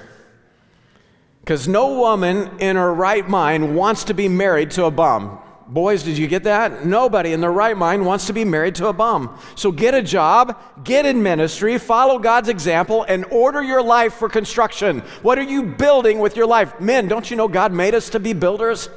Because 1.41 1.67
no 1.67 1.99
woman 1.99 2.59
in 2.61 2.77
her 2.77 2.95
right 2.95 3.29
mind 3.29 3.75
wants 3.75 4.05
to 4.05 4.15
be 4.15 4.29
married 4.29 4.71
to 4.73 4.85
a 4.85 4.91
bum. 4.91 5.41
Boys, 5.71 6.03
did 6.03 6.19
you 6.19 6.27
get 6.27 6.43
that? 6.43 6.85
Nobody 6.85 7.33
in 7.33 7.41
their 7.41 7.53
right 7.53 7.77
mind 7.77 8.05
wants 8.05 8.27
to 8.27 8.33
be 8.33 8.45
married 8.45 8.75
to 8.75 8.89
a 8.89 8.93
bum. 8.93 9.39
So 9.55 9.71
get 9.71 9.95
a 9.95 10.03
job, 10.03 10.61
get 10.83 11.07
in 11.07 11.23
ministry, 11.23 11.79
follow 11.79 12.19
God's 12.19 12.49
example, 12.49 13.05
and 13.05 13.25
order 13.27 13.63
your 13.63 13.81
life 13.81 14.15
for 14.15 14.29
construction. 14.29 14.99
What 15.23 15.39
are 15.39 15.45
you 15.45 15.63
building 15.63 16.19
with 16.19 16.37
your 16.37 16.49
life? 16.49 16.81
Men, 16.81 17.07
don't 17.07 17.31
you 17.31 17.37
know 17.37 17.47
God 17.47 17.73
made 17.73 17.95
us 17.95 18.11
to 18.11 18.19
be 18.19 18.33
builders? 18.33 18.89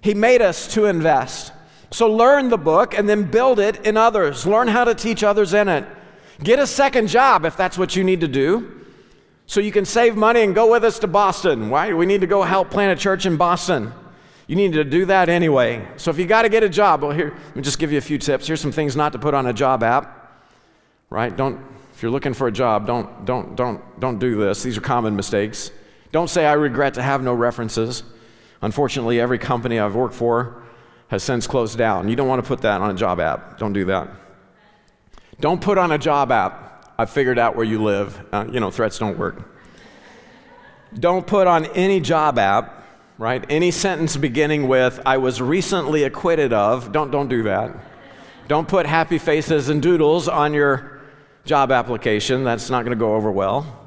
He 0.00 0.14
made 0.14 0.40
us 0.40 0.72
to 0.74 0.84
invest. 0.84 1.52
So 1.90 2.08
learn 2.08 2.48
the 2.48 2.58
book 2.58 2.96
and 2.96 3.08
then 3.08 3.24
build 3.24 3.58
it 3.58 3.84
in 3.84 3.96
others. 3.96 4.46
Learn 4.46 4.68
how 4.68 4.84
to 4.84 4.94
teach 4.94 5.24
others 5.24 5.52
in 5.52 5.68
it. 5.68 5.84
Get 6.44 6.60
a 6.60 6.66
second 6.66 7.08
job 7.08 7.44
if 7.44 7.56
that's 7.56 7.76
what 7.76 7.96
you 7.96 8.04
need 8.04 8.20
to 8.20 8.28
do. 8.28 8.86
So 9.46 9.58
you 9.58 9.72
can 9.72 9.84
save 9.84 10.14
money 10.14 10.42
and 10.42 10.54
go 10.54 10.70
with 10.70 10.84
us 10.84 11.00
to 11.00 11.08
Boston. 11.08 11.70
Why? 11.70 11.92
We 11.92 12.06
need 12.06 12.20
to 12.20 12.28
go 12.28 12.44
help 12.44 12.70
plant 12.70 12.96
a 12.96 13.02
church 13.02 13.26
in 13.26 13.36
Boston. 13.36 13.92
You 14.46 14.56
need 14.56 14.72
to 14.72 14.84
do 14.84 15.06
that 15.06 15.28
anyway. 15.28 15.86
So 15.96 16.10
if 16.10 16.18
you 16.18 16.26
got 16.26 16.42
to 16.42 16.48
get 16.48 16.62
a 16.62 16.68
job, 16.68 17.02
well, 17.02 17.12
here, 17.12 17.34
let 17.46 17.56
me 17.56 17.62
just 17.62 17.78
give 17.78 17.92
you 17.92 17.98
a 17.98 18.02
few 18.02 18.18
tips. 18.18 18.46
Here's 18.46 18.60
some 18.60 18.72
things 18.72 18.96
not 18.96 19.12
to 19.12 19.18
put 19.18 19.34
on 19.34 19.46
a 19.46 19.52
job 19.52 19.82
app, 19.82 20.32
right? 21.10 21.34
Don't, 21.34 21.60
if 21.94 22.02
you're 22.02 22.10
looking 22.10 22.34
for 22.34 22.48
a 22.48 22.52
job, 22.52 22.86
don't, 22.86 23.24
don't, 23.24 23.54
don't, 23.54 24.00
don't 24.00 24.18
do 24.18 24.36
this. 24.36 24.62
These 24.62 24.76
are 24.76 24.80
common 24.80 25.14
mistakes. 25.14 25.70
Don't 26.10 26.28
say, 26.28 26.44
I 26.44 26.54
regret 26.54 26.94
to 26.94 27.02
have 27.02 27.22
no 27.22 27.32
references. 27.32 28.02
Unfortunately, 28.60 29.20
every 29.20 29.38
company 29.38 29.78
I've 29.78 29.94
worked 29.94 30.14
for 30.14 30.62
has 31.08 31.22
since 31.22 31.46
closed 31.46 31.78
down. 31.78 32.08
You 32.08 32.16
don't 32.16 32.28
want 32.28 32.42
to 32.42 32.48
put 32.48 32.62
that 32.62 32.80
on 32.80 32.90
a 32.90 32.94
job 32.94 33.20
app. 33.20 33.58
Don't 33.58 33.72
do 33.72 33.84
that. 33.86 34.10
Don't 35.40 35.60
put 35.60 35.78
on 35.78 35.92
a 35.92 35.98
job 35.98 36.30
app. 36.30 36.94
I've 36.98 37.10
figured 37.10 37.38
out 37.38 37.56
where 37.56 37.64
you 37.64 37.82
live. 37.82 38.20
Uh, 38.32 38.46
you 38.50 38.60
know, 38.60 38.70
threats 38.70 38.98
don't 38.98 39.18
work. 39.18 39.50
Don't 40.94 41.26
put 41.26 41.46
on 41.46 41.66
any 41.66 42.00
job 42.00 42.38
app 42.38 42.81
right? 43.18 43.44
Any 43.48 43.70
sentence 43.70 44.16
beginning 44.16 44.68
with, 44.68 45.00
I 45.04 45.18
was 45.18 45.40
recently 45.40 46.04
acquitted 46.04 46.52
of, 46.52 46.92
don't, 46.92 47.10
don't 47.10 47.28
do 47.28 47.42
that. 47.44 47.74
Don't 48.48 48.66
put 48.68 48.86
happy 48.86 49.18
faces 49.18 49.68
and 49.68 49.82
doodles 49.82 50.28
on 50.28 50.54
your 50.54 51.00
job 51.44 51.72
application. 51.72 52.44
That's 52.44 52.70
not 52.70 52.84
going 52.84 52.96
to 52.96 53.00
go 53.00 53.14
over 53.14 53.30
well. 53.30 53.78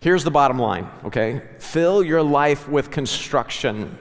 Here's 0.00 0.24
the 0.24 0.30
bottom 0.30 0.58
line, 0.58 0.88
okay? 1.04 1.42
Fill 1.58 2.02
your 2.02 2.22
life 2.22 2.68
with 2.68 2.90
construction. 2.90 3.98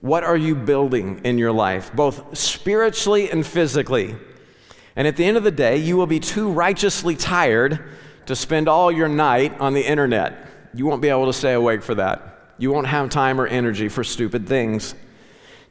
What 0.00 0.24
are 0.24 0.36
you 0.36 0.54
building 0.54 1.20
in 1.24 1.38
your 1.38 1.52
life, 1.52 1.92
both 1.94 2.36
spiritually 2.36 3.30
and 3.30 3.46
physically? 3.46 4.16
And 4.96 5.08
at 5.08 5.16
the 5.16 5.24
end 5.24 5.36
of 5.36 5.44
the 5.44 5.50
day, 5.50 5.76
you 5.76 5.96
will 5.96 6.06
be 6.06 6.20
too 6.20 6.50
righteously 6.50 7.16
tired 7.16 7.82
to 8.26 8.36
spend 8.36 8.68
all 8.68 8.90
your 8.90 9.08
night 9.08 9.58
on 9.60 9.74
the 9.74 9.82
internet. 9.82 10.48
You 10.74 10.86
won't 10.86 11.02
be 11.02 11.08
able 11.08 11.26
to 11.26 11.32
stay 11.32 11.52
awake 11.52 11.82
for 11.82 11.94
that. 11.94 12.33
You 12.58 12.72
won't 12.72 12.86
have 12.86 13.10
time 13.10 13.40
or 13.40 13.46
energy 13.46 13.88
for 13.88 14.04
stupid 14.04 14.46
things. 14.46 14.94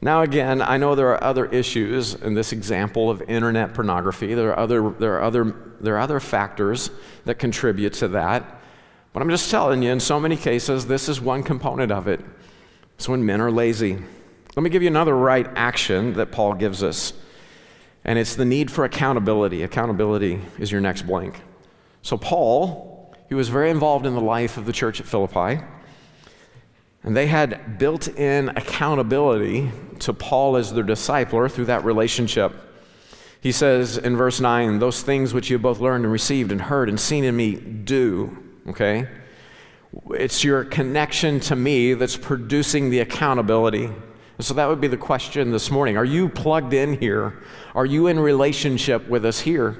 Now, 0.00 0.20
again, 0.20 0.60
I 0.60 0.76
know 0.76 0.94
there 0.94 1.08
are 1.08 1.24
other 1.24 1.46
issues 1.46 2.14
in 2.14 2.34
this 2.34 2.52
example 2.52 3.08
of 3.08 3.22
internet 3.22 3.72
pornography. 3.72 4.34
There 4.34 4.50
are 4.50 4.58
other, 4.58 4.90
there 4.90 5.14
are 5.14 5.22
other, 5.22 5.54
there 5.80 5.96
are 5.96 6.00
other 6.00 6.20
factors 6.20 6.90
that 7.24 7.38
contribute 7.38 7.94
to 7.94 8.08
that. 8.08 8.60
But 9.14 9.22
I'm 9.22 9.30
just 9.30 9.50
telling 9.50 9.82
you, 9.82 9.90
in 9.90 10.00
so 10.00 10.20
many 10.20 10.36
cases, 10.36 10.86
this 10.86 11.08
is 11.08 11.20
one 11.20 11.42
component 11.42 11.90
of 11.90 12.06
it. 12.06 12.20
It's 12.96 13.08
when 13.08 13.24
men 13.24 13.40
are 13.40 13.50
lazy. 13.50 13.98
Let 14.56 14.62
me 14.62 14.70
give 14.70 14.82
you 14.82 14.88
another 14.88 15.16
right 15.16 15.46
action 15.56 16.12
that 16.14 16.32
Paul 16.32 16.54
gives 16.54 16.82
us, 16.82 17.12
and 18.04 18.18
it's 18.18 18.36
the 18.36 18.44
need 18.44 18.70
for 18.70 18.84
accountability. 18.84 19.62
Accountability 19.62 20.40
is 20.58 20.70
your 20.70 20.80
next 20.80 21.02
blank. 21.06 21.40
So, 22.02 22.18
Paul, 22.18 23.14
he 23.28 23.34
was 23.34 23.48
very 23.48 23.70
involved 23.70 24.04
in 24.04 24.14
the 24.14 24.20
life 24.20 24.56
of 24.56 24.66
the 24.66 24.72
church 24.72 25.00
at 25.00 25.06
Philippi. 25.06 25.64
And 27.04 27.14
they 27.14 27.26
had 27.26 27.78
built 27.78 28.08
in 28.08 28.48
accountability 28.48 29.70
to 30.00 30.12
Paul 30.12 30.56
as 30.56 30.72
their 30.72 30.84
discipler 30.84 31.50
through 31.50 31.66
that 31.66 31.84
relationship. 31.84 32.52
He 33.40 33.52
says 33.52 33.98
in 33.98 34.16
verse 34.16 34.40
9, 34.40 34.78
Those 34.78 35.02
things 35.02 35.34
which 35.34 35.50
you 35.50 35.56
have 35.56 35.62
both 35.62 35.80
learned 35.80 36.04
and 36.04 36.12
received 36.12 36.50
and 36.50 36.62
heard 36.62 36.88
and 36.88 36.98
seen 36.98 37.24
in 37.24 37.36
me, 37.36 37.56
do. 37.56 38.36
Okay? 38.68 39.06
It's 40.10 40.42
your 40.42 40.64
connection 40.64 41.40
to 41.40 41.54
me 41.54 41.92
that's 41.92 42.16
producing 42.16 42.88
the 42.88 43.00
accountability. 43.00 43.90
So 44.40 44.54
that 44.54 44.66
would 44.66 44.80
be 44.80 44.88
the 44.88 44.96
question 44.96 45.52
this 45.52 45.70
morning. 45.70 45.98
Are 45.98 46.04
you 46.04 46.28
plugged 46.28 46.72
in 46.72 46.98
here? 46.98 47.42
Are 47.74 47.86
you 47.86 48.06
in 48.06 48.18
relationship 48.18 49.06
with 49.08 49.24
us 49.26 49.40
here? 49.40 49.76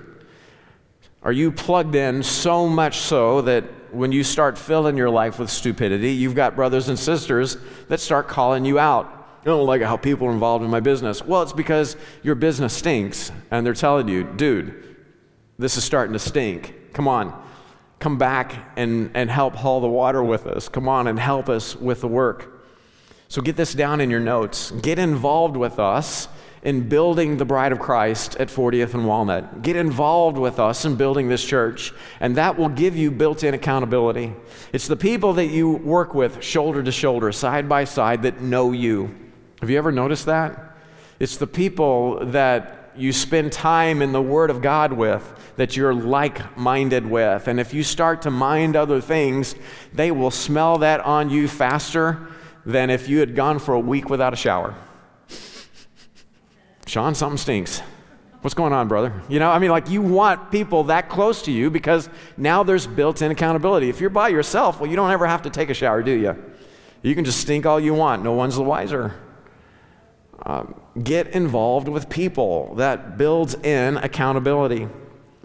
Are 1.23 1.33
you 1.33 1.51
plugged 1.51 1.95
in 1.95 2.23
so 2.23 2.69
much 2.69 2.99
so 2.99 3.41
that 3.43 3.65
when 3.95 4.13
you 4.13 4.25
start 4.25 4.59
filling 4.59 4.97
your 4.97 5.11
life 5.11 5.39
with 5.39 5.51
stupidity, 5.51 6.13
you've 6.13 6.35
got 6.35 6.57
brothers 6.57 6.89
and 6.89 6.99
sisters 6.99 7.57
that 7.89 8.01
start 8.01 8.29
calling 8.29 8.65
you 8.65 8.79
out. 8.79 9.07
I 9.43 9.45
don't 9.45 9.67
like 9.67 9.83
how 9.83 9.97
people 9.97 10.27
are 10.29 10.33
involved 10.33 10.65
in 10.65 10.71
my 10.71 10.81
business. 10.81 11.23
Well, 11.23 11.43
it's 11.43 11.53
because 11.53 11.97
your 12.23 12.35
business 12.35 12.73
stinks, 12.73 13.31
and 13.51 13.67
they're 13.67 13.75
telling 13.75 14.09
you, 14.09 14.25
dude, 14.25 14.97
this 15.59 15.77
is 15.77 15.85
starting 15.85 16.15
to 16.15 16.19
stink. 16.19 16.75
Come 16.93 17.07
on, 17.09 17.43
come 17.99 18.19
back 18.19 18.73
and, 18.77 19.11
and 19.15 19.31
help 19.31 19.55
haul 19.55 19.81
the 19.81 19.89
water 19.89 20.23
with 20.23 20.47
us. 20.47 20.69
Come 20.69 20.89
on 20.89 21.07
and 21.07 21.19
help 21.19 21.49
us 21.49 21.77
with 21.77 22.01
the 22.01 22.09
work. 22.09 22.51
So 23.29 23.43
get 23.43 23.57
this 23.57 23.75
down 23.75 24.01
in 24.01 24.11
your 24.11 24.21
notes. 24.21 24.71
Get 24.71 24.99
involved 24.99 25.57
with 25.57 25.79
us 25.79 26.29
in 26.65 26.89
building 26.89 27.37
the 27.37 27.45
bride 27.45 27.73
of 27.73 27.79
Christ 27.79 28.37
at 28.37 28.49
40th 28.49 28.95
and 28.95 29.07
Walnut. 29.07 29.63
Get 29.63 29.77
involved 29.77 30.39
with 30.39 30.59
us 30.59 30.87
in 30.87 30.97
building 30.97 31.29
this 31.29 31.45
church, 31.45 31.93
and 32.21 32.37
that 32.37 32.59
will 32.59 32.71
give 32.71 32.97
you 32.97 33.11
built 33.11 33.45
in 33.45 33.53
accountability. 33.53 34.33
It's 34.73 34.89
the 34.89 34.97
people 34.97 35.35
that 35.35 35.47
you 35.47 35.77
work 35.77 36.15
with 36.15 36.43
shoulder 36.43 36.83
to 36.83 36.91
shoulder, 36.91 37.31
side 37.33 37.69
by 37.69 37.85
side, 37.85 38.23
that 38.23 38.41
know 38.41 38.73
you. 38.73 39.15
Have 39.61 39.69
you 39.69 39.77
ever 39.77 39.93
noticed 39.93 40.27
that? 40.27 40.75
It's 41.21 41.37
the 41.37 41.47
people 41.47 42.25
that 42.27 42.93
you 42.97 43.13
spend 43.13 43.53
time 43.53 44.01
in 44.01 44.13
the 44.13 44.23
Word 44.23 44.51
of 44.51 44.63
God 44.63 44.93
with 44.93 45.53
that 45.57 45.77
you're 45.77 45.95
like 45.95 46.57
minded 46.57 47.09
with. 47.09 47.47
And 47.47 47.61
if 47.61 47.75
you 47.75 47.83
start 47.83 48.23
to 48.23 48.31
mind 48.31 48.75
other 48.75 49.01
things, 49.01 49.55
they 49.93 50.11
will 50.11 50.31
smell 50.31 50.79
that 50.79 51.01
on 51.01 51.29
you 51.29 51.47
faster 51.47 52.27
than 52.65 52.91
if 52.91 53.09
you 53.09 53.19
had 53.19 53.35
gone 53.35 53.59
for 53.59 53.75
a 53.75 53.81
week 53.81 54.09
without 54.09 54.33
a 54.33 54.37
shower. 54.37 54.75
Sean, 56.87 57.15
something 57.15 57.39
stinks. 57.39 57.81
What's 58.43 58.55
going 58.55 58.75
on, 58.75 58.89
brother? 58.89 59.23
You 59.29 59.39
know, 59.39 59.51
I 59.51 59.59
mean, 59.59 59.71
like 59.71 59.89
you 59.89 60.03
want 60.03 60.51
people 60.51 60.85
that 60.85 61.09
close 61.09 61.41
to 61.43 61.51
you 61.51 61.71
because 61.71 62.11
now 62.37 62.63
there's 62.63 62.87
built 62.87 63.23
in 63.23 63.31
accountability. 63.31 63.89
If 63.89 64.03
you're 64.03 64.11
by 64.11 64.29
yourself, 64.29 64.81
well, 64.81 64.91
you 64.91 64.97
don't 64.97 65.11
ever 65.11 65.27
have 65.27 65.43
to 65.43 65.51
take 65.51 65.71
a 65.71 65.75
shower, 65.75 66.03
do 66.03 66.13
you? 66.13 66.37
You 67.03 67.15
can 67.15 67.25
just 67.25 67.41
stink 67.41 67.65
all 67.65 67.81
you 67.81 67.95
want. 67.95 68.23
No 68.23 68.33
one's 68.33 68.57
the 68.57 68.63
wiser. 68.63 69.15
Um, 70.43 70.79
get 71.03 71.29
involved 71.29 71.89
with 71.89 72.11
people. 72.11 72.75
That 72.75 73.17
builds 73.17 73.55
in 73.55 73.97
accountability. 73.97 74.89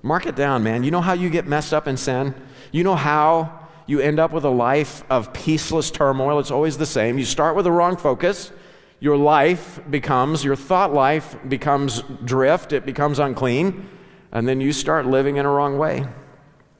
Mark 0.01 0.25
it 0.25 0.35
down, 0.35 0.63
man. 0.63 0.83
You 0.83 0.91
know 0.91 1.01
how 1.01 1.13
you 1.13 1.29
get 1.29 1.47
messed 1.47 1.73
up 1.73 1.87
in 1.87 1.95
sin? 1.95 2.35
You 2.73 2.83
know 2.83 2.95
how 2.95 3.67
you 3.87 4.01
end 4.01 4.19
up 4.19 4.31
with 4.31 4.43
a 4.43 4.49
life 4.49 5.03
of 5.09 5.31
peaceless 5.31 5.89
turmoil? 5.91 6.39
It's 6.39 6.51
always 6.51 6.77
the 6.77 6.85
same. 6.85 7.17
You 7.17 7.25
start 7.25 7.55
with 7.55 7.65
the 7.65 7.71
wrong 7.71 7.95
focus. 7.95 8.51
Your 8.99 9.15
life 9.15 9.79
becomes, 9.89 10.43
your 10.43 10.55
thought 10.55 10.93
life 10.93 11.37
becomes 11.47 12.03
drift, 12.25 12.73
it 12.73 12.85
becomes 12.85 13.17
unclean, 13.19 13.87
and 14.31 14.47
then 14.47 14.59
you 14.59 14.73
start 14.73 15.05
living 15.05 15.37
in 15.37 15.45
a 15.45 15.49
wrong 15.49 15.77
way. 15.77 16.05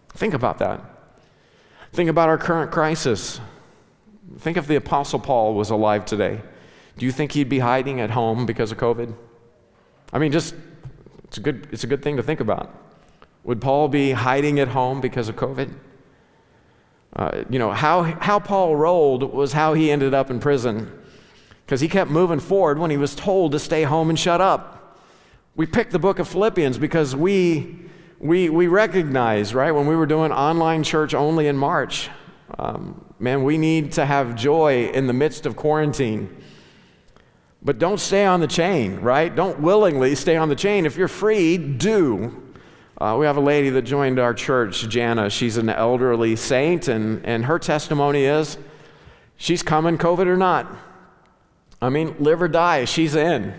Think 0.09 0.34
about 0.34 0.57
that. 0.57 0.82
Think 1.93 2.09
about 2.09 2.28
our 2.28 2.38
current 2.38 2.72
crisis. 2.72 3.39
Think 4.38 4.57
if 4.57 4.67
the 4.67 4.76
Apostle 4.76 5.20
Paul 5.20 5.53
was 5.53 5.70
alive 5.70 6.05
today. 6.05 6.41
Do 6.97 7.05
you 7.05 7.11
think 7.11 7.32
he'd 7.32 7.47
be 7.47 7.59
hiding 7.59 8.01
at 8.01 8.09
home 8.09 8.45
because 8.45 8.72
of 8.72 8.78
COVID? 8.78 9.15
I 10.11 10.20
mean, 10.20 10.34
just, 10.34 10.53
it's 11.24 11.38
a 11.38 11.41
good, 11.41 11.70
it's 11.72 11.86
a 11.86 11.88
good 11.88 12.03
thing 12.03 12.17
to 12.17 12.24
think 12.24 12.41
about. 12.41 12.76
Would 13.45 13.61
Paul 13.61 13.88
be 13.88 14.11
hiding 14.11 14.59
at 14.59 14.67
home 14.67 14.99
because 14.99 15.30
of 15.30 15.38
COVID? 15.38 15.74
Uh, 17.15 17.43
you 17.49 17.57
know, 17.57 17.72
how, 17.72 18.03
how 18.03 18.39
Paul 18.39 18.76
rolled 18.76 19.34
was 19.34 19.53
how 19.53 19.74
he 19.74 19.89
ended 19.89 20.13
up 20.13 20.30
in 20.30 20.39
prison 20.39 20.98
because 21.70 21.82
he 21.82 21.88
kept 21.88 22.09
moving 22.09 22.39
forward 22.39 22.80
when 22.80 22.89
he 22.89 22.97
was 22.97 23.13
told 23.13 23.51
to 23.51 23.59
stay 23.59 23.84
home 23.84 24.09
and 24.09 24.17
shut 24.17 24.41
up. 24.41 24.97
We 25.55 25.67
picked 25.67 25.91
the 25.91 25.99
book 25.99 26.17
of 26.17 26.28
Philippians 26.28 26.80
because 26.80 27.15
we, 27.15 27.78
we, 28.17 28.49
we 28.49 28.65
recognize, 28.65 29.53
right, 29.53 29.70
when 29.70 29.86
we 29.86 29.95
were 29.95 30.07
doing 30.07 30.32
online 30.32 30.82
church 30.82 31.13
only 31.13 31.45
in 31.45 31.55
March, 31.55 32.09
um, 32.57 33.05
man, 33.20 33.43
we 33.43 33.59
need 33.59 33.91
to 33.91 34.05
have 34.07 34.36
joy 34.36 34.89
in 34.95 35.05
the 35.05 35.13
midst 35.13 35.45
of 35.45 35.55
quarantine. 35.55 36.36
But 37.61 37.78
don't 37.78 37.99
stay 37.99 38.26
on 38.26 38.39
the 38.39 38.47
chain, 38.47 38.95
right? 39.01 39.36
Don't 39.36 39.59
willingly 39.59 40.15
stay 40.15 40.38
on 40.38 40.49
the 40.49 40.55
chain. 40.55 40.88
If 40.88 40.97
you're 40.97 41.07
free, 41.07 41.59
do. 41.59 42.51
Uh, 42.97 43.15
we 43.20 43.28
have 43.28 43.38
a 43.38 43.41
lady 43.41 43.70
that 43.70 43.84
joined 43.84 44.17
our 44.17 44.34
church, 44.34 44.89
Jana. 44.89 45.30
She's 45.30 45.57
an 45.57 45.70
elderly 45.70 46.36
saint, 46.36 46.88
and, 46.88 47.24
and 47.24 47.45
her 47.45 47.59
testimony 47.59 48.24
is 48.24 48.57
she's 49.38 49.61
coming, 49.61 49.99
COVID 49.99 50.26
or 50.26 50.36
not. 50.36 50.88
I 51.82 51.89
mean, 51.89 52.15
live 52.19 52.41
or 52.41 52.47
die, 52.47 52.86
she's 52.86 53.15
in. 53.15 53.53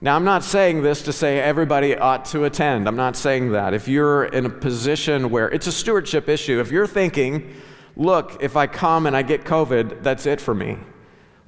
Now, 0.00 0.14
I'm 0.14 0.24
not 0.24 0.44
saying 0.44 0.82
this 0.82 1.02
to 1.02 1.12
say 1.12 1.40
everybody 1.40 1.96
ought 1.96 2.24
to 2.26 2.44
attend. 2.44 2.86
I'm 2.86 2.94
not 2.94 3.16
saying 3.16 3.50
that. 3.52 3.74
If 3.74 3.88
you're 3.88 4.26
in 4.26 4.46
a 4.46 4.50
position 4.50 5.30
where 5.30 5.48
it's 5.48 5.66
a 5.66 5.72
stewardship 5.72 6.28
issue, 6.28 6.60
if 6.60 6.70
you're 6.70 6.86
thinking, 6.86 7.52
look, 7.96 8.40
if 8.40 8.56
I 8.56 8.68
come 8.68 9.06
and 9.06 9.16
I 9.16 9.22
get 9.22 9.42
COVID, 9.42 10.04
that's 10.04 10.24
it 10.24 10.40
for 10.40 10.54
me. 10.54 10.78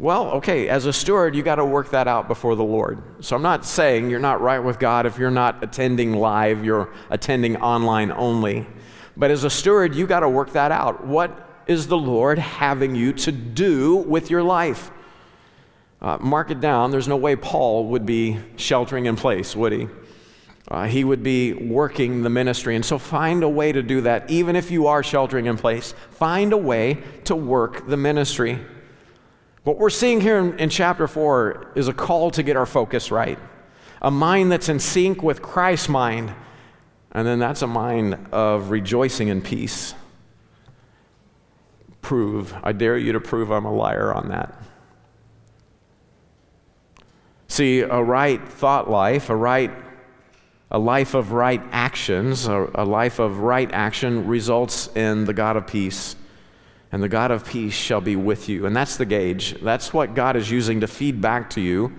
Well, 0.00 0.30
okay, 0.32 0.68
as 0.68 0.86
a 0.86 0.92
steward, 0.92 1.36
you 1.36 1.44
got 1.44 1.56
to 1.56 1.64
work 1.64 1.90
that 1.90 2.08
out 2.08 2.26
before 2.26 2.56
the 2.56 2.64
Lord. 2.64 3.02
So 3.22 3.36
I'm 3.36 3.42
not 3.42 3.64
saying 3.64 4.11
you're 4.11 4.18
not 4.18 4.40
right 4.40 4.58
with 4.58 4.80
God 4.80 5.06
if 5.06 5.16
you're 5.16 5.30
not 5.30 5.62
attending 5.62 6.14
live, 6.14 6.64
you're 6.64 6.92
attending 7.11 7.56
online 7.58 8.11
only. 8.11 8.66
But 9.16 9.30
as 9.30 9.44
a 9.44 9.50
steward, 9.50 9.94
you 9.94 10.08
got 10.08 10.20
to 10.20 10.28
work 10.28 10.52
that 10.54 10.72
out. 10.72 11.06
What 11.06 11.62
is 11.68 11.86
the 11.86 11.98
Lord 11.98 12.38
having 12.38 12.96
you 12.96 13.12
to 13.12 13.30
do 13.30 13.96
with 13.96 14.28
your 14.28 14.42
life? 14.42 14.90
Uh, 16.03 16.16
mark 16.20 16.51
it 16.51 16.61
down. 16.61 16.90
There's 16.90 17.09
no 17.09 17.16
way 17.16 17.36
Paul 17.36 17.86
would 17.88 18.07
be 18.07 18.38
sheltering 18.57 19.07
in 19.07 19.16
place, 19.16 19.55
would 19.55 19.72
he? 19.72 19.88
Uh, 20.68 20.86
he 20.86 21.05
would 21.05 21.22
be 21.22 21.53
working 21.53 22.22
the 22.22 22.30
ministry. 22.30 22.76
And 22.76 22.84
so 22.84 22.96
find 22.98 23.42
a 23.42 23.48
way 23.48 23.72
to 23.72 23.82
do 23.82 24.03
that. 24.03 24.30
Even 24.30 24.57
if 24.57 24.70
you 24.70 24.86
are 24.86 25.03
sheltering 25.03 25.46
in 25.46 25.57
place, 25.57 25.94
find 26.12 26.53
a 26.53 26.57
way 26.57 27.03
to 27.24 27.34
work 27.34 27.86
the 27.88 27.96
ministry. 27.96 28.59
What 29.64 29.78
we're 29.78 29.90
seeing 29.90 30.20
here 30.20 30.38
in, 30.38 30.59
in, 30.59 30.70
chapter 30.70 31.07
4 31.07 31.72
is 31.74 31.88
a 31.88 31.92
call 31.92 32.30
to 32.30 32.42
get 32.42 32.57
our 32.57 32.66
focus 32.66 33.11
right. 33.11 33.38
A 34.01 34.11
mind 34.11 34.51
that's 34.51 34.68
in 34.68 34.78
sync 34.78 35.22
with 35.22 35.42
Christ's 35.42 35.88
mind. 35.88 36.32
And 37.12 37.26
then 37.26 37.40
that's 37.40 37.62
a 37.62 37.66
mind 37.66 38.28
of 38.32 38.70
rejoicing 38.70 39.28
in 39.28 39.42
peace. 39.42 39.94
Prove, 42.01 42.55
I 42.62 42.72
dare 42.72 42.96
you 42.96 43.12
to 43.12 43.20
prove 43.20 43.51
I'm 43.51 43.66
a 43.66 43.74
liar 43.74 44.14
on 44.14 44.28
that. 44.28 44.55
See, 47.51 47.80
a 47.80 48.03
right 48.03 48.40
thought 48.48 48.88
life, 48.88 49.28
a 49.28 49.36
right 49.36 49.70
a 50.70 50.78
life 50.78 51.14
of 51.14 51.32
right 51.32 51.61
actions, 51.72 52.46
a, 52.46 52.70
a 52.76 52.84
life 52.84 53.18
of 53.18 53.40
right 53.40 53.68
action 53.72 54.28
results 54.28 54.88
in 54.94 55.24
the 55.24 55.34
God 55.34 55.57
of 55.57 55.66
peace 55.66 56.14
and 56.92 57.03
the 57.03 57.09
God 57.09 57.30
of 57.30 57.44
peace 57.44 57.74
shall 57.74 58.01
be 58.01 58.16
with 58.16 58.48
you. 58.48 58.66
And 58.66 58.74
that's 58.74 58.96
the 58.96 59.05
gauge. 59.05 59.55
That's 59.61 59.92
what 59.92 60.14
God 60.14 60.36
is 60.36 60.51
using 60.51 60.80
to 60.80 60.86
feed 60.86 61.20
back 61.20 61.51
to 61.51 61.61
you 61.61 61.92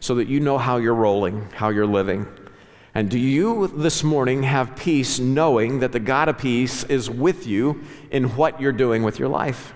so 0.00 0.16
that 0.16 0.28
you 0.28 0.40
know 0.40 0.58
how 0.58 0.76
you're 0.76 0.94
rolling, 0.94 1.48
how 1.50 1.70
you're 1.70 1.86
living. 1.86 2.26
And 2.94 3.10
do 3.10 3.18
you 3.18 3.66
this 3.68 4.04
morning 4.04 4.44
have 4.44 4.76
peace 4.76 5.18
knowing 5.18 5.80
that 5.80 5.92
the 5.92 6.00
God 6.00 6.28
of 6.28 6.38
peace 6.38 6.84
is 6.84 7.10
with 7.10 7.46
you 7.46 7.82
in 8.10 8.36
what 8.36 8.60
you're 8.60 8.72
doing 8.72 9.02
with 9.02 9.18
your 9.18 9.28
life? 9.28 9.74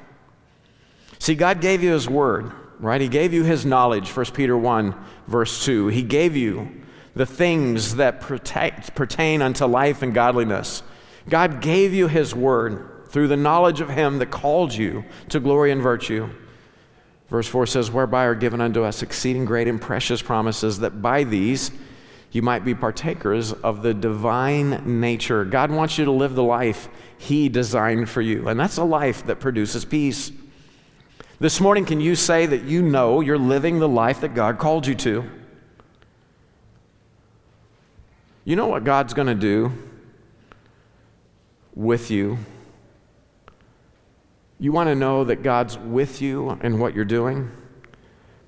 See, 1.19 1.35
God 1.35 1.61
gave 1.61 1.83
you 1.83 1.93
His 1.93 2.09
word, 2.09 2.53
right? 2.81 3.01
He 3.01 3.09
gave 3.09 3.33
you 3.33 3.45
His 3.45 3.65
knowledge, 3.65 4.11
1 4.11 4.27
Peter 4.27 4.57
1, 4.57 4.95
verse 5.27 5.65
2. 5.65 5.89
He 5.89 6.03
gave 6.03 6.37
you 6.37 6.83
the 7.15 7.27
things 7.27 7.97
that 7.97 8.21
protect, 8.21 8.95
pertain 8.95 9.43
unto 9.43 9.67
life 9.67 10.03
and 10.03 10.13
godliness. 10.15 10.83
God 11.29 11.61
gave 11.61 11.93
you 11.95 12.09
His 12.09 12.35
word 12.35 12.91
through 13.11 13.29
the 13.29 13.37
knowledge 13.37 13.81
of 13.81 13.91
him 13.91 14.19
that 14.19 14.31
called 14.31 14.73
you 14.73 15.05
to 15.29 15.41
glory 15.41 15.73
and 15.73 15.83
virtue. 15.83 16.31
Verse 17.29 17.47
4 17.49 17.67
says, 17.67 17.91
Whereby 17.91 18.25
are 18.25 18.35
given 18.35 18.61
unto 18.61 18.83
us 18.83 19.03
exceeding 19.03 19.45
great 19.45 19.69
and 19.69 19.81
precious 19.81 20.23
promises, 20.23 20.79
that 20.79 21.03
by 21.03 21.25
these 21.25 21.71
you 22.31 22.43
might 22.43 22.65
be 22.65 22.75
partakers 22.75 23.53
of 23.53 23.83
the 23.83 23.93
divine 23.93 25.01
nature. 25.01 25.45
God 25.45 25.73
wants 25.73 25.99
you 25.99 26.05
to 26.05 26.13
live 26.13 26.35
the 26.35 26.43
life 26.43 26.89
He 27.19 27.49
designed 27.49 28.09
for 28.09 28.21
you, 28.21 28.49
and 28.49 28.59
that's 28.59 28.77
a 28.77 28.85
life 28.85 29.27
that 29.27 29.41
produces 29.41 29.85
peace. 29.85 30.31
This 31.41 31.61
morning, 31.61 31.85
can 31.85 32.01
you 32.01 32.15
say 32.15 32.47
that 32.47 32.65
you 32.65 32.83
know 32.83 33.21
you're 33.21 33.39
living 33.39 33.81
the 33.81 33.89
life 33.89 34.21
that 34.21 34.35
God 34.35 34.59
called 34.59 34.87
you 34.87 34.95
to? 34.97 35.29
You 38.45 38.57
know 38.57 38.69
what 38.69 38.85
God's 38.85 39.15
going 39.15 39.29
to 39.29 39.35
do 39.35 39.73
with 41.75 42.11
you 42.11 42.39
you 44.61 44.73
want 44.73 44.89
to 44.89 44.95
know 44.95 45.25
that 45.25 45.43
God's 45.43 45.79
with 45.79 46.21
you 46.21 46.51
in 46.63 46.79
what 46.79 46.95
you're 46.95 47.07
doing? 47.07 47.51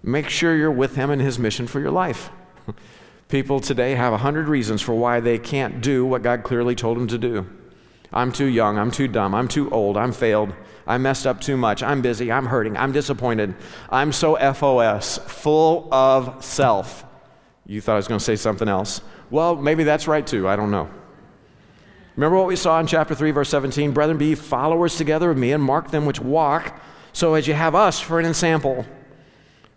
Make 0.03 0.29
sure 0.29 0.55
you're 0.55 0.71
with 0.71 0.95
Him 0.95 1.11
in 1.11 1.21
His 1.21 1.39
mission 1.39 1.67
for 1.67 1.81
your 1.81 1.91
life. 1.91 2.29
People 3.29 3.61
today 3.61 3.95
have 3.95 4.13
a 4.13 4.19
hundred 4.19 4.47
reasons 4.47 4.83
for 4.83 4.95
why 4.95 5.21
they 5.21 5.39
can't 5.39 5.81
do 5.81 6.05
what 6.05 6.23
God 6.23 6.43
clearly 6.43 6.75
told 6.75 6.99
them 6.99 7.09
to 7.09 7.17
do. 7.17 7.49
I'm 8.13 8.31
too 8.31 8.45
young, 8.45 8.79
I'm 8.79 8.91
too 8.91 9.09
dumb, 9.09 9.35
I'm 9.35 9.49
too 9.49 9.71
old, 9.71 9.97
I'm 9.97 10.13
failed, 10.13 10.53
I 10.87 10.99
messed 10.99 11.27
up 11.27 11.41
too 11.41 11.57
much, 11.57 11.83
I'm 11.83 12.03
busy, 12.03 12.33
I'm 12.33 12.47
hurting, 12.47 12.77
I'm 12.77 12.93
disappointed, 12.93 13.55
I'm 13.91 14.13
so 14.13 14.37
FOS, 14.37 15.19
full 15.19 15.93
of 15.93 16.45
self. 16.45 17.05
You 17.67 17.81
thought 17.81 17.95
I 17.95 17.97
was 17.97 18.09
going 18.09 18.19
to 18.19 18.25
say 18.25 18.37
something 18.37 18.69
else. 18.69 19.01
Well, 19.31 19.57
maybe 19.57 19.85
that's 19.85 20.09
right 20.09 20.27
too, 20.27 20.49
I 20.49 20.57
don't 20.57 20.71
know. 20.71 20.91
Remember 22.17 22.37
what 22.37 22.47
we 22.47 22.57
saw 22.57 22.79
in 22.79 22.87
chapter 22.87 23.15
3, 23.15 23.31
verse 23.31 23.49
17? 23.49 23.93
Brethren, 23.93 24.19
be 24.19 24.35
followers 24.35 24.97
together 24.97 25.31
of 25.31 25.39
me 25.39 25.53
and 25.53 25.63
mark 25.63 25.91
them 25.91 26.05
which 26.05 26.21
walk, 26.21 26.79
so 27.13 27.35
as 27.35 27.47
you 27.47 27.55
have 27.55 27.75
us 27.75 28.01
for 28.01 28.21
an 28.21 28.27
ensample. 28.27 28.85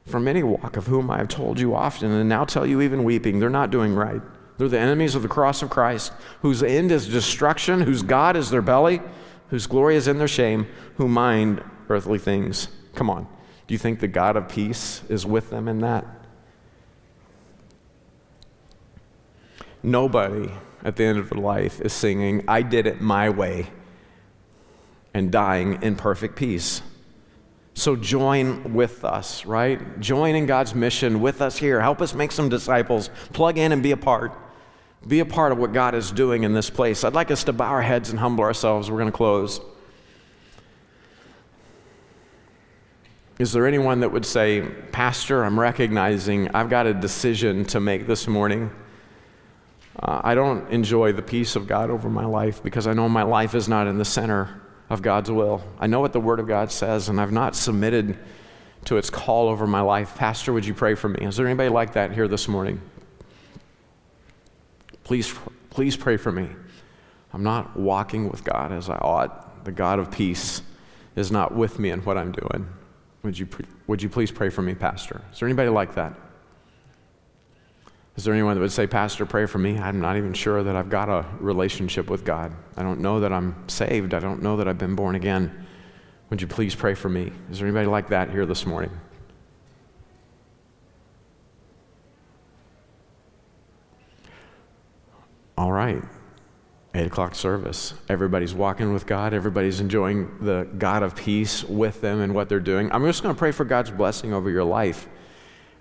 For 0.05 0.19
many 0.19 0.43
walk, 0.43 0.77
of 0.77 0.85
whom 0.85 1.09
I 1.09 1.17
have 1.17 1.29
told 1.29 1.59
you 1.59 1.73
often, 1.73 2.11
and 2.11 2.29
now 2.29 2.45
tell 2.45 2.65
you 2.65 2.81
even 2.81 3.03
weeping, 3.03 3.39
they're 3.39 3.49
not 3.49 3.71
doing 3.71 3.95
right. 3.95 4.21
They're 4.57 4.67
the 4.67 4.79
enemies 4.79 5.15
of 5.15 5.21
the 5.21 5.27
cross 5.27 5.61
of 5.61 5.69
Christ, 5.69 6.13
whose 6.41 6.61
end 6.61 6.91
is 6.91 7.09
destruction, 7.09 7.81
whose 7.81 8.03
God 8.03 8.35
is 8.35 8.49
their 8.49 8.61
belly, 8.61 9.01
whose 9.49 9.67
glory 9.67 9.95
is 9.95 10.07
in 10.07 10.17
their 10.17 10.27
shame, 10.27 10.67
who 10.95 11.07
mind 11.07 11.63
earthly 11.89 12.19
things. 12.19 12.67
Come 12.93 13.09
on. 13.09 13.27
Do 13.67 13.73
you 13.73 13.77
think 13.77 13.99
the 13.99 14.07
God 14.07 14.35
of 14.35 14.47
peace 14.47 15.01
is 15.09 15.25
with 15.25 15.49
them 15.49 15.67
in 15.67 15.79
that? 15.79 16.05
Nobody 19.81 20.51
at 20.83 20.95
the 20.95 21.03
end 21.03 21.17
of 21.17 21.29
their 21.29 21.41
life 21.41 21.81
is 21.81 21.91
singing, 21.93 22.43
I 22.47 22.61
did 22.61 22.85
it 22.85 23.01
my 23.01 23.29
way, 23.29 23.67
and 25.13 25.31
dying 25.31 25.81
in 25.81 25.95
perfect 25.95 26.35
peace. 26.35 26.81
So 27.73 27.95
join 27.95 28.73
with 28.73 29.03
us, 29.03 29.45
right? 29.45 29.99
Join 29.99 30.35
in 30.35 30.45
God's 30.45 30.73
mission 30.73 31.19
with 31.21 31.41
us 31.41 31.57
here. 31.57 31.81
Help 31.81 32.01
us 32.01 32.13
make 32.13 32.31
some 32.31 32.49
disciples. 32.49 33.09
Plug 33.33 33.57
in 33.57 33.71
and 33.71 33.83
be 33.83 33.91
a 33.91 33.97
part. 33.97 34.31
Be 35.07 35.19
a 35.19 35.25
part 35.25 35.51
of 35.51 35.57
what 35.57 35.71
God 35.71 35.93
is 35.93 36.11
doing 36.11 36.43
in 36.43 36.53
this 36.53 36.69
place. 36.69 37.03
I'd 37.03 37.13
like 37.13 37.29
us 37.29 37.43
to 37.43 37.53
bow 37.53 37.69
our 37.69 37.81
heads 37.81 38.09
and 38.09 38.19
humble 38.19 38.43
ourselves. 38.43 38.89
We're 38.89 38.97
going 38.97 39.11
to 39.11 39.15
close. 39.15 39.61
Is 43.37 43.51
there 43.51 43.67
anyone 43.67 43.99
that 43.99 44.11
would 44.11 44.25
say, 44.25 44.61
Pastor, 44.91 45.43
I'm 45.43 45.59
recognizing 45.59 46.49
I've 46.55 46.69
got 46.69 46.87
a 46.87 46.93
decision 46.93 47.65
to 47.65 47.79
make 47.79 48.07
this 48.07 48.27
morning? 48.27 48.71
Uh, 49.99 50.21
I 50.23 50.35
don't 50.35 50.69
enjoy 50.71 51.11
the 51.11 51.21
peace 51.21 51.55
of 51.55 51.67
God 51.67 51.89
over 51.89 52.09
my 52.09 52.25
life 52.25 52.63
because 52.63 52.87
I 52.87 52.93
know 52.93 53.09
my 53.09 53.23
life 53.23 53.53
is 53.53 53.67
not 53.67 53.87
in 53.87 53.97
the 53.97 54.05
center 54.05 54.61
of 54.89 55.01
God's 55.01 55.29
will. 55.29 55.61
I 55.79 55.87
know 55.87 55.99
what 55.99 56.13
the 56.13 56.19
Word 56.19 56.39
of 56.39 56.47
God 56.47 56.71
says, 56.71 57.09
and 57.09 57.19
I've 57.19 57.31
not 57.31 57.55
submitted 57.55 58.17
to 58.85 58.97
its 58.97 59.09
call 59.09 59.49
over 59.49 59.67
my 59.67 59.81
life. 59.81 60.15
Pastor, 60.15 60.53
would 60.53 60.65
you 60.65 60.73
pray 60.73 60.95
for 60.95 61.09
me? 61.09 61.25
Is 61.25 61.35
there 61.35 61.45
anybody 61.45 61.69
like 61.69 61.93
that 61.93 62.11
here 62.11 62.27
this 62.27 62.47
morning? 62.47 62.81
Please, 65.05 65.33
please 65.69 65.95
pray 65.95 66.17
for 66.17 66.31
me. 66.31 66.49
I'm 67.31 67.43
not 67.43 67.77
walking 67.77 68.29
with 68.29 68.43
God 68.43 68.73
as 68.73 68.89
I 68.89 68.97
ought. 68.97 69.63
The 69.63 69.71
God 69.71 69.99
of 69.99 70.11
peace 70.11 70.61
is 71.15 71.31
not 71.31 71.55
with 71.55 71.79
me 71.79 71.91
in 71.91 72.01
what 72.01 72.17
I'm 72.17 72.33
doing. 72.33 72.67
Would 73.23 73.39
you, 73.39 73.47
would 73.87 74.01
you 74.01 74.09
please 74.09 74.31
pray 74.31 74.49
for 74.49 74.61
me, 74.61 74.75
Pastor? 74.75 75.21
Is 75.31 75.39
there 75.39 75.47
anybody 75.47 75.69
like 75.69 75.95
that? 75.95 76.13
Is 78.15 78.23
there 78.23 78.33
anyone 78.33 78.55
that 78.55 78.61
would 78.61 78.71
say, 78.71 78.87
Pastor, 78.87 79.25
pray 79.25 79.45
for 79.45 79.57
me? 79.57 79.77
I'm 79.77 79.99
not 79.99 80.17
even 80.17 80.33
sure 80.33 80.63
that 80.63 80.75
I've 80.75 80.89
got 80.89 81.09
a 81.09 81.25
relationship 81.39 82.09
with 82.09 82.23
God. 82.23 82.53
I 82.77 82.81
don't 82.81 83.01
know 83.01 83.19
that 83.19 83.33
I'm 83.33 83.67
saved. 83.67 84.13
I 84.13 84.19
don't 84.19 84.41
know 84.41 84.57
that 84.57 84.67
I've 84.67 84.77
been 84.77 84.95
born 84.95 85.15
again. 85.15 85.65
Would 86.29 86.41
you 86.41 86.47
please 86.47 86.73
pray 86.73 86.93
for 86.93 87.09
me? 87.09 87.31
Is 87.51 87.59
there 87.59 87.67
anybody 87.67 87.87
like 87.87 88.07
that 88.09 88.31
here 88.31 88.45
this 88.45 88.65
morning? 88.65 88.91
All 95.65 95.71
right. 95.71 96.03
Eight 96.93 97.07
o'clock 97.07 97.33
service. 97.33 97.95
Everybody's 98.07 98.53
walking 98.53 98.93
with 98.93 99.07
God. 99.07 99.33
Everybody's 99.33 99.79
enjoying 99.79 100.29
the 100.41 100.67
God 100.77 101.01
of 101.01 101.15
peace 101.15 101.63
with 101.63 102.01
them 102.01 102.21
and 102.21 102.35
what 102.35 102.49
they're 102.49 102.59
doing. 102.59 102.91
I'm 102.91 103.03
just 103.03 103.23
going 103.23 103.33
to 103.33 103.39
pray 103.39 103.51
for 103.51 103.65
God's 103.65 103.89
blessing 103.89 104.31
over 104.31 104.47
your 104.51 104.63
life. 104.63 105.07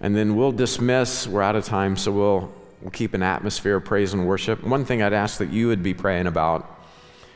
And 0.00 0.16
then 0.16 0.36
we'll 0.36 0.52
dismiss. 0.52 1.28
We're 1.28 1.42
out 1.42 1.54
of 1.54 1.66
time, 1.66 1.98
so 1.98 2.12
we'll, 2.12 2.54
we'll 2.80 2.92
keep 2.92 3.12
an 3.12 3.22
atmosphere 3.22 3.76
of 3.76 3.84
praise 3.84 4.14
and 4.14 4.26
worship. 4.26 4.64
One 4.64 4.86
thing 4.86 5.02
I'd 5.02 5.12
ask 5.12 5.36
that 5.36 5.50
you 5.50 5.68
would 5.68 5.82
be 5.82 5.92
praying 5.92 6.28
about 6.28 6.80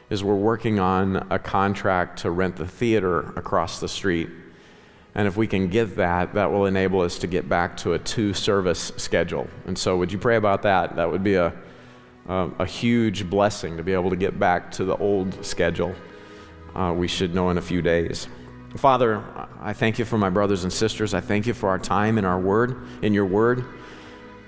is 0.09 0.24
we're 0.24 0.34
working 0.34 0.78
on 0.78 1.26
a 1.28 1.38
contract 1.38 2.20
to 2.20 2.30
rent 2.30 2.57
the 2.57 2.66
theater 2.66 3.34
across 3.36 3.78
the 3.78 3.88
street. 3.88 4.30
And 5.14 5.28
if 5.28 5.36
we 5.36 5.46
can 5.46 5.68
get 5.68 5.96
that, 5.96 6.32
that 6.32 6.51
will 6.51 6.64
enable 6.64 7.03
us 7.03 7.18
to 7.18 7.26
get 7.26 7.46
back 7.46 7.76
to 7.78 7.92
a 7.92 7.99
two 7.99 8.32
service 8.32 8.90
schedule. 8.96 9.49
And 9.66 9.76
so, 9.76 9.99
would 9.99 10.11
you 10.11 10.18
pray 10.18 10.36
about 10.36 10.62
that? 10.62 10.96
That 10.96 11.11
would 11.11 11.22
be 11.22 11.34
a, 11.34 11.53
a, 12.29 12.51
a 12.61 12.66
huge 12.66 13.29
blessing 13.29 13.76
to 13.76 13.83
be 13.83 13.93
able 13.93 14.11
to 14.11 14.16
get 14.16 14.39
back 14.39 14.70
to 14.72 14.85
the 14.85 14.97
old 14.97 15.45
schedule. 15.45 15.95
Uh, 16.74 16.95
we 16.97 17.09
should 17.09 17.35
know 17.35 17.51
in 17.51 17.59
a 17.59 17.62
few 17.62 17.83
days. 17.83 18.29
Father, 18.76 19.24
I 19.61 19.72
thank 19.72 19.99
you 19.99 20.05
for 20.05 20.18
my 20.18 20.31
brothers 20.31 20.62
and 20.62 20.72
sisters. 20.72 21.14
I 21.14 21.20
thank 21.20 21.47
you 21.47 21.55
for 21.55 21.70
our 21.70 21.79
time 21.79 22.18
in 22.18 22.24
our 22.24 22.39
word, 22.39 22.76
in 23.03 23.14
your 23.14 23.24
word. 23.24 23.64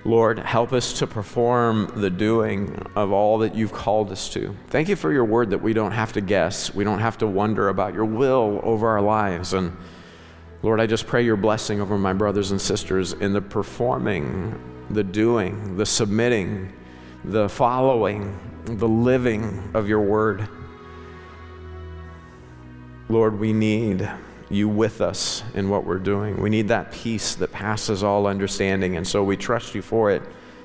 Lord, 0.03 0.39
help 0.39 0.73
us 0.73 0.93
to 0.99 1.07
perform 1.07 1.91
the 1.95 2.09
doing 2.09 2.75
of 2.95 3.11
all 3.11 3.39
that 3.39 3.55
you've 3.55 3.73
called 3.73 4.11
us 4.11 4.29
to. 4.29 4.55
Thank 4.67 4.89
you 4.89 4.95
for 4.95 5.11
your 5.11 5.25
word 5.25 5.51
that 5.51 5.61
we 5.61 5.73
don't 5.73 5.91
have 5.91 6.13
to 6.13 6.21
guess. 6.21 6.73
We 6.73 6.83
don't 6.83 6.99
have 6.99 7.17
to 7.19 7.27
wonder 7.27 7.69
about 7.69 7.93
your 7.93 8.05
will 8.05 8.59
over 8.63 8.87
our 8.87 9.01
lives. 9.01 9.53
And 9.53 9.75
Lord, 10.63 10.79
I 10.79 10.87
just 10.87 11.05
pray 11.07 11.23
your 11.23 11.35
blessing 11.35 11.81
over 11.81 11.97
my 11.97 12.13
brothers 12.13 12.51
and 12.51 12.59
sisters 12.59 13.13
in 13.13 13.33
the 13.33 13.41
performing, 13.41 14.59
the 14.89 15.03
doing, 15.03 15.77
the 15.77 15.85
submitting, 15.85 16.73
the 17.23 17.47
following, 17.49 18.37
the 18.65 18.87
living 18.87 19.71
of 19.73 19.87
your 19.87 20.01
word. 20.01 20.47
Lord, 23.09 23.39
we 23.39 23.53
need 23.53 24.09
you 24.49 24.67
with 24.67 25.01
us 25.01 25.43
in 25.53 25.69
what 25.69 25.85
we're 25.85 25.99
doing. 25.99 26.41
We 26.41 26.49
need 26.49 26.67
that 26.69 26.91
peace 26.91 27.35
that 27.35 27.51
passes 27.51 28.03
all 28.03 28.27
understanding. 28.27 28.97
And 28.97 29.07
so 29.07 29.23
we 29.23 29.37
trust 29.37 29.75
you 29.75 29.81
for 29.81 30.11
it 30.11 30.21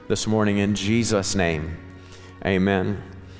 this 0.08 0.26
morning 0.26 0.58
in 0.58 0.74
Jesus' 0.74 1.34
name. 1.34 1.76
Amen. 2.44 3.02